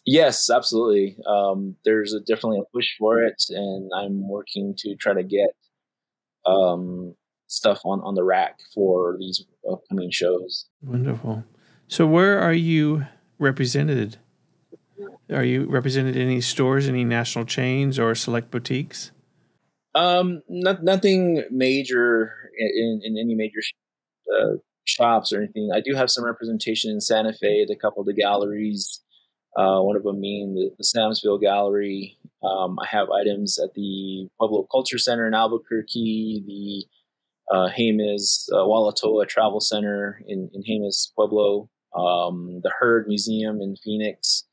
Yes, 0.05 0.49
absolutely. 0.49 1.17
Um, 1.25 1.75
there's 1.85 2.13
a, 2.13 2.19
definitely 2.19 2.59
a 2.59 2.71
push 2.71 2.89
for 2.99 3.23
it, 3.23 3.41
and 3.49 3.89
I'm 3.95 4.27
working 4.27 4.75
to 4.79 4.95
try 4.95 5.13
to 5.13 5.23
get 5.23 5.49
um, 6.45 7.15
stuff 7.47 7.81
on, 7.85 8.01
on 8.01 8.13
the 8.13 8.23
rack 8.23 8.59
for 8.75 9.15
these 9.19 9.45
upcoming 9.69 10.11
shows. 10.11 10.67
Wonderful. 10.83 11.45
So, 11.87 12.05
where 12.05 12.39
are 12.39 12.53
you 12.53 13.05
represented? 13.39 14.17
Are 15.31 15.43
you 15.43 15.65
represented 15.65 16.15
in 16.15 16.27
any 16.27 16.41
stores, 16.41 16.87
any 16.87 17.03
national 17.03 17.45
chains, 17.45 17.97
or 17.97 18.13
select 18.13 18.51
boutiques? 18.51 19.11
Um, 19.95 20.41
not, 20.49 20.83
nothing 20.83 21.43
major 21.51 22.33
in, 22.57 23.01
in 23.03 23.17
any 23.17 23.35
major 23.35 23.59
uh, 24.33 24.57
shops 24.85 25.31
or 25.31 25.37
anything. 25.37 25.69
I 25.73 25.81
do 25.81 25.95
have 25.95 26.09
some 26.09 26.25
representation 26.25 26.91
in 26.91 26.99
Santa 26.99 27.33
Fe 27.33 27.61
at 27.61 27.69
a 27.69 27.79
couple 27.79 28.01
of 28.01 28.07
the 28.07 28.13
galleries 28.13 29.03
uh, 29.55 29.79
one 29.81 29.95
of 29.95 30.03
them 30.03 30.19
being 30.19 30.55
the, 30.55 30.71
the 30.77 30.83
Samsville 30.83 31.41
Gallery. 31.41 32.17
Um, 32.43 32.77
I 32.79 32.87
have 32.87 33.09
items 33.09 33.59
at 33.59 33.73
the 33.75 34.27
Pueblo 34.39 34.67
Culture 34.71 34.97
Center 34.97 35.27
in 35.27 35.33
Albuquerque, 35.33 36.43
the 36.45 37.55
uh, 37.55 37.69
Jemez 37.77 38.47
uh, 38.51 38.65
Walatowa 38.65 39.27
Travel 39.27 39.59
Center 39.59 40.21
in, 40.27 40.49
in 40.53 40.63
Jemez, 40.63 41.09
Pueblo, 41.15 41.69
um, 41.95 42.61
the 42.63 42.71
Heard 42.79 43.07
Museum 43.07 43.61
in 43.61 43.75
Phoenix, 43.83 44.45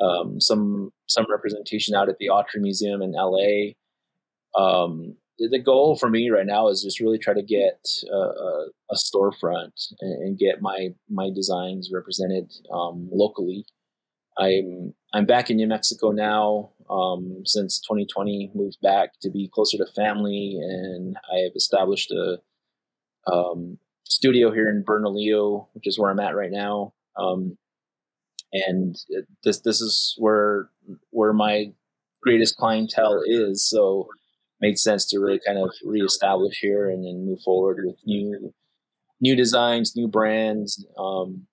um, 0.00 0.40
some 0.40 0.90
some 1.06 1.26
representation 1.30 1.94
out 1.94 2.08
at 2.08 2.16
the 2.18 2.28
Autry 2.28 2.60
Museum 2.60 3.00
in 3.00 3.12
LA. 3.12 3.74
Um, 4.56 5.16
the, 5.38 5.58
goal 5.58 5.96
for 5.96 6.08
me 6.08 6.30
right 6.30 6.46
now 6.46 6.68
is 6.68 6.82
just 6.82 7.00
really 7.00 7.18
try 7.18 7.34
to 7.34 7.42
get 7.42 7.86
a, 8.10 8.16
a, 8.16 8.66
a 8.90 8.94
storefront 8.94 9.92
and, 10.00 10.22
and, 10.22 10.38
get 10.38 10.60
my 10.60 10.90
my 11.08 11.30
designs 11.34 11.90
represented 11.92 12.52
um, 12.72 13.08
locally. 13.10 13.64
I'm 14.38 14.94
I'm 15.12 15.26
back 15.26 15.50
in 15.50 15.56
New 15.56 15.66
Mexico 15.66 16.10
now. 16.10 16.70
Um, 16.90 17.42
since 17.44 17.80
2020, 17.80 18.52
moved 18.54 18.76
back 18.82 19.12
to 19.22 19.30
be 19.30 19.50
closer 19.52 19.78
to 19.78 19.86
family, 19.96 20.58
and 20.60 21.16
I 21.32 21.38
have 21.44 21.52
established 21.56 22.10
a 22.10 22.38
um, 23.32 23.78
studio 24.04 24.52
here 24.52 24.68
in 24.68 24.84
Bernalillo, 24.84 25.68
which 25.72 25.86
is 25.86 25.98
where 25.98 26.10
I'm 26.10 26.20
at 26.20 26.36
right 26.36 26.50
now. 26.50 26.92
Um, 27.16 27.56
and 28.52 28.96
this 29.44 29.60
this 29.60 29.80
is 29.80 30.14
where 30.18 30.68
where 31.10 31.32
my 31.32 31.72
greatest 32.22 32.56
clientele 32.56 33.22
is. 33.24 33.68
So, 33.68 34.08
made 34.62 34.78
sense 34.78 35.04
to 35.06 35.18
really 35.18 35.40
kind 35.44 35.58
of 35.58 35.70
reestablish 35.84 36.58
here 36.60 36.88
and 36.88 37.04
then 37.04 37.26
move 37.26 37.42
forward 37.42 37.84
with 37.84 37.96
new 38.06 38.54
new 39.20 39.36
designs, 39.36 39.94
new 39.94 40.08
brands. 40.08 40.86
Um, 40.96 41.46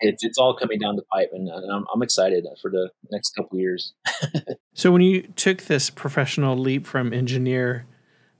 it's 0.00 0.24
it's 0.24 0.38
all 0.38 0.56
coming 0.56 0.78
down 0.78 0.96
the 0.96 1.02
pipe, 1.02 1.30
and, 1.32 1.48
and 1.48 1.70
I'm, 1.70 1.84
I'm 1.92 2.02
excited 2.02 2.46
for 2.60 2.70
the 2.70 2.90
next 3.10 3.34
couple 3.36 3.58
years. 3.58 3.92
so, 4.74 4.90
when 4.90 5.02
you 5.02 5.22
took 5.36 5.62
this 5.62 5.90
professional 5.90 6.56
leap 6.56 6.86
from 6.86 7.12
engineer 7.12 7.86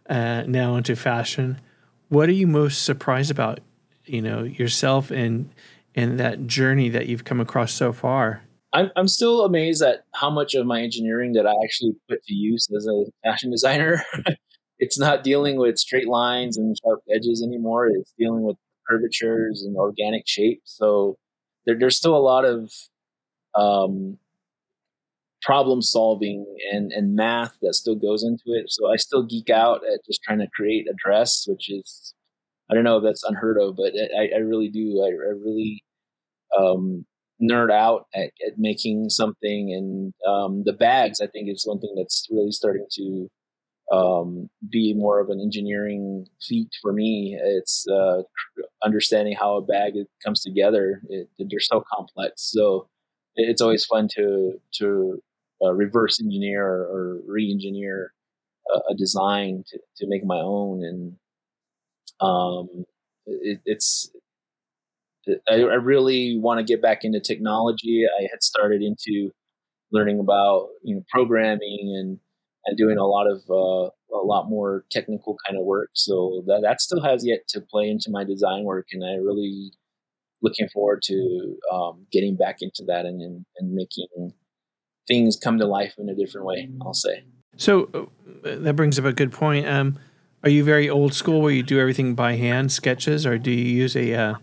uh, 0.08 0.42
now 0.46 0.76
into 0.76 0.96
fashion, 0.96 1.60
what 2.08 2.28
are 2.28 2.32
you 2.32 2.46
most 2.46 2.84
surprised 2.84 3.30
about? 3.30 3.60
You 4.04 4.22
know 4.22 4.42
yourself 4.42 5.10
and 5.10 5.50
and 5.94 6.18
that 6.18 6.46
journey 6.46 6.88
that 6.88 7.06
you've 7.06 7.24
come 7.24 7.40
across 7.40 7.72
so 7.72 7.92
far. 7.92 8.42
I'm 8.72 8.90
I'm 8.96 9.08
still 9.08 9.44
amazed 9.44 9.82
at 9.82 10.04
how 10.14 10.30
much 10.30 10.54
of 10.54 10.66
my 10.66 10.80
engineering 10.80 11.34
that 11.34 11.46
I 11.46 11.52
actually 11.64 11.94
put 12.08 12.22
to 12.24 12.34
use 12.34 12.68
as 12.76 12.86
a 12.86 13.04
fashion 13.22 13.50
designer. 13.50 14.02
it's 14.78 14.98
not 14.98 15.22
dealing 15.22 15.58
with 15.58 15.78
straight 15.78 16.08
lines 16.08 16.56
and 16.56 16.76
sharp 16.82 17.00
edges 17.14 17.42
anymore. 17.46 17.88
It's 17.88 18.14
dealing 18.18 18.42
with 18.42 18.56
curvatures 18.88 19.62
and 19.62 19.76
organic 19.76 20.24
shapes. 20.26 20.76
So 20.76 21.16
there, 21.66 21.78
there's 21.78 21.96
still 21.96 22.16
a 22.16 22.18
lot 22.18 22.44
of 22.44 22.72
um, 23.54 24.18
problem 25.42 25.82
solving 25.82 26.46
and, 26.72 26.92
and 26.92 27.14
math 27.14 27.56
that 27.62 27.74
still 27.74 27.96
goes 27.96 28.22
into 28.24 28.58
it. 28.58 28.70
So 28.70 28.90
I 28.90 28.96
still 28.96 29.24
geek 29.24 29.50
out 29.50 29.82
at 29.92 30.04
just 30.06 30.22
trying 30.22 30.38
to 30.38 30.48
create 30.54 30.86
a 30.88 30.94
dress, 31.04 31.44
which 31.46 31.70
is, 31.70 32.14
I 32.70 32.74
don't 32.74 32.84
know 32.84 32.98
if 32.98 33.04
that's 33.04 33.24
unheard 33.24 33.58
of, 33.60 33.76
but 33.76 33.92
I, 34.18 34.30
I 34.34 34.38
really 34.38 34.68
do. 34.68 35.02
I, 35.02 35.08
I 35.08 35.34
really 35.44 35.84
um, 36.58 37.04
nerd 37.42 37.72
out 37.72 38.06
at, 38.14 38.30
at, 38.46 38.58
making 38.58 39.10
something. 39.10 39.72
And 39.72 40.14
um, 40.26 40.62
the 40.64 40.72
bags, 40.72 41.20
I 41.20 41.26
think, 41.26 41.48
is 41.50 41.64
one 41.66 41.80
thing 41.80 41.94
that's 41.96 42.28
really 42.30 42.52
starting 42.52 42.86
to 42.92 43.28
um, 43.92 44.48
be 44.70 44.94
more 44.94 45.20
of 45.20 45.28
an 45.28 45.40
engineering 45.40 46.26
feat 46.46 46.68
for 46.80 46.92
me. 46.92 47.38
It's 47.40 47.86
uh, 47.88 48.22
understanding 48.84 49.36
how 49.38 49.56
a 49.56 49.62
bag 49.62 49.94
comes 50.24 50.42
together. 50.42 51.02
It, 51.08 51.28
they're 51.38 51.60
so 51.60 51.84
complex, 51.92 52.50
so 52.50 52.88
it's 53.34 53.60
always 53.60 53.84
fun 53.84 54.08
to 54.16 54.60
to 54.78 55.22
uh, 55.62 55.72
reverse 55.72 56.20
engineer 56.20 56.66
or, 56.66 57.20
re-engineer 57.26 58.12
a, 58.74 58.92
a, 58.92 58.96
design 58.96 59.62
to, 59.68 59.78
to 59.96 60.06
make 60.08 60.24
my 60.24 60.38
own. 60.38 60.82
And 60.84 61.16
um, 62.20 62.84
it, 63.26 63.60
it's 63.64 64.10
I, 65.48 65.54
I 65.54 65.76
really 65.76 66.38
want 66.38 66.58
to 66.58 66.64
get 66.64 66.82
back 66.82 67.04
into 67.04 67.20
technology. 67.20 68.04
I 68.18 68.22
had 68.30 68.42
started 68.42 68.82
into 68.82 69.30
learning 69.92 70.18
about 70.18 70.68
you 70.82 70.96
know 70.96 71.02
programming 71.10 71.94
and 71.98 72.18
and 72.64 72.76
doing 72.76 72.96
a 72.96 73.06
lot 73.06 73.26
of 73.26 73.42
uh, 73.50 73.90
a 74.14 74.24
lot 74.24 74.48
more 74.48 74.84
technical 74.90 75.36
kind 75.46 75.58
of 75.58 75.64
work. 75.64 75.90
So 75.94 76.42
that 76.46 76.62
that 76.62 76.80
still 76.80 77.02
has 77.02 77.26
yet 77.26 77.48
to 77.48 77.60
play 77.60 77.88
into 77.88 78.10
my 78.10 78.24
design 78.24 78.64
work, 78.64 78.86
and 78.92 79.04
I 79.04 79.14
really 79.14 79.72
looking 80.42 80.68
forward 80.68 81.02
to 81.04 81.56
um, 81.72 82.06
getting 82.10 82.36
back 82.36 82.56
into 82.60 82.82
that 82.84 83.06
and, 83.06 83.22
and, 83.22 83.44
and 83.58 83.72
making 83.72 84.32
things 85.06 85.36
come 85.36 85.56
to 85.58 85.66
life 85.66 85.94
in 85.98 86.08
a 86.08 86.14
different 86.16 86.46
way. 86.46 86.68
I'll 86.82 86.94
say. 86.94 87.24
So 87.56 88.08
uh, 88.44 88.56
that 88.56 88.74
brings 88.74 88.98
up 88.98 89.04
a 89.04 89.12
good 89.12 89.30
point. 89.30 89.66
Um, 89.66 89.98
are 90.42 90.50
you 90.50 90.64
very 90.64 90.90
old 90.90 91.14
school, 91.14 91.40
where 91.40 91.52
you 91.52 91.62
do 91.62 91.78
everything 91.78 92.14
by 92.14 92.34
hand, 92.34 92.72
sketches, 92.72 93.24
or 93.24 93.38
do 93.38 93.50
you 93.50 93.64
use 93.64 93.94
a 93.94 94.14
uh, 94.14 94.34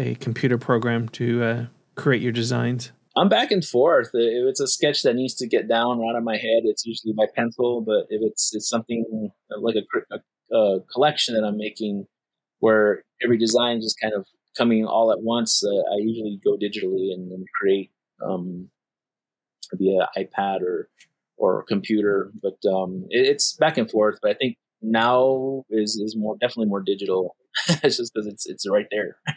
a 0.00 0.14
computer 0.16 0.58
program 0.58 1.08
to 1.10 1.42
uh, 1.42 1.66
create 1.94 2.22
your 2.22 2.32
designs? 2.32 2.92
I'm 3.16 3.28
back 3.28 3.50
and 3.50 3.64
forth. 3.64 4.10
If 4.14 4.48
it's 4.48 4.60
a 4.60 4.68
sketch 4.68 5.02
that 5.02 5.14
needs 5.14 5.34
to 5.36 5.46
get 5.46 5.68
down 5.68 6.00
out 6.08 6.16
of 6.16 6.22
my 6.22 6.36
head, 6.36 6.62
it's 6.64 6.86
usually 6.86 7.12
by 7.12 7.26
pencil. 7.34 7.82
But 7.82 8.06
if 8.08 8.22
it's 8.22 8.54
it's 8.54 8.68
something 8.68 9.30
like 9.60 9.76
a, 9.76 10.14
a, 10.14 10.56
a 10.56 10.80
collection 10.92 11.34
that 11.34 11.44
I'm 11.44 11.56
making, 11.56 12.06
where 12.60 13.04
every 13.22 13.36
design 13.36 13.78
is 13.78 13.84
just 13.84 14.00
kind 14.00 14.14
of 14.14 14.26
coming 14.56 14.86
all 14.86 15.12
at 15.12 15.20
once, 15.20 15.62
uh, 15.64 15.92
I 15.92 15.96
usually 15.98 16.40
go 16.44 16.56
digitally 16.56 17.12
and, 17.12 17.30
and 17.32 17.46
create 17.60 17.90
um, 18.24 18.70
via 19.74 20.08
iPad 20.16 20.62
or 20.62 20.88
or 21.36 21.64
computer. 21.64 22.30
But 22.40 22.58
um, 22.70 23.06
it, 23.10 23.26
it's 23.26 23.54
back 23.54 23.76
and 23.76 23.90
forth. 23.90 24.20
But 24.22 24.30
I 24.30 24.34
think 24.34 24.56
now 24.80 25.64
is 25.68 25.96
is 25.96 26.14
more 26.16 26.36
definitely 26.40 26.66
more 26.66 26.82
digital. 26.82 27.36
it's 27.82 27.96
just 27.96 28.14
because 28.14 28.28
it's 28.28 28.46
it's 28.46 28.70
right 28.70 28.86
there. 28.92 29.16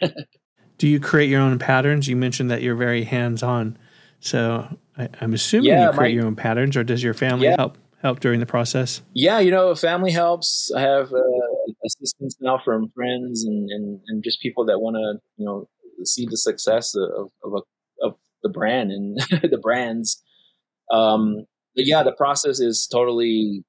Do 0.78 0.88
you 0.88 1.00
create 1.00 1.30
your 1.30 1.40
own 1.40 1.58
patterns? 1.58 2.08
You 2.08 2.16
mentioned 2.16 2.50
that 2.50 2.62
you're 2.62 2.74
very 2.74 3.04
hands 3.04 3.42
on, 3.42 3.78
so 4.20 4.76
I, 4.96 5.08
am 5.20 5.34
assuming 5.34 5.70
yeah, 5.70 5.86
you 5.86 5.96
create 5.96 6.10
my, 6.10 6.14
your 6.14 6.26
own 6.26 6.36
patterns, 6.36 6.76
or 6.76 6.84
does 6.84 7.02
your 7.02 7.14
family 7.14 7.46
yeah. 7.46 7.56
help 7.58 7.78
help 8.02 8.20
during 8.20 8.40
the 8.40 8.46
process? 8.46 9.00
Yeah, 9.14 9.38
you 9.38 9.50
know, 9.50 9.74
family 9.74 10.12
helps. 10.12 10.70
I 10.76 10.80
have 10.80 11.12
uh, 11.12 11.72
assistance 11.86 12.36
now 12.40 12.60
from 12.62 12.90
friends 12.94 13.44
and, 13.44 13.70
and, 13.70 14.00
and 14.06 14.22
just 14.22 14.40
people 14.40 14.66
that 14.66 14.78
want 14.78 14.96
to, 14.96 15.20
you 15.36 15.46
know, 15.46 15.68
see 16.04 16.26
the 16.28 16.36
success 16.36 16.94
of 16.94 17.30
of, 17.42 17.52
a, 17.54 18.06
of 18.06 18.14
the 18.42 18.50
brand 18.50 18.90
and 18.92 19.18
the 19.50 19.58
brands. 19.58 20.22
Um, 20.92 21.46
but 21.74 21.86
yeah, 21.86 22.02
the 22.02 22.12
process 22.12 22.60
is 22.60 22.86
totally 22.86 23.64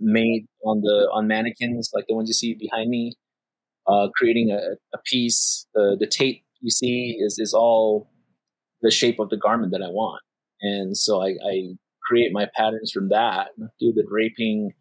made 0.00 0.46
on 0.64 0.80
the 0.80 1.08
on 1.12 1.26
mannequins 1.26 1.90
like 1.92 2.04
the 2.08 2.14
ones 2.14 2.28
you 2.28 2.34
see 2.34 2.54
behind 2.54 2.88
me. 2.88 3.14
Uh, 3.86 4.08
creating 4.16 4.50
a, 4.50 4.76
a 4.94 4.98
piece, 5.04 5.66
the 5.74 5.96
the 5.98 6.06
tape 6.06 6.44
you 6.60 6.70
see 6.70 7.18
is 7.20 7.38
is 7.38 7.52
all 7.52 8.10
the 8.80 8.90
shape 8.90 9.18
of 9.18 9.28
the 9.28 9.36
garment 9.36 9.72
that 9.72 9.82
I 9.82 9.88
want, 9.88 10.22
and 10.60 10.96
so 10.96 11.22
I, 11.22 11.30
I 11.44 11.74
create 12.02 12.32
my 12.32 12.46
patterns 12.56 12.92
from 12.92 13.08
that, 13.08 13.48
do 13.80 13.92
the 13.92 14.04
draping, 14.08 14.72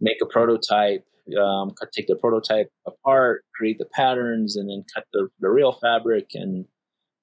make 0.00 0.18
a 0.22 0.26
prototype, 0.26 1.04
um, 1.40 1.72
take 1.92 2.06
the 2.06 2.16
prototype 2.16 2.70
apart, 2.86 3.44
create 3.54 3.78
the 3.78 3.86
patterns, 3.92 4.56
and 4.56 4.68
then 4.68 4.84
cut 4.94 5.04
the, 5.12 5.28
the 5.40 5.48
real 5.48 5.72
fabric 5.72 6.28
and 6.34 6.66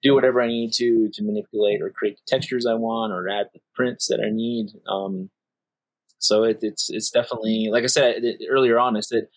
do 0.02 0.14
whatever 0.14 0.42
I 0.42 0.48
need 0.48 0.74
to 0.74 1.10
to 1.14 1.24
manipulate 1.24 1.82
or 1.82 1.90
create 1.90 2.18
the 2.18 2.36
textures 2.36 2.66
I 2.66 2.74
want 2.74 3.14
or 3.14 3.30
add 3.30 3.48
the 3.54 3.62
prints 3.74 4.08
that 4.08 4.20
I 4.20 4.30
need. 4.30 4.68
Um, 4.88 5.30
so 6.20 6.44
it, 6.44 6.60
it's 6.62 6.90
it's 6.90 7.10
definitely 7.10 7.70
like 7.72 7.84
I 7.84 7.88
said 7.88 8.22
earlier 8.50 8.80
on. 8.80 8.98
I 8.98 9.02
said 9.02 9.28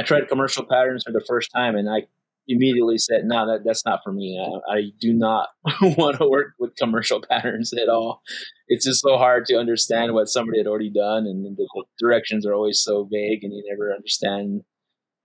I 0.00 0.02
tried 0.02 0.28
commercial 0.28 0.64
patterns 0.64 1.04
for 1.04 1.12
the 1.12 1.22
first 1.28 1.50
time, 1.54 1.76
and 1.76 1.90
I 1.90 2.06
immediately 2.48 2.96
said, 2.96 3.24
"No, 3.24 3.46
that 3.46 3.64
that's 3.66 3.84
not 3.84 4.00
for 4.02 4.12
me. 4.12 4.40
I, 4.40 4.76
I 4.76 4.82
do 4.98 5.12
not 5.12 5.48
want 5.82 6.18
to 6.18 6.26
work 6.26 6.54
with 6.58 6.74
commercial 6.76 7.20
patterns 7.20 7.74
at 7.74 7.90
all. 7.90 8.22
It's 8.68 8.86
just 8.86 9.02
so 9.02 9.18
hard 9.18 9.44
to 9.46 9.58
understand 9.58 10.14
what 10.14 10.28
somebody 10.28 10.56
had 10.56 10.66
already 10.66 10.88
done, 10.88 11.26
and 11.26 11.44
the, 11.44 11.50
the 11.50 11.84
directions 11.98 12.46
are 12.46 12.54
always 12.54 12.80
so 12.80 13.06
vague, 13.12 13.44
and 13.44 13.52
you 13.52 13.62
never 13.68 13.92
understand 13.92 14.62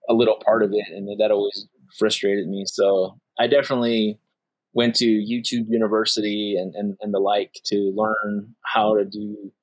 a 0.10 0.14
little 0.14 0.42
part 0.46 0.62
of 0.62 0.72
it, 0.74 0.86
and 0.94 1.08
that 1.20 1.32
always 1.32 1.68
frustrated 1.98 2.50
me. 2.50 2.66
So 2.68 3.18
I 3.40 3.48
definitely 3.48 4.20
went 4.74 4.96
to 4.96 5.06
YouTube 5.06 5.68
University 5.70 6.58
and, 6.60 6.76
and, 6.76 6.98
and 7.00 7.14
the 7.14 7.20
like 7.20 7.54
to 7.64 7.94
learn 7.96 8.54
how 8.62 8.98
to 8.98 9.06
do 9.06 9.54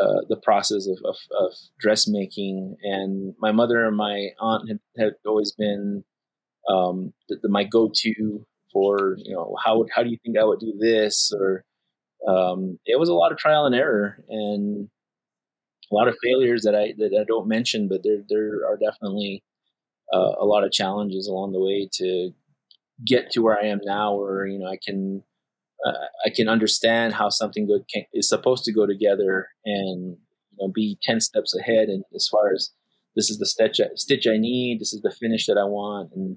uh, 0.00 0.22
the 0.28 0.36
process 0.36 0.86
of, 0.86 0.98
of, 1.04 1.16
of, 1.38 1.52
dressmaking. 1.78 2.76
And 2.82 3.34
my 3.38 3.52
mother 3.52 3.86
and 3.86 3.96
my 3.96 4.28
aunt 4.40 4.68
had, 4.68 4.78
had 4.98 5.12
always 5.26 5.52
been 5.52 6.04
um, 6.68 7.12
the, 7.28 7.38
the, 7.42 7.48
my 7.48 7.64
go-to 7.64 8.46
for 8.72 9.16
you 9.18 9.34
know 9.34 9.54
how 9.62 9.84
how 9.94 10.02
do 10.02 10.08
you 10.08 10.16
think 10.24 10.38
I 10.38 10.44
would 10.44 10.60
do 10.60 10.72
this 10.80 11.30
or 11.38 11.64
um, 12.26 12.78
it 12.86 12.98
was 12.98 13.08
a 13.08 13.14
lot 13.14 13.32
of 13.32 13.38
trial 13.38 13.66
and 13.66 13.74
error 13.74 14.24
and 14.28 14.88
a 15.90 15.94
lot 15.94 16.08
of 16.08 16.16
failures 16.22 16.62
that 16.62 16.74
I 16.74 16.94
that 16.98 17.16
I 17.20 17.24
don't 17.24 17.48
mention, 17.48 17.88
but 17.88 18.02
there 18.02 18.22
there 18.28 18.66
are 18.66 18.78
definitely 18.78 19.42
uh, 20.12 20.32
a 20.40 20.44
lot 20.44 20.64
of 20.64 20.72
challenges 20.72 21.28
along 21.28 21.52
the 21.52 21.60
way 21.60 21.88
to 21.94 22.30
get 23.04 23.30
to 23.32 23.40
where 23.40 23.58
I 23.58 23.66
am 23.66 23.80
now, 23.84 24.14
where 24.16 24.46
you 24.46 24.58
know 24.58 24.66
I 24.66 24.78
can 24.82 25.22
uh, 25.86 25.92
I 26.24 26.30
can 26.34 26.48
understand 26.48 27.14
how 27.14 27.28
something 27.28 27.66
good 27.66 27.82
can, 27.92 28.04
is 28.12 28.28
supposed 28.28 28.64
to 28.64 28.72
go 28.72 28.86
together 28.86 29.48
and 29.64 30.16
you 30.50 30.58
know 30.58 30.68
be 30.72 30.98
ten 31.02 31.20
steps 31.20 31.54
ahead. 31.56 31.88
And 31.88 32.04
as 32.14 32.28
far 32.30 32.52
as 32.52 32.70
this 33.16 33.30
is 33.30 33.38
the 33.38 33.46
stitch 33.46 33.80
stitch 33.94 34.26
I 34.26 34.38
need, 34.38 34.80
this 34.80 34.92
is 34.92 35.02
the 35.02 35.10
finish 35.10 35.46
that 35.46 35.58
I 35.58 35.64
want, 35.64 36.12
and 36.14 36.36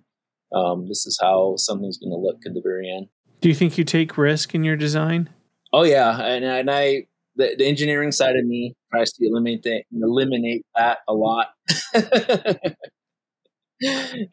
um, 0.54 0.88
this 0.88 1.06
is 1.06 1.18
how 1.22 1.56
something's 1.58 1.98
going 1.98 2.12
to 2.12 2.18
look 2.18 2.39
at 2.46 2.54
the 2.54 2.62
very 2.64 2.89
end. 2.89 3.08
Do 3.41 3.50
you 3.50 3.56
think 3.56 3.78
you 3.78 3.84
take 3.84 4.18
risk 4.18 4.56
in 4.56 4.64
your 4.64 4.76
design? 4.76 5.30
Oh 5.74 5.84
yeah, 5.84 6.22
and, 6.22 6.46
and 6.46 6.72
I 6.72 7.08
the, 7.36 7.56
the 7.58 7.66
engineering 7.66 8.12
side 8.12 8.36
of 8.36 8.46
me 8.46 8.76
tries 8.91 9.12
to 9.14 9.26
eliminate 9.26 9.64
that, 9.64 9.84
eliminate 9.91 10.66
that 10.76 11.00
a 11.08 11.14
lot. 11.14 11.48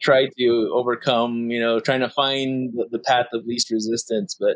Try 0.01 0.29
to 0.37 0.71
overcome, 0.73 1.51
you 1.51 1.59
know, 1.59 1.79
trying 1.81 1.99
to 1.99 2.09
find 2.09 2.71
the, 2.73 2.87
the 2.91 2.99
path 2.99 3.27
of 3.33 3.45
least 3.45 3.69
resistance, 3.71 4.37
but 4.39 4.55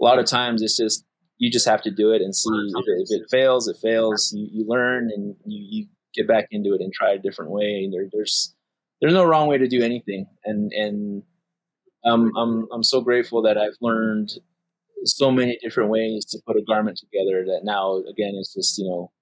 a 0.00 0.04
lot 0.04 0.18
of 0.18 0.26
times 0.26 0.62
it's 0.62 0.76
just 0.76 1.04
you 1.38 1.50
just 1.50 1.68
have 1.68 1.82
to 1.82 1.90
do 1.90 2.12
it 2.12 2.20
and 2.20 2.34
see 2.34 2.50
if 2.50 2.84
it, 2.86 3.08
if 3.08 3.22
it 3.22 3.30
fails, 3.30 3.68
it 3.68 3.76
fails. 3.80 4.32
You, 4.34 4.48
you 4.50 4.64
learn 4.66 5.10
and 5.14 5.36
you, 5.44 5.66
you 5.70 5.86
get 6.14 6.26
back 6.26 6.48
into 6.50 6.74
it 6.74 6.80
and 6.80 6.92
try 6.92 7.12
a 7.12 7.18
different 7.18 7.52
way. 7.52 7.88
There, 7.90 8.06
there's 8.12 8.54
there's 9.00 9.14
no 9.14 9.24
wrong 9.24 9.48
way 9.48 9.58
to 9.58 9.68
do 9.68 9.82
anything, 9.82 10.26
and 10.44 10.72
and 10.72 11.22
um, 12.04 12.32
I'm 12.36 12.68
I'm 12.72 12.82
so 12.82 13.00
grateful 13.00 13.42
that 13.42 13.56
I've 13.56 13.76
learned 13.80 14.30
so 15.04 15.30
many 15.30 15.58
different 15.62 15.90
ways 15.90 16.24
to 16.24 16.38
put 16.44 16.56
a 16.56 16.62
garment 16.62 16.98
together 16.98 17.44
that 17.46 17.60
now 17.62 17.98
again 18.10 18.34
it's 18.34 18.52
just 18.52 18.78
you 18.78 18.84
know 18.84 19.12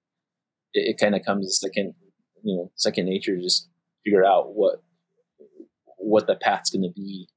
it, 0.73 0.95
it 0.95 0.99
kind 0.99 1.15
of 1.15 1.23
comes 1.23 1.59
second 1.59 1.93
you 2.43 2.55
know 2.55 2.71
second 2.75 3.05
nature 3.05 3.35
to 3.35 3.41
just 3.41 3.69
figure 4.03 4.25
out 4.25 4.55
what 4.55 4.81
what 5.97 6.25
the 6.25 6.35
path's 6.35 6.69
going 6.69 6.83
to 6.83 6.93
be 6.95 7.27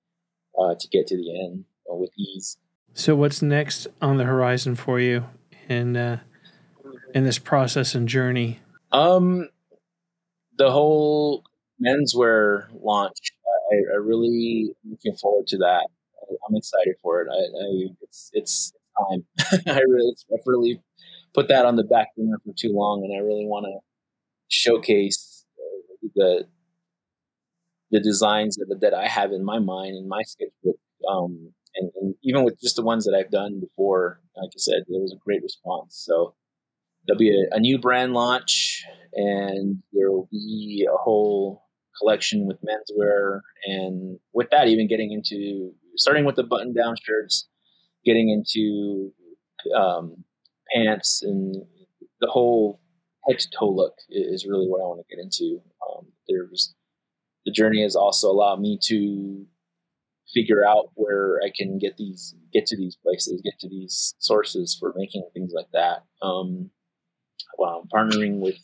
uh, 0.59 0.75
to 0.79 0.89
get 0.89 1.07
to 1.09 1.17
the 1.17 1.45
end 1.45 1.65
uh, 1.91 1.95
with 1.95 2.11
ease. 2.17 2.57
So 2.95 3.15
what's 3.15 3.41
next 3.41 3.87
on 4.03 4.17
the 4.17 4.25
horizon 4.25 4.75
for 4.75 5.01
you 5.01 5.25
in 5.69 5.97
uh, 5.97 6.21
in 7.15 7.25
this 7.25 7.39
process 7.39 7.95
and 7.95 8.09
journey? 8.09 8.61
Um, 8.93 9.49
the 10.59 10.71
whole 10.71 11.45
menswear 11.85 12.67
launch. 12.83 13.33
I, 13.73 13.95
I 13.95 13.97
really 13.97 14.75
looking 14.85 15.15
forward 15.15 15.47
to 15.49 15.59
that. 15.59 15.87
I'm 16.49 16.57
excited 16.57 16.97
for 17.03 17.23
it. 17.23 17.29
I, 17.31 17.37
I 17.37 17.95
it's 18.03 18.31
it's 18.33 18.73
time. 18.99 19.25
I 19.67 19.81
really 19.81 20.15
I've 20.33 20.47
really 20.47 20.83
put 21.35 21.49
that 21.49 21.65
on 21.65 21.77
the 21.77 21.85
back 21.85 22.09
burner 22.17 22.39
for 22.45 22.53
too 22.57 22.73
long, 22.73 23.05
and 23.05 23.15
I 23.15 23.19
really 23.25 23.47
want 23.47 23.67
to 23.67 23.79
showcase 24.49 25.45
the 26.15 26.47
the 27.91 28.01
designs 28.01 28.57
that 28.57 28.79
that 28.81 28.95
I 28.95 29.07
have 29.07 29.33
in 29.33 29.45
my 29.45 29.59
mind 29.59 29.97
in 29.97 30.09
my 30.09 30.23
sketchbook. 30.23 30.77
Um, 31.09 31.53
and, 31.77 31.91
and 32.01 32.15
even 32.23 32.45
with 32.45 32.61
just 32.61 32.77
the 32.77 32.83
ones 32.83 33.05
that 33.05 33.15
I've 33.15 33.31
done 33.31 33.61
before, 33.61 34.21
like 34.37 34.51
I 34.55 34.59
said, 34.59 34.85
there 34.89 35.01
was 35.01 35.13
a 35.13 35.25
great 35.25 35.43
response. 35.43 36.03
So 36.05 36.35
there'll 37.07 37.19
be 37.19 37.31
a, 37.31 37.55
a 37.55 37.61
new 37.61 37.79
brand 37.79 38.13
launch, 38.13 38.85
and 39.15 39.83
there 39.93 40.11
will 40.11 40.29
be 40.31 40.87
a 40.89 40.97
whole 40.97 41.65
collection 41.99 42.47
with 42.47 42.59
menswear, 42.63 43.41
and 43.67 44.19
with 44.33 44.49
that, 44.51 44.69
even 44.69 44.89
getting 44.89 45.13
into 45.13 45.73
starting 45.97 46.25
with 46.25 46.37
the 46.37 46.43
button-down 46.43 46.95
shirts, 47.03 47.49
getting 48.05 48.31
into 48.31 49.13
um, 49.77 50.25
pants, 50.73 51.23
and 51.23 51.57
the 52.21 52.29
whole 52.29 52.81
head 53.29 53.39
to 53.39 53.49
toe 53.59 53.71
look 53.71 53.95
is 54.09 54.47
really 54.47 54.67
what 54.67 54.81
I 54.81 54.85
want 54.85 55.05
to 55.07 55.15
get 55.15 55.23
into. 55.23 55.61
Um, 55.89 56.07
there's 56.29 56.75
the 57.45 57.53
journey 57.53 57.83
has 57.83 57.97
also 57.97 58.29
allowed 58.29 58.61
me 58.61 58.79
to 58.85 59.47
figure 60.35 60.65
out 60.65 60.91
where 60.95 61.41
I 61.45 61.51
can 61.55 61.79
get 61.79 61.97
these, 61.97 62.35
get 62.53 62.67
to 62.67 62.77
these 62.77 62.97
places, 62.97 63.43
get 63.43 63.59
to 63.61 63.69
these 63.69 64.15
sources 64.19 64.77
for 64.79 64.95
making 64.97 65.29
things 65.35 65.53
like 65.55 65.71
that. 65.73 66.05
Um, 66.23 66.71
well, 67.59 67.83
I'm 67.83 67.89
partnering 67.89 68.39
with 68.41 68.59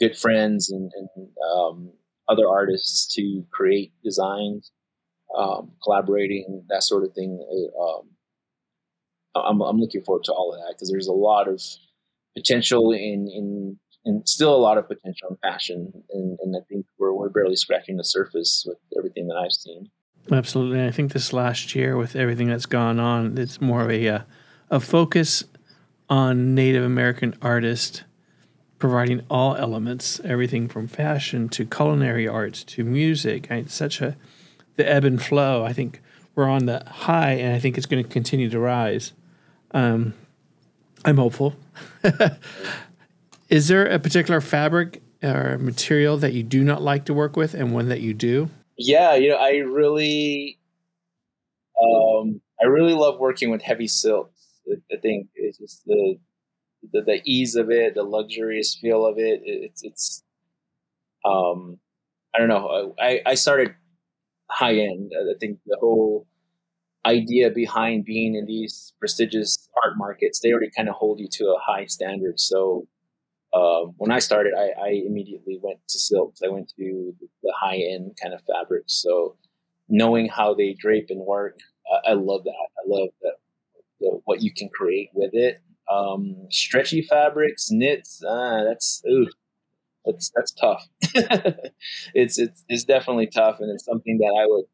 good 0.00 0.16
friends 0.16 0.70
and, 0.70 0.90
and 0.94 1.28
um, 1.54 1.92
other 2.28 2.48
artists 2.48 3.12
to 3.14 3.44
create 3.50 3.92
designs, 4.04 4.72
um, 5.36 5.72
collaborating, 5.82 6.64
that 6.68 6.82
sort 6.82 7.04
of 7.04 7.12
thing. 7.14 7.44
Um, 7.80 8.10
I'm, 9.34 9.60
I'm 9.60 9.78
looking 9.78 10.02
forward 10.02 10.24
to 10.24 10.32
all 10.32 10.52
of 10.52 10.60
that 10.60 10.74
because 10.74 10.90
there's 10.90 11.08
a 11.08 11.12
lot 11.12 11.48
of 11.48 11.60
potential 12.36 12.92
in, 12.92 13.28
in, 13.34 13.78
and 14.04 14.28
still 14.28 14.54
a 14.54 14.56
lot 14.56 14.78
of 14.78 14.88
potential 14.88 15.28
and 15.30 15.40
passion. 15.40 15.92
And, 16.12 16.38
and 16.42 16.56
I 16.56 16.60
think 16.68 16.86
we're, 16.98 17.12
we're 17.12 17.28
barely 17.28 17.56
scratching 17.56 17.96
the 17.96 18.04
surface 18.04 18.64
with 18.66 18.78
everything 18.96 19.26
that 19.28 19.36
I've 19.36 19.52
seen. 19.52 19.90
Absolutely. 20.30 20.84
I 20.84 20.90
think 20.90 21.12
this 21.12 21.32
last 21.32 21.74
year, 21.74 21.96
with 21.96 22.16
everything 22.16 22.48
that's 22.48 22.66
gone 22.66 22.98
on, 22.98 23.38
it's 23.38 23.60
more 23.60 23.82
of 23.82 23.90
a, 23.90 24.08
uh, 24.08 24.20
a 24.70 24.80
focus 24.80 25.44
on 26.08 26.54
Native 26.54 26.82
American 26.82 27.34
artists 27.40 28.02
providing 28.78 29.22
all 29.30 29.54
elements, 29.56 30.20
everything 30.24 30.68
from 30.68 30.86
fashion 30.86 31.48
to 31.48 31.64
culinary 31.64 32.28
arts 32.28 32.62
to 32.64 32.84
music. 32.84 33.46
It's 33.50 33.74
such 33.74 34.00
a 34.00 34.16
the 34.76 34.90
ebb 34.90 35.04
and 35.04 35.22
flow. 35.22 35.64
I 35.64 35.72
think 35.72 36.02
we're 36.34 36.48
on 36.48 36.66
the 36.66 36.84
high, 36.86 37.32
and 37.32 37.54
I 37.54 37.58
think 37.58 37.78
it's 37.78 37.86
going 37.86 38.02
to 38.02 38.08
continue 38.08 38.50
to 38.50 38.58
rise. 38.58 39.12
Um, 39.72 40.12
I'm 41.04 41.16
hopeful. 41.16 41.56
Is 43.48 43.68
there 43.68 43.86
a 43.86 43.98
particular 43.98 44.40
fabric 44.40 45.02
or 45.22 45.56
material 45.58 46.18
that 46.18 46.34
you 46.34 46.42
do 46.42 46.62
not 46.62 46.82
like 46.82 47.06
to 47.06 47.14
work 47.14 47.36
with, 47.36 47.54
and 47.54 47.72
one 47.72 47.88
that 47.88 48.00
you 48.00 48.12
do? 48.12 48.50
Yeah, 48.78 49.14
you 49.14 49.30
know, 49.30 49.36
I 49.36 49.56
really, 49.58 50.58
um, 51.80 52.40
I 52.60 52.66
really 52.66 52.94
love 52.94 53.18
working 53.18 53.50
with 53.50 53.62
heavy 53.62 53.86
silks 53.88 54.32
I 54.92 54.96
think 54.96 55.28
it's 55.36 55.58
just 55.58 55.84
the, 55.84 56.16
the, 56.92 57.02
the 57.02 57.22
ease 57.24 57.56
of 57.56 57.70
it, 57.70 57.94
the 57.94 58.04
luxurious 58.04 58.76
feel 58.80 59.06
of 59.06 59.18
it. 59.18 59.40
It's 59.44 59.84
it's 59.84 60.24
um 61.24 61.78
I 62.34 62.38
don't 62.38 62.48
know. 62.48 62.94
I 63.00 63.22
I 63.26 63.34
started 63.34 63.74
high 64.50 64.76
end. 64.76 65.12
I 65.18 65.34
think 65.40 65.60
the 65.66 65.78
whole 65.80 66.26
idea 67.06 67.50
behind 67.50 68.04
being 68.06 68.36
in 68.36 68.46
these 68.46 68.94
prestigious 69.00 69.68
art 69.84 69.94
markets, 69.98 70.40
they 70.40 70.52
already 70.52 70.70
kind 70.76 70.88
of 70.88 70.96
hold 70.96 71.20
you 71.20 71.28
to 71.32 71.46
a 71.46 71.60
high 71.60 71.86
standard. 71.86 72.40
So 72.40 72.86
uh, 73.56 73.86
when 73.96 74.12
I 74.12 74.18
started, 74.18 74.52
I, 74.54 74.68
I, 74.80 74.88
immediately 75.06 75.58
went 75.62 75.78
to 75.88 75.98
silks. 75.98 76.40
I 76.44 76.48
went 76.48 76.70
to 76.76 77.14
the 77.42 77.54
high 77.58 77.78
end 77.78 78.16
kind 78.22 78.34
of 78.34 78.42
fabrics. 78.42 78.92
So 79.02 79.36
knowing 79.88 80.28
how 80.28 80.52
they 80.52 80.74
drape 80.78 81.06
and 81.08 81.20
work, 81.20 81.58
I, 81.90 82.10
I 82.10 82.12
love 82.14 82.44
that. 82.44 82.50
I 82.50 82.84
love 82.86 83.08
that 83.22 83.36
the, 84.00 84.20
what 84.24 84.42
you 84.42 84.52
can 84.52 84.68
create 84.68 85.08
with 85.14 85.30
it. 85.32 85.62
Um, 85.90 86.48
stretchy 86.50 87.00
fabrics, 87.02 87.68
knits, 87.70 88.22
uh, 88.22 88.64
that's 88.64 89.02
ooh, 89.08 89.28
that's 90.04 90.30
that's 90.34 90.52
tough. 90.52 90.86
it's 92.14 92.38
it's 92.38 92.64
it's 92.68 92.84
definitely 92.84 93.28
tough, 93.28 93.60
and 93.60 93.70
it's 93.70 93.84
something 93.84 94.18
that 94.18 94.34
I 94.38 94.46
would 94.46 94.64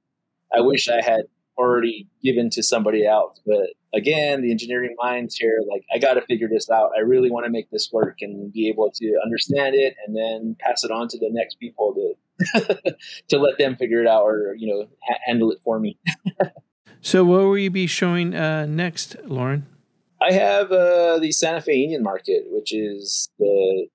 I 0.56 0.60
wish 0.60 0.88
I 0.88 1.02
had 1.04 1.22
already 1.58 2.08
given 2.22 2.50
to 2.50 2.62
somebody 2.62 3.06
else. 3.06 3.40
But 3.46 3.70
again, 3.94 4.42
the 4.42 4.50
engineering 4.50 4.94
minds 4.98 5.36
here, 5.36 5.58
like 5.68 5.84
I 5.94 5.98
got 5.98 6.14
to 6.14 6.22
figure 6.22 6.48
this 6.48 6.70
out. 6.70 6.90
I 6.96 7.00
really 7.00 7.30
want 7.30 7.46
to 7.46 7.52
make 7.52 7.70
this 7.70 7.90
work 7.92 8.18
and 8.20 8.52
be 8.52 8.68
able 8.68 8.90
to 8.94 9.20
understand 9.24 9.74
it, 9.74 9.94
and 10.06 10.16
then 10.16 10.56
pass 10.58 10.84
it 10.84 10.90
on 10.90 11.08
to 11.08 11.18
the 11.18 11.28
next 11.30 11.58
people 11.58 11.94
to 11.94 12.94
to 13.28 13.38
let 13.38 13.58
them 13.58 13.76
figure 13.76 14.00
it 14.00 14.08
out 14.08 14.22
or 14.22 14.54
you 14.58 14.72
know 14.72 14.88
ha- 15.06 15.18
handle 15.26 15.50
it 15.50 15.58
for 15.64 15.78
me. 15.78 15.98
so, 17.00 17.24
what 17.24 17.40
will 17.40 17.58
you 17.58 17.70
be 17.70 17.86
showing 17.86 18.34
uh, 18.34 18.66
next, 18.66 19.16
Loren? 19.24 19.66
I 20.20 20.32
have 20.32 20.70
uh, 20.70 21.18
the 21.18 21.32
Santa 21.32 21.60
Fe 21.60 21.82
Indian 21.82 22.02
Market, 22.02 22.44
which 22.46 22.72
is 22.72 23.28
the 23.38 23.88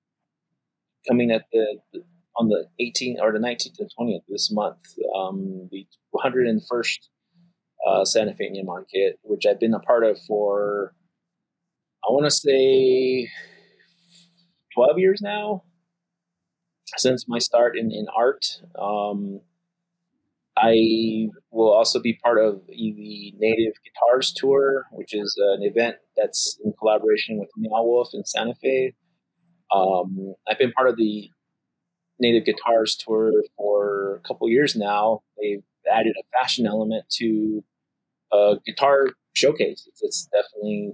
coming 1.08 1.30
at 1.30 1.44
the, 1.52 1.78
the 1.92 2.02
on 2.38 2.48
the 2.48 2.66
18th 2.80 3.20
or 3.20 3.32
the 3.32 3.38
19th 3.38 3.80
and 3.80 3.90
20th 3.98 4.22
this 4.28 4.50
month. 4.52 4.78
Um, 5.16 5.68
the 5.72 5.86
101st 6.14 7.08
uh, 7.88 8.04
Santa 8.04 8.34
Fe 8.34 8.46
Indian 8.46 8.66
Market, 8.66 9.18
which 9.22 9.44
I've 9.48 9.60
been 9.60 9.74
a 9.74 9.80
part 9.80 10.04
of 10.04 10.18
for, 10.26 10.94
I 12.04 12.12
want 12.12 12.26
to 12.26 12.30
say, 12.30 13.30
12 14.74 14.98
years 14.98 15.20
now 15.22 15.62
since 16.96 17.26
my 17.28 17.38
start 17.38 17.76
in, 17.76 17.90
in 17.90 18.06
art. 18.16 18.60
Um, 18.78 19.40
I 20.56 21.28
will 21.50 21.72
also 21.72 22.00
be 22.00 22.18
part 22.22 22.42
of 22.42 22.62
the 22.66 23.32
Native 23.38 23.74
Guitars 23.84 24.32
Tour, 24.32 24.86
which 24.90 25.14
is 25.14 25.36
an 25.54 25.62
event 25.62 25.96
that's 26.16 26.58
in 26.64 26.72
collaboration 26.78 27.38
with 27.38 27.48
Meow 27.56 27.84
Wolf 27.84 28.10
in 28.12 28.24
Santa 28.24 28.54
Fe. 28.54 28.94
Um, 29.72 30.34
I've 30.48 30.58
been 30.58 30.72
part 30.72 30.88
of 30.88 30.96
the 30.96 31.30
Native 32.18 32.44
Guitars 32.44 32.96
Tour 32.96 33.32
for 33.56 34.16
a 34.16 34.26
couple 34.26 34.48
years 34.48 34.74
now. 34.74 35.20
They've 35.40 35.62
added 35.90 36.14
a 36.18 36.38
fashion 36.38 36.66
element 36.66 37.04
to 37.18 37.62
a 38.32 38.56
guitar 38.66 39.08
showcase. 39.34 39.86
It's, 39.88 40.02
it's 40.02 40.28
definitely 40.32 40.92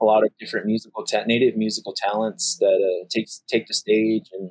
a 0.00 0.04
lot 0.04 0.24
of 0.24 0.30
different 0.38 0.66
musical 0.66 1.04
ta- 1.04 1.24
native 1.26 1.56
musical 1.56 1.94
talents 1.96 2.56
that 2.60 2.66
uh, 2.66 3.06
takes 3.10 3.42
take 3.48 3.66
the 3.66 3.74
stage, 3.74 4.28
and 4.32 4.50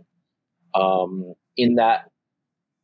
um, 0.74 1.34
in 1.58 1.76
that 1.76 2.10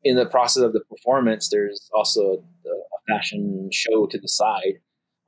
in 0.04 0.16
the 0.16 0.26
process 0.26 0.64
of 0.64 0.74
the 0.74 0.82
performance, 0.82 1.50
there's 1.50 1.90
also 1.94 2.22
a, 2.66 2.70
a 2.70 3.14
fashion 3.14 3.70
show 3.72 4.08
to 4.08 4.20
the 4.20 4.28
side 4.28 4.80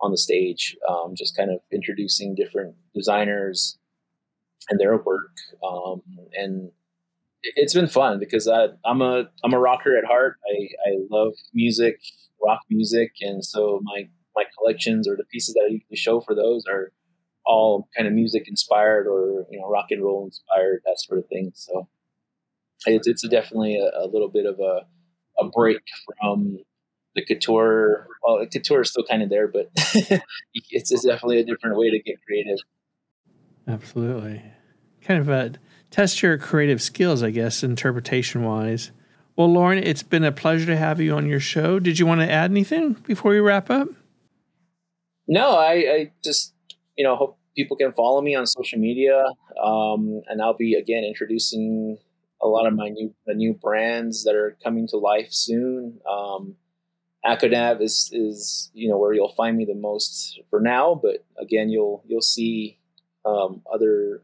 on 0.01 0.11
the 0.11 0.17
stage, 0.17 0.75
um, 0.89 1.13
just 1.15 1.37
kind 1.37 1.51
of 1.51 1.59
introducing 1.71 2.33
different 2.35 2.75
designers 2.95 3.77
and 4.69 4.79
their 4.79 4.97
work, 4.97 5.35
um, 5.67 6.01
and 6.33 6.71
it's 7.43 7.73
been 7.73 7.87
fun 7.87 8.19
because 8.19 8.47
I, 8.47 8.67
I'm 8.85 9.01
a 9.01 9.25
I'm 9.43 9.53
a 9.53 9.59
rocker 9.59 9.97
at 9.97 10.05
heart. 10.05 10.37
I, 10.49 10.89
I 10.89 10.93
love 11.09 11.33
music, 11.53 11.99
rock 12.43 12.59
music, 12.69 13.13
and 13.21 13.43
so 13.43 13.79
my 13.83 14.09
my 14.35 14.45
collections 14.57 15.07
or 15.07 15.15
the 15.15 15.25
pieces 15.25 15.53
that 15.55 15.65
I 15.67 15.71
usually 15.71 15.97
show 15.97 16.21
for 16.21 16.35
those 16.35 16.63
are 16.69 16.91
all 17.45 17.87
kind 17.95 18.07
of 18.07 18.13
music 18.13 18.43
inspired 18.47 19.07
or 19.07 19.45
you 19.49 19.59
know 19.59 19.67
rock 19.69 19.87
and 19.89 20.03
roll 20.03 20.25
inspired 20.25 20.81
that 20.85 20.97
sort 20.99 21.19
of 21.19 21.27
thing. 21.27 21.51
So 21.55 21.87
it's 22.85 23.07
it's 23.07 23.27
definitely 23.27 23.77
a, 23.77 24.05
a 24.05 24.07
little 24.07 24.29
bit 24.29 24.45
of 24.45 24.59
a 24.59 24.85
a 25.39 25.49
break 25.49 25.81
from 26.19 26.59
the 27.15 27.25
couture. 27.25 28.07
Well, 28.23 28.39
the 28.39 28.47
couture 28.47 28.81
is 28.81 28.91
still 28.91 29.05
kind 29.09 29.23
of 29.23 29.29
there, 29.29 29.47
but 29.47 29.69
it's, 29.75 30.91
it's 30.91 31.03
definitely 31.03 31.39
a 31.39 31.45
different 31.45 31.77
way 31.77 31.89
to 31.89 31.99
get 31.99 32.15
creative. 32.25 32.59
Absolutely, 33.67 34.41
kind 35.01 35.19
of 35.19 35.29
a 35.29 35.59
test 35.91 36.23
your 36.23 36.37
creative 36.37 36.81
skills, 36.81 37.21
I 37.21 37.29
guess, 37.29 37.63
interpretation 37.63 38.43
wise. 38.43 38.91
Well, 39.35 39.51
Loren, 39.51 39.77
it's 39.77 40.03
been 40.03 40.23
a 40.23 40.31
pleasure 40.31 40.65
to 40.65 40.77
have 40.77 40.99
you 40.99 41.15
on 41.15 41.27
your 41.27 41.39
show. 41.39 41.79
Did 41.79 41.99
you 41.99 42.05
want 42.05 42.21
to 42.21 42.31
add 42.31 42.51
anything 42.51 42.93
before 42.93 43.31
we 43.31 43.39
wrap 43.39 43.69
up? 43.69 43.87
No, 45.27 45.51
I, 45.51 45.73
I 45.73 46.11
just, 46.23 46.53
you 46.97 47.05
know, 47.05 47.15
hope 47.15 47.37
people 47.55 47.77
can 47.77 47.93
follow 47.93 48.21
me 48.21 48.35
on 48.35 48.45
social 48.47 48.79
media. 48.79 49.23
Um, 49.63 50.21
and 50.27 50.41
I'll 50.41 50.57
be, 50.57 50.73
again, 50.73 51.03
introducing 51.03 51.97
a 52.41 52.47
lot 52.47 52.65
of 52.65 52.73
my 52.73 52.89
new 52.89 53.13
the 53.25 53.33
new 53.33 53.53
brands 53.53 54.23
that 54.23 54.35
are 54.35 54.57
coming 54.63 54.87
to 54.87 54.97
life 54.97 55.27
soon. 55.31 55.99
Um, 56.09 56.55
Aconav 57.25 57.81
is 57.81 58.09
is 58.11 58.71
you 58.73 58.89
know 58.89 58.97
where 58.97 59.13
you'll 59.13 59.33
find 59.33 59.57
me 59.57 59.65
the 59.65 59.75
most 59.75 60.39
for 60.49 60.59
now, 60.59 60.99
but 61.01 61.23
again 61.39 61.69
you'll 61.69 62.03
you'll 62.07 62.21
see 62.21 62.79
um, 63.25 63.61
other 63.71 64.23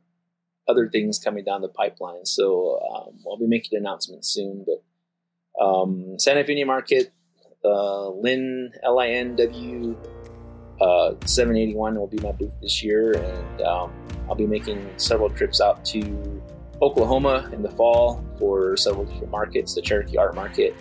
other 0.67 0.89
things 0.89 1.19
coming 1.19 1.43
down 1.43 1.61
the 1.61 1.69
pipeline. 1.69 2.25
So 2.25 2.79
um, 2.79 3.19
I'll 3.25 3.37
be 3.37 3.47
making 3.47 3.77
announcements 3.77 4.29
soon. 4.29 4.65
But 4.65 5.63
um, 5.63 6.19
Santa 6.19 6.43
Fe 6.43 6.63
Market, 6.63 7.13
uh, 7.63 8.09
Lin 8.09 8.71
L 8.83 8.99
I 8.99 9.07
N 9.09 9.35
W 9.35 9.97
uh, 10.79 11.13
781 11.25 11.95
will 11.95 12.07
be 12.07 12.19
my 12.19 12.31
booth 12.31 12.53
this 12.61 12.83
year, 12.83 13.13
and 13.13 13.61
um, 13.61 13.91
I'll 14.29 14.35
be 14.35 14.45
making 14.45 14.87
several 14.97 15.29
trips 15.29 15.59
out 15.59 15.83
to 15.85 16.41
Oklahoma 16.81 17.49
in 17.51 17.63
the 17.63 17.71
fall 17.71 18.23
for 18.37 18.77
several 18.77 19.05
different 19.05 19.31
markets. 19.31 19.73
The 19.73 19.81
Cherokee 19.81 20.17
Art 20.17 20.35
Market 20.35 20.75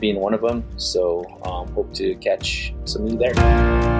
being 0.00 0.16
one 0.16 0.34
of 0.34 0.42
them. 0.42 0.64
So 0.76 1.24
um, 1.44 1.72
hope 1.72 1.92
to 1.94 2.14
catch 2.16 2.74
some 2.84 3.04
of 3.04 3.12
you 3.12 3.18
there. 3.18 3.97